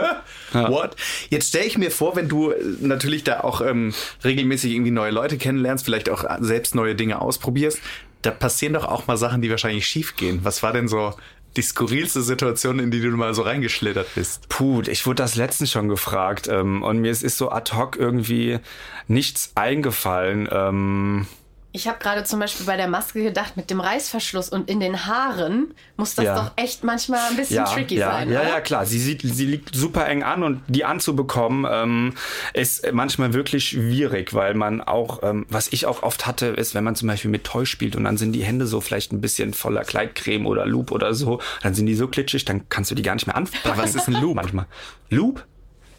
Ja. 0.53 0.69
What? 0.71 0.95
Jetzt 1.29 1.49
stelle 1.49 1.65
ich 1.65 1.77
mir 1.77 1.91
vor, 1.91 2.15
wenn 2.15 2.29
du 2.29 2.51
äh, 2.51 2.55
natürlich 2.79 3.25
da 3.25 3.41
auch 3.41 3.59
ähm, 3.59 3.93
regelmäßig 4.23 4.71
irgendwie 4.71 4.91
neue 4.91 5.11
Leute 5.11 5.37
kennenlernst, 5.37 5.83
vielleicht 5.83 6.09
auch 6.09 6.23
äh, 6.23 6.37
selbst 6.39 6.73
neue 6.73 6.95
Dinge 6.95 7.19
ausprobierst, 7.21 7.79
da 8.21 8.31
passieren 8.31 8.73
doch 8.73 8.85
auch 8.85 9.07
mal 9.07 9.17
Sachen, 9.17 9.41
die 9.41 9.49
wahrscheinlich 9.51 9.85
schief 9.85 10.15
gehen. 10.15 10.39
Was 10.43 10.63
war 10.63 10.71
denn 10.71 10.87
so 10.87 11.13
die 11.57 11.61
skurrilste 11.61 12.21
Situation, 12.21 12.79
in 12.79 12.91
die 12.91 13.01
du 13.01 13.09
mal 13.11 13.33
so 13.33 13.41
reingeschlittert 13.41 14.07
bist? 14.15 14.47
Puh, 14.49 14.81
ich 14.87 15.05
wurde 15.05 15.23
das 15.23 15.35
letztens 15.35 15.71
schon 15.71 15.89
gefragt 15.89 16.47
ähm, 16.47 16.83
und 16.83 16.99
mir 16.99 17.11
ist, 17.11 17.23
ist 17.23 17.37
so 17.37 17.51
ad 17.51 17.75
hoc 17.75 17.97
irgendwie 17.97 18.59
nichts 19.07 19.51
eingefallen. 19.55 20.47
Ähm, 20.51 21.27
Ich 21.77 21.87
habe 21.87 21.99
gerade 21.99 22.23
zum 22.23 22.39
Beispiel 22.39 22.65
bei 22.65 22.75
der 22.75 22.87
Maske 22.87 23.21
gedacht, 23.21 23.55
mit 23.55 23.69
dem 23.69 23.79
Reißverschluss 23.79 24.49
und 24.49 24.67
in 24.67 24.79
den 24.79 25.05
Haaren 25.05 25.75
muss 25.95 26.15
das 26.15 26.25
Ja. 26.25 26.35
doch 26.35 26.51
echt 26.55 26.83
manchmal 26.83 27.19
ein 27.29 27.37
bisschen 27.37 27.63
tricky 27.65 27.97
ja, 27.97 28.13
sein. 28.13 28.31
Ja, 28.31 28.39
oder? 28.41 28.49
ja, 28.49 28.61
klar. 28.61 28.87
Sie, 28.87 28.97
sieht, 28.97 29.21
sie 29.21 29.45
liegt 29.45 29.75
super 29.75 30.07
eng 30.07 30.23
an 30.23 30.41
und 30.41 30.63
die 30.67 30.85
anzubekommen 30.85 31.67
ähm, 31.69 32.15
ist 32.55 32.91
manchmal 32.93 33.33
wirklich 33.33 33.69
schwierig, 33.69 34.33
weil 34.33 34.55
man 34.55 34.81
auch, 34.81 35.21
ähm, 35.21 35.45
was 35.49 35.67
ich 35.71 35.85
auch 35.85 36.01
oft 36.01 36.25
hatte, 36.25 36.47
ist, 36.47 36.73
wenn 36.73 36.83
man 36.83 36.95
zum 36.95 37.09
Beispiel 37.09 37.29
mit 37.29 37.43
Toy 37.43 37.67
spielt 37.67 37.95
und 37.95 38.05
dann 38.05 38.17
sind 38.17 38.31
die 38.31 38.43
Hände 38.43 38.65
so 38.65 38.81
vielleicht 38.81 39.11
ein 39.11 39.21
bisschen 39.21 39.53
voller 39.53 39.83
Kleidcreme 39.83 40.47
oder 40.47 40.65
Loop 40.65 40.91
oder 40.91 41.13
so, 41.13 41.39
dann 41.61 41.75
sind 41.75 41.85
die 41.85 41.93
so 41.93 42.07
klitschig, 42.07 42.43
dann 42.43 42.67
kannst 42.69 42.89
du 42.89 42.95
die 42.95 43.03
gar 43.03 43.13
nicht 43.13 43.27
mehr 43.27 43.35
anpacken. 43.35 43.73
was 43.75 43.93
ist 43.93 44.07
ein 44.07 44.15
Loop? 44.19 44.33
Manchmal. 44.33 44.65
Loop? 45.11 45.45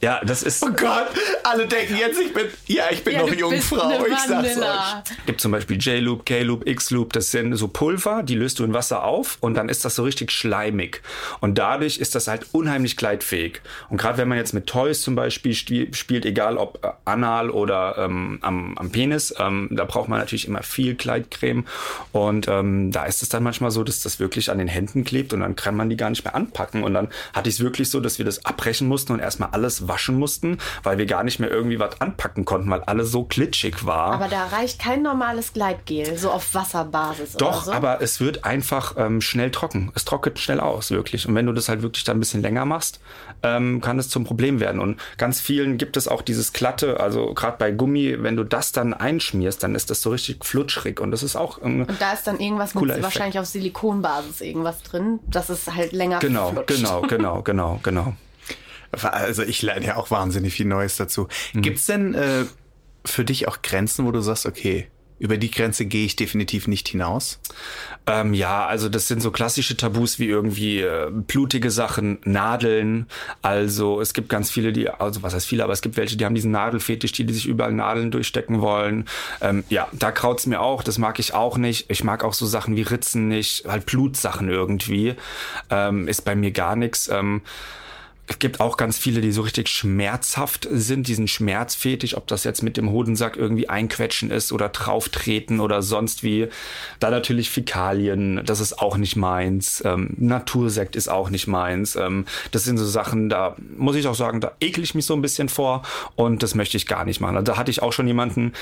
Ja, 0.01 0.21
das 0.25 0.43
ist. 0.43 0.63
Oh 0.63 0.71
Gott, 0.71 1.09
alle 1.43 1.67
denken 1.67 1.97
jetzt, 1.97 2.21
ich 2.21 2.33
bin, 2.33 2.47
ja, 2.67 2.85
ich 2.91 3.03
bin 3.03 3.15
Ja, 3.15 3.21
noch 3.23 3.33
Jungfrau, 3.33 4.05
ich 4.07 4.19
sag's 4.19 4.57
euch. 4.57 5.17
Gibt 5.27 5.41
zum 5.41 5.53
Beispiel 5.53 5.77
J-Loop, 5.77 6.25
K-Loop, 6.25 6.67
X-Loop, 6.67 7.13
das 7.13 7.31
sind 7.31 7.55
so 7.57 7.69
Pulver, 7.69 8.23
die 8.23 8.35
löst 8.37 8.59
du 8.59 8.65
in 8.65 8.73
Wasser 8.75 9.03
auf 9.03 9.39
und 9.41 9.55
dann 9.55 9.69
ist 9.69 9.85
das 9.85 9.97
so 9.97 10.05
richtig 10.05 10.31
schleimig. 10.31 11.03
Und 11.41 11.59
dadurch 11.59 11.99
ist 11.99 12.15
das 12.15 12.29
halt 12.29 12.47
unheimlich 12.53 12.97
gleitfähig. 12.97 13.61
Und 13.89 13.97
gerade 13.97 14.19
wenn 14.19 14.29
man 14.29 14.39
jetzt 14.39 14.55
mit 14.55 14.67
Toys 14.67 15.03
zum 15.03 15.17
Beispiel 15.17 15.55
spielt, 15.55 16.25
egal 16.25 16.59
ob 16.59 16.85
äh, 16.85 16.91
anal 17.05 17.51
oder 17.51 17.97
ähm, 17.99 18.39
am, 18.43 18.79
am 18.79 18.91
Penis, 18.91 19.35
ähm, 19.39 19.69
da 19.73 19.85
braucht 19.85 20.09
man 20.09 20.21
natürlich 20.21 20.47
immer 20.47 20.63
viel 20.63 20.95
Kleidcreme. 20.95 21.65
Und 22.13 22.47
ähm, 22.47 22.93
da 22.93 23.05
ist 23.05 23.23
es 23.23 23.31
dann 23.31 23.43
manchmal 23.43 23.73
so, 23.73 23.83
dass 23.83 24.03
das 24.03 24.21
wirklich 24.21 24.51
an 24.51 24.59
den 24.59 24.69
Händen 24.69 25.05
klebt 25.05 25.33
und 25.33 25.41
dann 25.41 25.57
kann 25.57 25.75
man 25.75 25.91
die 25.91 25.97
gar 25.97 26.11
nicht 26.11 26.25
mehr 26.25 26.37
anpacken. 26.37 26.85
Und 26.85 26.95
dann 26.95 27.09
hatte 27.33 27.49
ich 27.49 27.57
es 27.57 27.61
wirklich 27.61 27.91
so, 27.91 27.99
dass 28.01 28.19
wir 28.19 28.25
das 28.25 28.45
abbrechen 28.45 28.87
mussten 28.87 29.13
und 29.13 29.19
erstmal 29.19 29.51
alles 29.51 29.88
waschen 29.89 30.19
mussten, 30.19 30.59
weil 30.83 30.99
wir 30.99 31.07
gar 31.07 31.25
nicht 31.25 31.39
mehr 31.41 31.51
irgendwie 31.51 31.79
was 31.81 32.01
anpacken 32.01 32.45
konnten, 32.45 32.71
weil 32.71 32.83
alles 32.83 33.11
so 33.11 33.25
klitschig 33.25 33.85
war. 33.85 34.13
Aber 34.13 34.29
da 34.29 34.47
reicht 34.47 34.79
kein 34.79 35.03
normales 35.03 35.53
Gleitgel, 35.53 36.17
so 36.19 36.31
auf 36.31 36.55
Wasserbasis 36.55 37.35
oder 37.35 37.47
Doch, 37.47 37.65
so. 37.65 37.73
aber 37.73 38.01
es 38.03 38.21
wird 38.21 38.45
einfach 38.45 38.95
ähm, 38.97 39.21
schnell 39.21 39.51
trocken. 39.51 39.91
Es 39.95 40.05
trocknet 40.05 40.39
schnell 40.39 40.61
aus, 40.61 40.91
wirklich. 40.91 41.27
Und 41.27 41.35
wenn 41.35 41.47
du 41.47 41.53
das 41.53 41.69
halt 41.69 41.83
wirklich 41.83 42.05
dann 42.05 42.19
ein 42.19 42.21
bisschen 42.21 42.43
länger 42.43 42.65
machst, 42.65 43.01
ähm, 43.43 43.81
kann 43.81 43.99
es 43.99 44.09
zum 44.09 44.25
Problem 44.25 44.61
werden. 44.61 44.81
Und 44.81 45.01
ganz 45.17 45.41
vielen 45.41 45.79
gibt 45.79 45.97
es 45.97 46.09
auch 46.09 46.23
dieses 46.23 46.53
glatte, 46.53 47.01
also 47.01 47.35
gerade 47.35 47.57
bei 47.59 47.71
Gummi, 47.71 48.17
wenn 48.23 48.37
du 48.37 48.45
das 48.45 48.73
dann 48.73 48.93
einschmierst, 48.95 49.63
dann 49.63 49.75
ist 49.75 49.91
das 49.91 50.03
so 50.03 50.11
richtig 50.11 50.45
flutschrig. 50.45 51.01
Und 51.01 51.11
das 51.11 51.23
ist 51.23 51.37
auch 51.37 51.61
ähm, 51.63 51.87
Und 51.89 52.01
da 52.01 52.13
ist 52.13 52.27
dann 52.27 52.41
irgendwas 52.41 52.73
Cooler 52.73 52.95
mit 52.95 53.05
Effekt. 53.05 53.05
wahrscheinlich 53.05 53.39
auf 53.39 53.47
Silikonbasis 53.47 54.41
irgendwas 54.41 54.83
drin, 54.83 55.21
dass 55.29 55.49
es 55.49 55.73
halt 55.75 55.93
länger 55.93 56.19
genau, 56.19 56.51
flutscht. 56.51 56.77
genau, 56.77 57.03
genau, 57.03 57.43
genau, 57.43 57.81
genau. 57.83 58.13
Also 58.93 59.43
ich 59.43 59.63
lerne 59.63 59.87
ja 59.87 59.97
auch 59.97 60.11
wahnsinnig 60.11 60.55
viel 60.55 60.67
Neues 60.67 60.97
dazu. 60.97 61.29
Mhm. 61.53 61.63
Gibt's 61.63 61.87
denn 61.87 62.15
äh, 62.15 62.45
für 63.05 63.25
dich 63.25 63.49
auch 63.49 63.63
Grenzen, 63.63 64.07
wo 64.07 64.13
du 64.13 64.21
sagst, 64.21 64.47
okay, 64.47 64.89
über 65.19 65.37
die 65.37 65.51
Grenze 65.51 65.87
gehe 65.87 66.05
ich 66.05 66.17
definitiv 66.17 66.69
nicht 66.69 66.89
hinaus? 66.89 67.41
Ähm, 68.07 68.35
ja, 68.35 68.67
also 68.67 68.89
das 68.89 69.09
sind 69.09 69.21
so 69.21 69.31
klassische 69.31 69.77
Tabus 69.77 70.19
wie 70.19 70.27
irgendwie 70.27 70.81
äh, 70.81 71.11
blutige 71.11 71.71
Sachen, 71.71 72.19
Nadeln. 72.25 73.07
Also 73.43 74.01
es 74.01 74.15
gibt 74.15 74.29
ganz 74.29 74.51
viele, 74.51 74.73
die, 74.73 74.89
also 74.89 75.23
was 75.23 75.35
heißt 75.35 75.47
viele, 75.47 75.65
aber 75.65 75.73
es 75.73 75.83
gibt 75.83 75.97
welche, 75.97 76.17
die 76.17 76.25
haben 76.25 76.35
diesen 76.35 76.53
Nadelfetisch, 76.53 77.13
die, 77.13 77.25
die 77.25 77.35
sich 77.35 77.47
überall 77.47 77.73
Nadeln 77.73 78.11
durchstecken 78.11 78.61
wollen. 78.61 79.07
Ähm, 79.41 79.65
ja, 79.69 79.89
da 79.93 80.13
kraut's 80.13 80.47
mir 80.47 80.61
auch, 80.61 80.83
das 80.83 80.99
mag 80.99 81.19
ich 81.19 81.35
auch 81.35 81.59
nicht. 81.59 81.91
Ich 81.91 82.05
mag 82.05 82.23
auch 82.23 82.35
so 82.35 82.47
Sachen 82.47 82.77
wie 82.77 82.83
Ritzen 82.83 83.29
nicht, 83.29 83.67
halt 83.67 83.87
Blutsachen 83.87 84.49
irgendwie. 84.49 85.15
Ähm, 85.69 86.07
ist 86.07 86.25
bei 86.25 86.37
mir 86.37 86.53
gar 86.53 86.77
nichts. 86.77 87.09
Ähm, 87.09 87.43
es 88.29 88.39
gibt 88.39 88.61
auch 88.61 88.77
ganz 88.77 88.99
viele, 88.99 89.23
die 89.23 89.33
so 89.33 89.41
richtig 89.41 89.69
schmerzhaft 89.69 90.69
sind, 90.71 91.09
diesen 91.09 91.29
Schmerzfetisch, 91.29 92.15
ob 92.15 92.27
das 92.27 92.45
jetzt 92.45 92.63
mit 92.63 92.77
dem 92.77 92.91
Hodensack 92.91 93.37
irgendwie 93.37 93.71
einquetschen 93.71 94.31
ist 94.31 94.53
oder 94.53 94.69
drauftreten 94.69 95.61
oder 95.61 95.81
sonst 95.81 96.23
wie. 96.23 96.49
Da 97.01 97.11
natürlich 97.11 97.49
Fäkalien, 97.49 98.43
das 98.45 98.61
ist 98.61 98.81
auch 98.81 98.99
nicht 98.99 99.17
meins. 99.17 99.83
Ähm, 99.85 100.15
Natursekt 100.19 100.95
ist 100.95 101.09
auch 101.09 101.31
nicht 101.31 101.47
meins. 101.47 101.97
Ähm, 101.97 102.27
das 102.51 102.65
sind 102.65 102.77
so 102.77 102.85
Sachen, 102.85 103.31
da 103.31 103.57
muss 103.77 103.97
ich 103.97 104.07
auch 104.07 104.15
sagen, 104.15 104.43
da 104.43 104.53
ekel 104.61 104.85
ich 104.85 104.95
mich 104.95 105.07
so 105.07 105.15
ein 105.15 105.23
bisschen 105.23 105.49
vor 105.49 105.83
und 106.15 106.43
das 106.43 106.55
möchte 106.55 106.77
ich 106.77 106.87
gar 106.87 107.07
nicht 107.07 107.21
machen. 107.21 107.37
Also 107.37 107.53
da 107.53 107.57
hatte 107.57 107.71
ich 107.71 107.83
auch 107.83 107.95
schon 107.95 108.07
jemanden, 108.07 108.53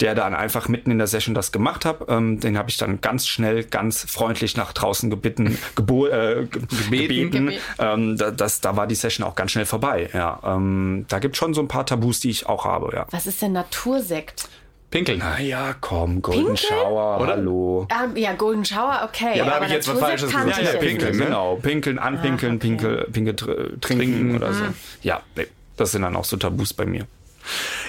der 0.00 0.14
dann 0.14 0.34
einfach 0.34 0.68
mitten 0.68 0.90
in 0.90 0.98
der 0.98 1.06
Session 1.06 1.34
das 1.34 1.52
gemacht 1.52 1.84
hat. 1.84 2.00
Ähm, 2.08 2.38
den 2.40 2.58
habe 2.58 2.68
ich 2.68 2.76
dann 2.76 3.00
ganz 3.00 3.26
schnell, 3.26 3.64
ganz 3.64 4.04
freundlich 4.08 4.56
nach 4.56 4.72
draußen 4.72 5.08
gebeten, 5.10 5.56
gebo 5.74 6.06
äh, 6.06 6.46
ge- 6.50 6.62
gebeten. 6.90 7.30
Gebeten. 7.30 7.52
Ähm, 7.78 8.16
da, 8.18 8.30
das, 8.30 8.60
da 8.60 8.76
war 8.76 8.86
die 8.86 8.94
Session 8.94 9.26
auch 9.26 9.34
ganz 9.34 9.52
schnell 9.52 9.64
vorbei. 9.66 10.10
Ja, 10.12 10.40
ähm, 10.44 11.06
da 11.08 11.18
gibt 11.18 11.36
schon 11.36 11.54
so 11.54 11.60
ein 11.62 11.68
paar 11.68 11.86
Tabus, 11.86 12.20
die 12.20 12.30
ich 12.30 12.46
auch 12.46 12.64
habe. 12.64 12.90
Ja. 12.94 13.06
Was 13.10 13.26
ist 13.26 13.40
denn 13.42 13.52
Natursekt? 13.52 14.48
Pinkeln. 14.90 15.18
Na 15.18 15.40
ja, 15.40 15.74
komm, 15.80 16.22
Golden 16.22 16.44
Pinkeln? 16.44 16.56
Shower, 16.58 17.20
Oder? 17.20 17.32
hallo. 17.32 17.88
Ah, 17.90 18.04
ja, 18.14 18.34
Golden 18.34 18.64
Shower, 18.64 19.00
okay. 19.04 19.36
Ja, 19.36 19.44
da 19.44 19.50
hab 19.50 19.56
aber 19.56 19.66
ich 19.66 19.72
jetzt 19.72 19.88
was 19.88 19.98
Falsches 19.98 20.30
gesagt. 20.30 20.58
Ja, 20.58 20.62
ja, 20.74 20.78
pinkeln, 20.78 21.10
nicht. 21.10 21.18
ne? 21.18 21.24
Genau, 21.26 21.56
pinkeln, 21.56 21.98
anpinkeln, 21.98 22.52
Ah, 22.52 22.56
okay. 22.56 22.68
pinkel, 22.68 23.08
pinkel, 23.12 23.34
tr- 23.34 23.80
trinken 23.80 24.36
oder 24.36 24.52
so. 24.52 24.62
Ja, 25.02 25.22
nee, 25.36 25.48
das 25.76 25.90
sind 25.92 26.02
dann 26.02 26.14
auch 26.14 26.24
so 26.24 26.36
Tabus 26.36 26.72
bei 26.72 26.86
mir. 26.86 27.06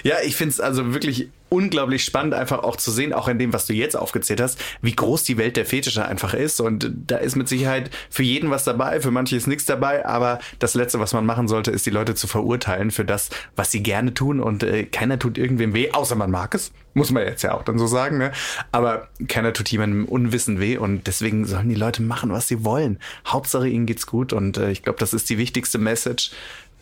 Ja, 0.04 0.15
ich 0.24 0.36
find's 0.36 0.60
also 0.60 0.93
wirklich 0.93 1.30
unglaublich 1.50 2.04
spannend, 2.04 2.34
einfach 2.34 2.60
auch 2.60 2.76
zu 2.76 2.91
sehen, 2.91 3.13
auch 3.13 3.28
in 3.28 3.39
dem, 3.39 3.54
was 3.54 3.65
du 3.65 3.74
jetzt 3.74 3.96
aufgezählt 3.96 4.41
hast, 4.41 4.60
wie 4.82 4.93
groß 4.93 5.24
die 5.24 5.38
Welt 5.38 5.56
der 5.56 5.65
Fetische 5.65 6.06
einfach 6.06 6.34
ist. 6.34 6.60
Und 6.60 6.91
da 7.08 7.17
ist 7.17 7.36
mit 7.36 7.48
Sicherheit 7.48 7.89
für 8.10 8.24
jeden 8.24 8.50
was 8.50 8.63
dabei, 8.63 9.00
für 9.00 9.12
manche 9.12 9.36
ist 9.36 9.48
nichts 9.48 9.65
dabei, 9.65 10.06
aber 10.06 10.39
das 10.60 10.74
Letzte, 10.74 11.00
was 11.00 11.13
man 11.13 11.26
machen 11.26 11.48
sollte, 11.48 11.72
ist 11.72 11.86
die 11.86 11.91
Leute 11.91 12.15
zu 12.15 12.28
verurteilen 12.28 12.91
für 12.91 13.06
das, 13.06 13.30
was 13.55 13.72
sie 13.72 13.82
gerne 13.82 14.14
tun. 14.14 14.39
Und 14.39 14.64
äh, 14.64 14.84
keiner 14.84 15.20
tut 15.20 15.38
irgendwem 15.38 15.74
weh, 15.74 15.91
außer 15.91 16.16
man 16.16 16.32
mag 16.32 16.53
es. 16.53 16.72
Muss 16.93 17.12
man 17.12 17.24
jetzt 17.24 17.43
ja 17.43 17.53
auch 17.53 17.64
dann 17.64 17.78
so 17.78 17.86
sagen, 17.86 18.18
ne? 18.18 18.32
Aber 18.72 19.08
keiner 19.28 19.53
tut 19.53 19.70
jemandem 19.70 20.05
Unwissen 20.05 20.60
weh 20.60 20.78
und 20.78 21.05
deswegen 21.05 21.45
sollen 21.45 21.70
die 21.70 21.76
Leute 21.76 22.01
machen, 22.01 22.32
was 22.32 22.47
sie 22.47 22.64
wollen. 22.64 22.97
Hauptsache 23.26 23.68
ihnen 23.68 23.86
geht's 23.86 24.08
gut 24.08 24.34
und 24.34 24.58
äh, 24.58 24.72
ich 24.72 24.82
glaube, 24.82 24.97
das 24.97 25.14
ist 25.14 25.30
die 25.30 25.38
wichtigste 25.38 25.78
Message, 25.78 26.32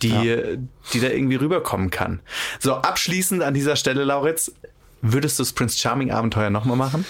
die, 0.02 0.58
die 0.94 1.00
da 1.00 1.08
irgendwie 1.08 1.36
rüberkommen 1.36 1.90
kann. 1.90 2.20
So, 2.60 2.76
abschließend 2.76 3.44
an 3.44 3.54
dieser 3.54 3.76
Stelle, 3.76 4.04
Lauritz, 4.04 4.52
würdest 5.02 5.40
du 5.40 5.44
das 5.44 5.54
Prince 5.54 5.78
Charming 5.78 6.12
Abenteuer 6.12 6.50
nochmal 6.50 6.78
machen? 6.78 7.06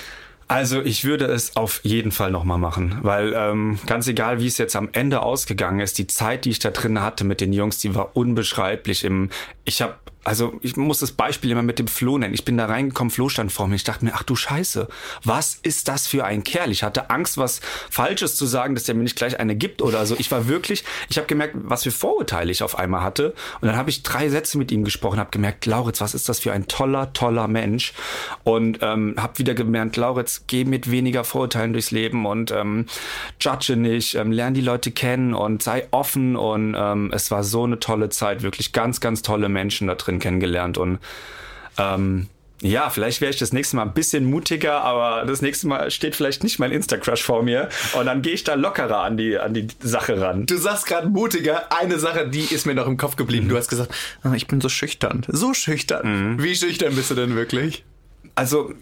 Also 0.47 0.81
ich 0.81 1.05
würde 1.05 1.25
es 1.25 1.55
auf 1.55 1.79
jeden 1.83 2.11
Fall 2.11 2.29
nochmal 2.29 2.59
machen, 2.59 2.99
weil 3.01 3.33
ähm, 3.35 3.79
ganz 3.87 4.07
egal, 4.07 4.39
wie 4.39 4.45
es 4.45 4.59
jetzt 4.59 4.75
am 4.75 4.89
Ende 4.91 5.23
ausgegangen 5.23 5.79
ist, 5.79 5.97
die 5.97 6.05
Zeit, 6.05 6.45
die 6.45 6.51
ich 6.51 6.59
da 6.59 6.69
drin 6.69 7.01
hatte 7.01 7.23
mit 7.23 7.41
den 7.41 7.51
Jungs, 7.51 7.79
die 7.79 7.95
war 7.95 8.15
unbeschreiblich. 8.15 9.03
Im, 9.03 9.31
ich 9.63 9.81
habe 9.81 9.95
also 10.25 10.57
ich 10.61 10.75
muss 10.75 10.99
das 10.99 11.11
Beispiel 11.11 11.51
immer 11.51 11.61
mit 11.61 11.77
dem 11.77 11.87
Flo 11.87 12.17
nennen. 12.17 12.33
Ich 12.33 12.45
bin 12.45 12.57
da 12.57 12.65
reingekommen, 12.65 13.11
Flo 13.11 13.29
stand 13.29 13.51
vor 13.51 13.67
mir. 13.67 13.75
Ich 13.75 13.83
dachte 13.83 14.03
mir, 14.03 14.13
ach 14.15 14.23
du 14.23 14.35
Scheiße, 14.35 14.87
was 15.23 15.59
ist 15.61 15.87
das 15.87 16.07
für 16.07 16.25
ein 16.25 16.43
Kerl? 16.43 16.71
Ich 16.71 16.81
hatte 16.81 17.11
Angst, 17.11 17.37
was 17.37 17.61
Falsches 17.91 18.35
zu 18.35 18.47
sagen, 18.47 18.73
dass 18.73 18.85
der 18.85 18.95
mir 18.95 19.03
nicht 19.03 19.15
gleich 19.15 19.39
eine 19.39 19.55
gibt 19.55 19.83
oder 19.83 20.03
so. 20.07 20.15
Ich 20.17 20.31
war 20.31 20.47
wirklich, 20.47 20.83
ich 21.09 21.17
habe 21.17 21.27
gemerkt, 21.27 21.55
was 21.59 21.83
für 21.83 21.91
Vorurteile 21.91 22.51
ich 22.51 22.63
auf 22.63 22.79
einmal 22.79 23.01
hatte. 23.01 23.35
Und 23.61 23.67
dann 23.67 23.77
habe 23.77 23.91
ich 23.91 24.01
drei 24.01 24.29
Sätze 24.29 24.57
mit 24.57 24.71
ihm 24.71 24.83
gesprochen, 24.83 25.19
habe 25.19 25.29
gemerkt, 25.29 25.67
Lauritz, 25.67 26.01
was 26.01 26.15
ist 26.15 26.27
das 26.27 26.39
für 26.39 26.51
ein 26.51 26.67
toller, 26.67 27.13
toller 27.13 27.47
Mensch? 27.47 27.93
Und 28.43 28.79
ähm, 28.81 29.13
habe 29.17 29.37
wieder 29.37 29.53
gemerkt, 29.53 29.95
Lauritz, 29.95 30.45
geh 30.47 30.65
mit 30.65 30.89
weniger 30.89 31.23
Vorurteilen 31.23 31.71
durchs 31.71 31.91
Leben 31.91 32.25
und 32.25 32.49
ähm, 32.49 32.87
judge 33.39 33.75
nicht, 33.75 34.15
ähm, 34.15 34.31
lern 34.31 34.55
die 34.55 34.61
Leute 34.61 34.89
kennen 34.89 35.35
und 35.35 35.61
sei 35.61 35.87
offen. 35.91 36.35
Und 36.35 36.75
ähm, 36.75 37.11
es 37.13 37.29
war 37.29 37.43
so 37.43 37.63
eine 37.63 37.79
tolle 37.79 38.09
Zeit, 38.09 38.41
wirklich 38.41 38.73
ganz, 38.73 38.99
ganz 38.99 39.21
tolle 39.21 39.49
Menschen 39.49 39.85
da 39.85 39.93
drin 39.93 40.14
kennengelernt 40.19 40.77
und 40.77 40.99
ähm, 41.77 42.27
ja, 42.61 42.89
vielleicht 42.89 43.21
wäre 43.21 43.31
ich 43.31 43.37
das 43.37 43.51
nächste 43.51 43.75
Mal 43.75 43.83
ein 43.83 43.93
bisschen 43.93 44.25
mutiger, 44.25 44.81
aber 44.81 45.25
das 45.25 45.41
nächste 45.41 45.67
Mal 45.67 45.91
steht 45.91 46.15
vielleicht 46.15 46.43
nicht 46.43 46.57
mein 46.57 46.71
Insta-Crush 46.71 47.21
vor 47.21 47.43
mir 47.43 47.69
und 47.99 48.05
dann 48.05 48.21
gehe 48.21 48.33
ich 48.33 48.43
da 48.43 48.53
lockerer 48.53 48.99
an 48.99 49.17
die, 49.17 49.37
an 49.37 49.53
die 49.53 49.67
Sache 49.81 50.21
ran. 50.21 50.45
Du 50.45 50.57
sagst 50.57 50.85
gerade 50.85 51.07
mutiger. 51.09 51.71
Eine 51.77 51.99
Sache, 51.99 52.29
die 52.29 52.53
ist 52.53 52.65
mir 52.65 52.73
noch 52.73 52.87
im 52.87 52.97
Kopf 52.97 53.17
geblieben. 53.17 53.49
Du 53.49 53.57
hast 53.57 53.67
gesagt, 53.67 53.93
ah, 54.23 54.33
ich 54.33 54.47
bin 54.47 54.61
so 54.61 54.69
schüchtern. 54.69 55.25
So 55.27 55.53
schüchtern. 55.53 56.41
Wie 56.41 56.55
schüchtern 56.55 56.95
bist 56.95 57.11
du 57.11 57.15
denn 57.15 57.35
wirklich? 57.35 57.83
Also, 58.35 58.73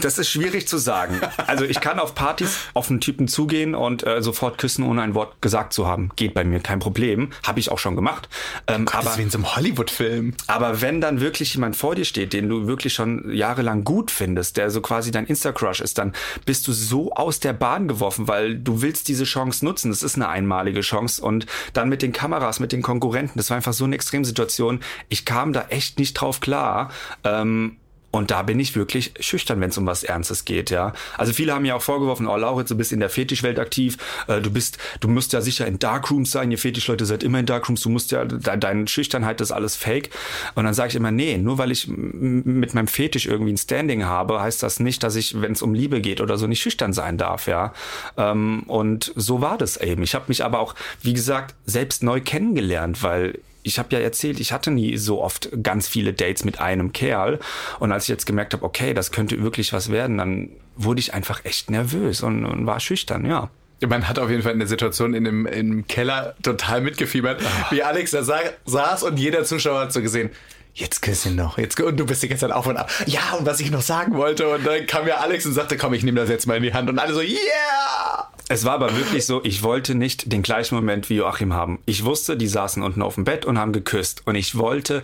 das 0.00 0.18
ist 0.18 0.30
schwierig 0.30 0.66
zu 0.68 0.78
sagen. 0.78 1.20
Also, 1.46 1.64
ich 1.64 1.80
kann 1.80 1.98
auf 1.98 2.14
Partys 2.14 2.56
auf 2.74 2.90
einen 2.90 3.00
Typen 3.00 3.28
zugehen 3.28 3.74
und 3.74 4.06
äh, 4.06 4.22
sofort 4.22 4.58
küssen, 4.58 4.84
ohne 4.84 5.02
ein 5.02 5.14
Wort 5.14 5.42
gesagt 5.42 5.72
zu 5.72 5.86
haben. 5.86 6.10
Geht 6.16 6.34
bei 6.34 6.44
mir, 6.44 6.60
kein 6.60 6.78
Problem. 6.78 7.30
Habe 7.46 7.60
ich 7.60 7.70
auch 7.70 7.78
schon 7.78 7.96
gemacht. 7.96 8.28
Ähm, 8.66 8.86
Aber 8.92 9.10
aber, 9.10 9.18
wie 9.18 9.22
in 9.22 9.30
so 9.30 9.38
einem 9.38 9.56
Hollywood-Film. 9.56 10.34
aber 10.46 10.80
wenn 10.80 11.00
dann 11.00 11.20
wirklich 11.20 11.54
jemand 11.54 11.76
vor 11.76 11.94
dir 11.94 12.04
steht, 12.04 12.32
den 12.32 12.48
du 12.48 12.66
wirklich 12.66 12.94
schon 12.94 13.32
jahrelang 13.34 13.84
gut 13.84 14.10
findest, 14.10 14.56
der 14.56 14.70
so 14.70 14.80
quasi 14.80 15.10
dein 15.10 15.26
Insta-Crush 15.26 15.80
ist, 15.80 15.98
dann 15.98 16.12
bist 16.44 16.68
du 16.68 16.72
so 16.72 17.12
aus 17.12 17.40
der 17.40 17.52
Bahn 17.52 17.88
geworfen, 17.88 18.28
weil 18.28 18.56
du 18.56 18.82
willst 18.82 19.08
diese 19.08 19.24
Chance 19.24 19.64
nutzen. 19.64 19.90
Das 19.90 20.02
ist 20.02 20.16
eine 20.16 20.28
einmalige 20.28 20.80
Chance. 20.80 21.22
Und 21.22 21.46
dann 21.72 21.88
mit 21.88 22.02
den 22.02 22.12
Kameras, 22.12 22.60
mit 22.60 22.72
den 22.72 22.82
Konkurrenten, 22.82 23.38
das 23.38 23.50
war 23.50 23.56
einfach 23.56 23.72
so 23.72 23.84
eine 23.84 23.94
Extremsituation. 23.94 24.80
Ich 25.08 25.24
kam 25.24 25.52
da 25.52 25.66
echt 25.70 25.98
nicht 25.98 26.14
drauf 26.14 26.40
klar. 26.40 26.90
Ähm, 27.24 27.76
und 28.10 28.30
da 28.30 28.42
bin 28.42 28.58
ich 28.58 28.74
wirklich 28.74 29.12
schüchtern, 29.20 29.60
wenn 29.60 29.70
es 29.70 29.78
um 29.78 29.86
was 29.86 30.02
Ernstes 30.02 30.44
geht, 30.44 30.70
ja. 30.70 30.92
Also 31.16 31.32
viele 31.32 31.54
haben 31.54 31.62
mir 31.62 31.76
auch 31.76 31.82
vorgeworfen, 31.82 32.26
oh 32.26 32.36
Lauritz, 32.36 32.68
du 32.68 32.76
bist 32.76 32.92
in 32.92 33.00
der 33.00 33.10
Fetischwelt 33.10 33.58
aktiv, 33.58 33.98
äh, 34.26 34.40
du 34.40 34.50
bist, 34.50 34.78
du 35.00 35.08
musst 35.08 35.32
ja 35.32 35.40
sicher 35.40 35.66
in 35.66 35.78
Darkrooms 35.78 36.32
sein, 36.32 36.50
ihr 36.50 36.58
Fetischleute 36.58 37.06
seid 37.06 37.22
immer 37.22 37.38
in 37.38 37.46
Darkrooms, 37.46 37.82
du 37.82 37.88
musst 37.88 38.10
ja, 38.10 38.24
de 38.24 38.56
deine 38.58 38.88
Schüchternheit 38.88 39.40
ist 39.40 39.52
alles 39.52 39.76
fake. 39.76 40.10
Und 40.54 40.64
dann 40.64 40.74
sage 40.74 40.90
ich 40.90 40.96
immer, 40.96 41.12
nee, 41.12 41.38
nur 41.38 41.58
weil 41.58 41.70
ich 41.70 41.86
mit 41.88 42.74
meinem 42.74 42.88
Fetisch 42.88 43.26
irgendwie 43.26 43.52
ein 43.52 43.58
Standing 43.58 44.04
habe, 44.04 44.40
heißt 44.40 44.62
das 44.62 44.80
nicht, 44.80 45.02
dass 45.02 45.14
ich, 45.14 45.40
wenn 45.40 45.52
es 45.52 45.62
um 45.62 45.74
Liebe 45.74 46.00
geht 46.00 46.20
oder 46.20 46.36
so, 46.36 46.46
nicht 46.46 46.60
schüchtern 46.60 46.92
sein 46.92 47.16
darf, 47.16 47.46
ja. 47.46 47.72
Ähm, 48.16 48.64
und 48.66 49.12
so 49.14 49.40
war 49.40 49.56
das 49.56 49.76
eben. 49.76 50.02
Ich 50.02 50.14
habe 50.14 50.24
mich 50.28 50.44
aber 50.44 50.58
auch, 50.58 50.74
wie 51.02 51.14
gesagt, 51.14 51.54
selbst 51.64 52.02
neu 52.02 52.20
kennengelernt, 52.20 53.02
weil 53.02 53.38
ich 53.62 53.78
habe 53.78 53.94
ja 53.94 54.00
erzählt, 54.00 54.40
ich 54.40 54.52
hatte 54.52 54.70
nie 54.70 54.96
so 54.96 55.22
oft 55.22 55.50
ganz 55.62 55.88
viele 55.88 56.12
Dates 56.12 56.44
mit 56.44 56.60
einem 56.60 56.92
Kerl. 56.92 57.38
Und 57.78 57.92
als 57.92 58.04
ich 58.04 58.08
jetzt 58.08 58.26
gemerkt 58.26 58.54
habe, 58.54 58.64
okay, 58.64 58.94
das 58.94 59.12
könnte 59.12 59.42
wirklich 59.42 59.72
was 59.72 59.90
werden, 59.90 60.18
dann 60.18 60.50
wurde 60.76 61.00
ich 61.00 61.14
einfach 61.14 61.44
echt 61.44 61.70
nervös 61.70 62.22
und, 62.22 62.44
und 62.44 62.66
war 62.66 62.80
schüchtern, 62.80 63.26
ja. 63.26 63.50
Man 63.86 64.08
hat 64.08 64.18
auf 64.18 64.28
jeden 64.28 64.42
Fall 64.42 64.52
in 64.52 64.58
der 64.58 64.68
Situation 64.68 65.14
in 65.14 65.24
dem, 65.24 65.46
im 65.46 65.86
Keller 65.86 66.34
total 66.42 66.82
mitgefiebert, 66.82 67.40
wie 67.70 67.82
Alex 67.82 68.10
da 68.10 68.22
sa 68.22 68.38
saß 68.66 69.04
und 69.04 69.18
jeder 69.18 69.44
Zuschauer 69.44 69.80
hat 69.80 69.92
so 69.92 70.02
gesehen, 70.02 70.30
jetzt 70.74 71.02
küss 71.02 71.26
ihn 71.26 71.36
noch. 71.36 71.58
Jetzt, 71.58 71.80
und 71.80 71.96
du 71.96 72.06
bist 72.06 72.22
die 72.22 72.28
ganze 72.28 72.46
Zeit 72.46 72.54
auf 72.54 72.66
und 72.66 72.76
ab. 72.76 72.90
Ja, 73.06 73.34
und 73.38 73.46
was 73.46 73.60
ich 73.60 73.70
noch 73.70 73.82
sagen 73.82 74.14
wollte. 74.16 74.48
Und 74.48 74.66
dann 74.66 74.86
kam 74.86 75.06
ja 75.06 75.16
Alex 75.16 75.46
und 75.46 75.52
sagte, 75.52 75.76
komm, 75.76 75.94
ich 75.94 76.02
nehme 76.02 76.20
das 76.20 76.28
jetzt 76.28 76.46
mal 76.46 76.56
in 76.56 76.62
die 76.62 76.74
Hand. 76.74 76.88
Und 76.88 76.98
alle 76.98 77.14
so, 77.14 77.20
yeah! 77.20 78.30
Es 78.48 78.64
war 78.64 78.74
aber 78.74 78.96
wirklich 78.96 79.26
so, 79.26 79.44
ich 79.44 79.62
wollte 79.62 79.94
nicht 79.94 80.32
den 80.32 80.42
gleichen 80.42 80.74
Moment 80.74 81.08
wie 81.08 81.16
Joachim 81.16 81.52
haben. 81.52 81.80
Ich 81.86 82.04
wusste, 82.04 82.36
die 82.36 82.48
saßen 82.48 82.82
unten 82.82 83.02
auf 83.02 83.14
dem 83.14 83.24
Bett 83.24 83.44
und 83.44 83.58
haben 83.58 83.72
geküsst. 83.72 84.22
Und 84.26 84.34
ich 84.34 84.58
wollte 84.58 85.02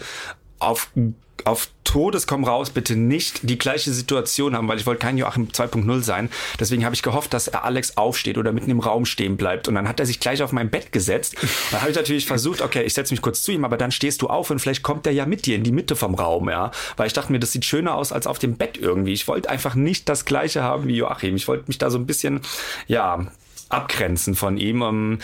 auf, 0.58 0.90
auf 1.45 1.68
Todes 1.84 2.26
komm 2.26 2.45
raus 2.45 2.70
bitte 2.70 2.97
nicht 2.97 3.49
die 3.49 3.59
gleiche 3.59 3.93
Situation 3.93 4.57
haben, 4.57 4.68
weil 4.68 4.78
ich 4.78 4.87
wollte 4.87 5.01
kein 5.01 5.18
Joachim 5.18 5.49
2.0 5.49 6.03
sein. 6.03 6.30
Deswegen 6.59 6.84
habe 6.84 6.95
ich 6.95 7.03
gehofft, 7.03 7.32
dass 7.32 7.49
er 7.49 7.64
Alex 7.64 7.97
aufsteht 7.97 8.39
oder 8.39 8.53
mitten 8.53 8.70
im 8.70 8.80
Raum 8.80 9.07
stehen 9.07 9.37
bleibt. 9.37 9.68
Und 9.68 9.76
dann 9.76 9.89
hat 9.89 10.01
er 10.01 10.07
sich 10.07 10.20
gleich 10.20 10.43
auf 10.43 10.53
mein 10.53 10.70
Bett 10.70 10.93
gesetzt. 10.93 11.37
Dann 11.70 11.80
habe 11.80 11.91
ich 11.91 11.97
natürlich 11.97 12.26
versucht, 12.26 12.61
okay, 12.61 12.82
ich 12.82 12.95
setze 12.95 13.12
mich 13.12 13.22
kurz 13.22 13.43
zu 13.43 13.53
ihm, 13.53 13.64
aber 13.64 13.76
dann 13.76 13.93
stehst 13.93 14.22
du 14.22 14.28
auf 14.28 14.51
und 14.51 14.59
vielleicht 14.59 14.82
kommt 14.82 15.07
er 15.07 15.12
ja 15.12 15.26
mit 15.26 15.47
dir 15.47 15.57
in 15.57 15.62
die 15.62 15.72
Mitte 15.72 15.97
vom 15.97 16.14
Raum, 16.14 16.49
ja. 16.49 16.70
Weil 16.97 17.07
ich 17.07 17.12
dachte 17.12 17.32
mir, 17.32 17.39
das 17.39 17.53
sieht 17.53 17.64
schöner 17.64 17.95
aus 17.95 18.12
als 18.12 18.26
auf 18.26 18.39
dem 18.39 18.57
Bett 18.57 18.78
irgendwie. 18.78 19.12
Ich 19.12 19.28
wollte 19.28 19.49
einfach 19.49 19.74
nicht 19.74 20.09
das 20.09 20.24
gleiche 20.24 20.62
haben 20.62 20.89
wie 20.89 20.97
Joachim. 20.97 21.37
Ich 21.37 21.49
wollte 21.49 21.64
mich 21.68 21.78
da 21.78 21.91
so 21.91 21.99
ein 21.99 22.07
bisschen, 22.07 22.41
ja, 22.89 23.26
abgrenzen 23.68 24.34
von 24.34 24.59
ihm. 24.59 25.18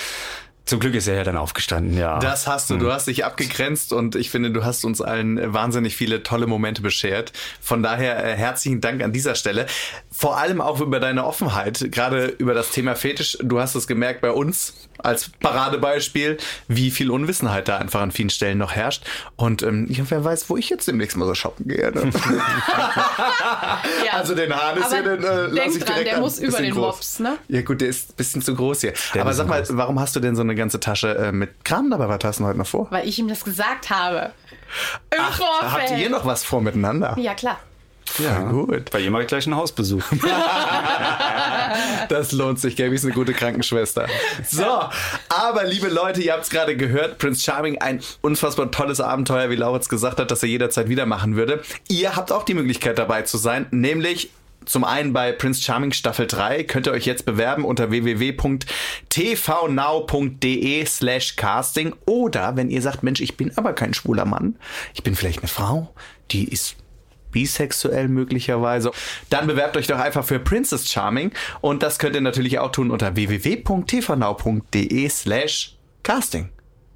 Um, 0.63 0.67
zum 0.67 0.81
Glück 0.81 0.95
ist 0.95 1.07
er 1.09 1.17
ja 1.17 1.25
dann 1.25 1.37
aufgestanden, 1.37 1.97
ja. 1.97 2.19
Das 2.19 2.47
hast 2.47 2.71
du. 2.71 2.77
Du 2.79 2.93
hast 2.93 3.07
dich 3.07 3.25
abgegrenzt 3.25 3.93
und 3.93 4.15
ich 4.17 4.31
finde, 4.31 4.51
du 4.51 4.65
hast 4.65 4.85
uns 4.85 5.01
allen 5.01 5.53
wahnsinnig 5.53 5.97
viele 5.97 6.23
tolle 6.23 6.47
Momente 6.47 6.83
beschert. 6.83 7.33
Von 7.61 7.83
daher 7.83 8.25
äh, 8.25 8.37
herzlichen 8.37 8.81
Dank 8.81 9.03
an 9.03 9.13
dieser 9.13 9.35
Stelle. 9.35 9.67
Vor 10.11 10.39
allem 10.39 10.61
auch 10.61 10.81
über 10.81 11.01
deine 11.01 11.25
Offenheit, 11.27 11.89
gerade 11.91 12.27
über 12.27 12.55
das 12.55 12.71
Thema 12.71 12.95
Fetisch. 12.95 13.37
Du 13.43 13.61
hast 13.61 13.75
es 13.75 13.87
gemerkt 13.87 14.21
bei 14.21 14.31
uns 14.31 14.75
als 14.99 15.31
Paradebeispiel, 15.41 16.37
wie 16.69 16.91
viel 16.93 17.11
Unwissenheit 17.11 17.67
da 17.69 17.79
einfach 17.79 18.01
an 18.01 18.13
vielen 18.13 18.31
Stellen 18.31 18.59
noch 18.59 18.73
herrscht. 18.73 19.05
Und 19.37 19.63
ähm, 19.63 19.87
wer 19.89 20.25
weiß, 20.25 20.49
wo 20.49 20.57
ich 20.57 20.71
jetzt 20.71 20.87
demnächst 20.87 21.17
mal 21.17 21.27
so 21.27 21.35
shoppen 21.35 21.67
gehe. 21.69 21.91
Ne? 21.93 22.11
Ja. 24.07 24.13
Also 24.19 24.35
den 24.35 24.55
Hahn 24.55 24.77
ist 24.79 24.93
hier, 24.93 25.03
den 25.03 25.23
äh, 25.23 25.51
denk 25.51 25.53
lass 25.53 25.77
ich 25.77 25.85
dran, 25.85 25.87
direkt 25.95 26.07
der 26.07 26.15
an. 26.17 26.21
muss 26.23 26.39
über 26.39 26.47
Bisschen 26.49 26.65
den 26.65 26.75
groß. 26.75 26.87
Mops, 26.87 27.19
ne? 27.21 27.39
Ja 27.49 27.63
gut, 27.63 27.81
der 27.81 27.89
ist 27.89 28.11
ein 28.11 28.15
bisschen 28.17 28.43
zu 28.43 28.55
groß 28.55 28.81
hier. 28.83 28.93
Der 29.15 29.23
Aber 29.23 29.33
sag 29.33 29.49
mal, 29.49 29.61
groß. 29.63 29.77
warum 29.77 29.99
hast 30.01 30.15
du 30.17 30.21
denn 30.21 30.37
so 30.37 30.43
eine 30.43 30.52
ganze 30.55 30.81
Tasche 30.81 31.17
äh, 31.17 31.33
mit 31.33 31.65
Kram 31.65 31.91
dabei? 31.91 32.09
Was 32.09 32.19
hast 32.25 32.41
du 32.41 32.45
heute 32.45 32.59
noch 32.59 32.67
vor? 32.67 32.87
Weil 32.91 33.09
ich 33.09 33.19
ihm 33.19 33.29
das 33.29 33.45
gesagt 33.45 33.91
habe. 33.91 34.33
Im 35.11 35.21
Ach, 35.21 35.37
Vorfeld. 35.37 35.91
habt 35.91 35.99
ihr 35.99 36.11
noch 36.11 36.25
was 36.25 36.45
vor 36.45 36.61
miteinander? 36.63 37.17
Ja, 37.19 37.35
klar. 37.35 37.59
Ja, 38.19 38.41
gut. 38.41 38.91
Bei 38.91 39.01
ihm 39.01 39.13
mache 39.13 39.23
ich 39.23 39.29
gleich 39.29 39.47
einen 39.47 39.57
Hausbesuch. 39.57 40.03
Das 42.09 42.33
lohnt 42.33 42.61
sich, 42.61 42.77
Gaby 42.77 42.95
ist 42.95 43.05
eine 43.05 43.15
gute 43.15 43.33
Krankenschwester. 43.33 44.07
So, 44.47 44.65
aber 45.29 45.65
liebe 45.65 45.89
Leute, 45.89 46.21
ihr 46.21 46.33
habt 46.35 46.43
es 46.45 46.51
gerade 46.51 46.77
gehört, 46.77 47.17
Prince 47.19 47.43
Charming, 47.43 47.79
ein 47.81 48.01
unfassbar 48.21 48.71
tolles 48.71 49.01
Abenteuer, 49.01 49.49
wie 49.49 49.57
Lauritz 49.57 49.89
gesagt 49.89 50.21
hat, 50.21 50.31
dass 50.31 50.43
er 50.43 50.51
jederzeit 50.51 50.89
wieder 50.89 51.07
machen 51.07 51.37
würde. 51.37 51.63
Ihr 51.89 52.15
habt 52.15 52.31
auch 52.33 52.43
die 52.45 52.55
Möglichkeit 52.55 52.99
dabei 52.99 53.23
zu 53.23 53.39
sein, 53.39 53.67
nämlich 53.71 54.31
zum 54.67 54.85
einen 54.85 55.13
bei 55.13 55.33
Prince 55.33 55.63
Charming 55.63 55.93
Staffel 55.93 56.27
3 56.27 56.65
könnt 56.65 56.87
ihr 56.87 56.93
euch 56.93 57.07
jetzt 57.07 57.25
bewerben 57.25 57.65
unter 57.65 57.91
www.tvnow.de 57.91 60.85
slash 60.87 61.37
casting 61.37 61.95
oder 62.07 62.57
wenn 62.57 62.71
ihr 62.71 62.83
sagt, 62.83 63.03
Mensch, 63.03 63.21
ich 63.21 63.37
bin 63.37 63.57
aber 63.57 63.73
kein 63.73 63.95
schwuler 63.95 64.25
Mann, 64.25 64.57
ich 64.95 65.03
bin 65.03 65.15
vielleicht 65.15 65.41
eine 65.41 65.49
Frau, 65.49 65.95
die 66.31 66.49
ist 66.49 66.77
bisexuell 67.31 68.09
möglicherweise, 68.09 68.91
dann 69.31 69.47
bewerbt 69.47 69.77
euch 69.77 69.87
doch 69.87 69.99
einfach 69.99 70.25
für 70.25 70.39
Princess 70.39 70.91
Charming 70.91 71.33
und 71.61 71.83
das 71.83 71.99
könnt 71.99 72.15
ihr 72.15 72.21
natürlich 72.21 72.59
auch 72.59 72.73
tun 72.73 72.91
unter 72.91 73.17
www.tvnow.de 73.17 75.09
slash 75.09 75.77
casting. 76.03 76.51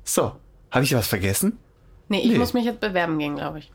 So, 0.05 0.33
habe 0.71 0.85
ich 0.85 0.95
was 0.95 1.07
vergessen? 1.09 1.59
Nee, 2.09 2.21
ich 2.21 2.31
Nee. 2.33 2.39
muss 2.39 2.55
mich 2.55 2.65
jetzt 2.65 2.81
bewerben 2.81 3.19
gehen, 3.19 3.37
glaube 3.37 3.61
ich. 3.61 3.71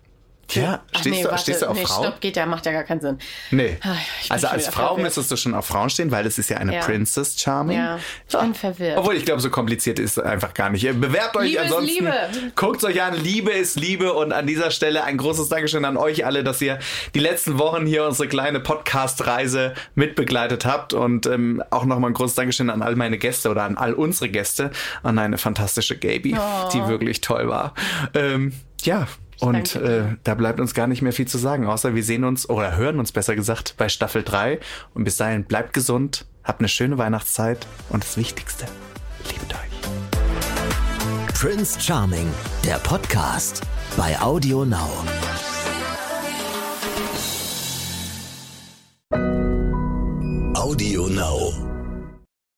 Ja, 0.56 0.82
Ach, 0.94 1.00
stehst, 1.00 1.16
nee, 1.16 1.24
du, 1.24 1.30
warte, 1.30 1.42
stehst 1.44 1.62
du 1.62 1.68
auf 1.68 1.78
nee, 1.78 1.86
Frauen? 1.86 2.04
Stopp, 2.06 2.22
geht 2.22 2.36
ja, 2.36 2.46
macht 2.46 2.66
ja 2.66 2.72
gar 2.72 2.84
keinen 2.84 3.02
Sinn. 3.02 3.18
Nee. 3.52 3.78
Ah, 3.82 3.94
ich 4.22 4.28
bin 4.28 4.32
Also 4.34 4.48
als 4.48 4.68
Frau 4.68 4.88
verwirrt. 4.88 5.04
müsstest 5.04 5.32
du 5.32 5.38
schon 5.38 5.54
auf 5.56 5.66
Frauen 5.66 5.90
stehen, 5.90 6.12
weil 6.12 6.26
es 6.26 6.38
ist 6.38 6.50
ja 6.50 6.58
eine 6.58 6.76
Ja. 6.76 6.82
Princess 6.82 7.40
Charming. 7.40 7.78
Ja, 7.78 8.00
ich 8.30 8.38
bin 8.38 8.54
verwirrt. 8.54 8.98
Obwohl, 8.98 9.16
ich 9.16 9.26
glaube, 9.26 9.42
so 9.42 9.50
kompliziert 9.50 10.00
ist 10.00 10.18
es 10.18 10.24
einfach 10.24 10.54
gar 10.54 10.70
nicht. 10.70 10.84
Bewerbt 11.00 11.36
euch 11.36 11.50
Liebe 11.52 11.60
ist 11.62 11.66
ansonsten. 11.66 11.94
Liebe. 11.94 12.14
Guckt 12.56 12.84
euch 12.84 13.02
an. 13.02 13.16
Liebe 13.24 13.52
ist 13.52 13.80
Liebe. 13.80 14.14
Und 14.14 14.34
an 14.34 14.48
dieser 14.48 14.72
Stelle 14.72 15.04
ein 15.04 15.18
großes 15.18 15.50
Dankeschön 15.50 15.86
an 15.86 15.98
euch 15.98 16.26
alle, 16.26 16.44
dass 16.44 16.62
ihr 16.62 16.80
die 17.16 17.20
letzten 17.20 17.58
Wochen 17.58 17.86
hier 17.86 18.06
unsere 18.06 18.28
kleine 18.28 18.60
Podcast-Reise 18.60 19.74
mitbegleitet 19.96 20.66
habt. 20.66 20.94
Und 20.94 21.26
ähm, 21.26 21.64
auch 21.70 21.86
nochmal 21.86 22.12
ein 22.12 22.14
großes 22.14 22.36
Dankeschön 22.36 22.70
an 22.70 22.82
all 22.82 22.96
meine 22.96 23.18
Gäste 23.18 23.50
oder 23.50 23.64
an 23.64 23.78
all 23.78 23.94
unsere 23.94 24.30
Gäste. 24.30 24.72
An 25.04 25.18
eine 25.20 25.38
fantastische 25.38 25.98
Gaby, 25.98 26.36
Oh. 26.38 26.70
die 26.74 26.88
wirklich 26.88 27.22
toll 27.22 27.48
war. 27.48 27.74
Ähm, 28.14 28.54
ja. 28.84 29.08
Und 29.42 29.76
äh, 29.76 30.04
da 30.24 30.36
bleibt 30.36 30.60
uns 30.60 30.74
gar 30.74 30.88
nicht 30.88 31.02
mehr 31.02 31.14
viel 31.14 31.28
zu 31.28 31.40
sagen, 31.40 31.66
außer 31.66 31.96
wir 31.96 32.04
sehen 32.04 32.24
uns 32.24 32.48
oder 32.48 32.78
hören 32.78 33.00
uns 33.00 33.12
besser 33.12 33.36
gesagt 33.36 33.74
bei 33.78 33.90
Staffel 33.90 34.24
3. 34.24 34.60
Und 34.94 35.04
bis 35.04 35.18
dahin 35.18 35.46
bleibt 35.46 35.74
gesund, 35.74 36.26
habt 36.44 36.60
eine 36.60 36.70
schöne 36.70 36.98
Weihnachtszeit 37.00 37.66
und 37.90 38.04
das 38.04 38.18
Wichtigste, 38.18 38.66
liebt 39.28 39.54
euch. 39.54 39.60
Prince 41.34 41.80
Charming, 41.80 42.28
der 42.64 42.78
Podcast 42.78 43.64
bei 43.98 44.20
Audio 44.22 44.64
Now. 44.64 45.04
Audio 50.54 51.08
Now. 51.08 51.81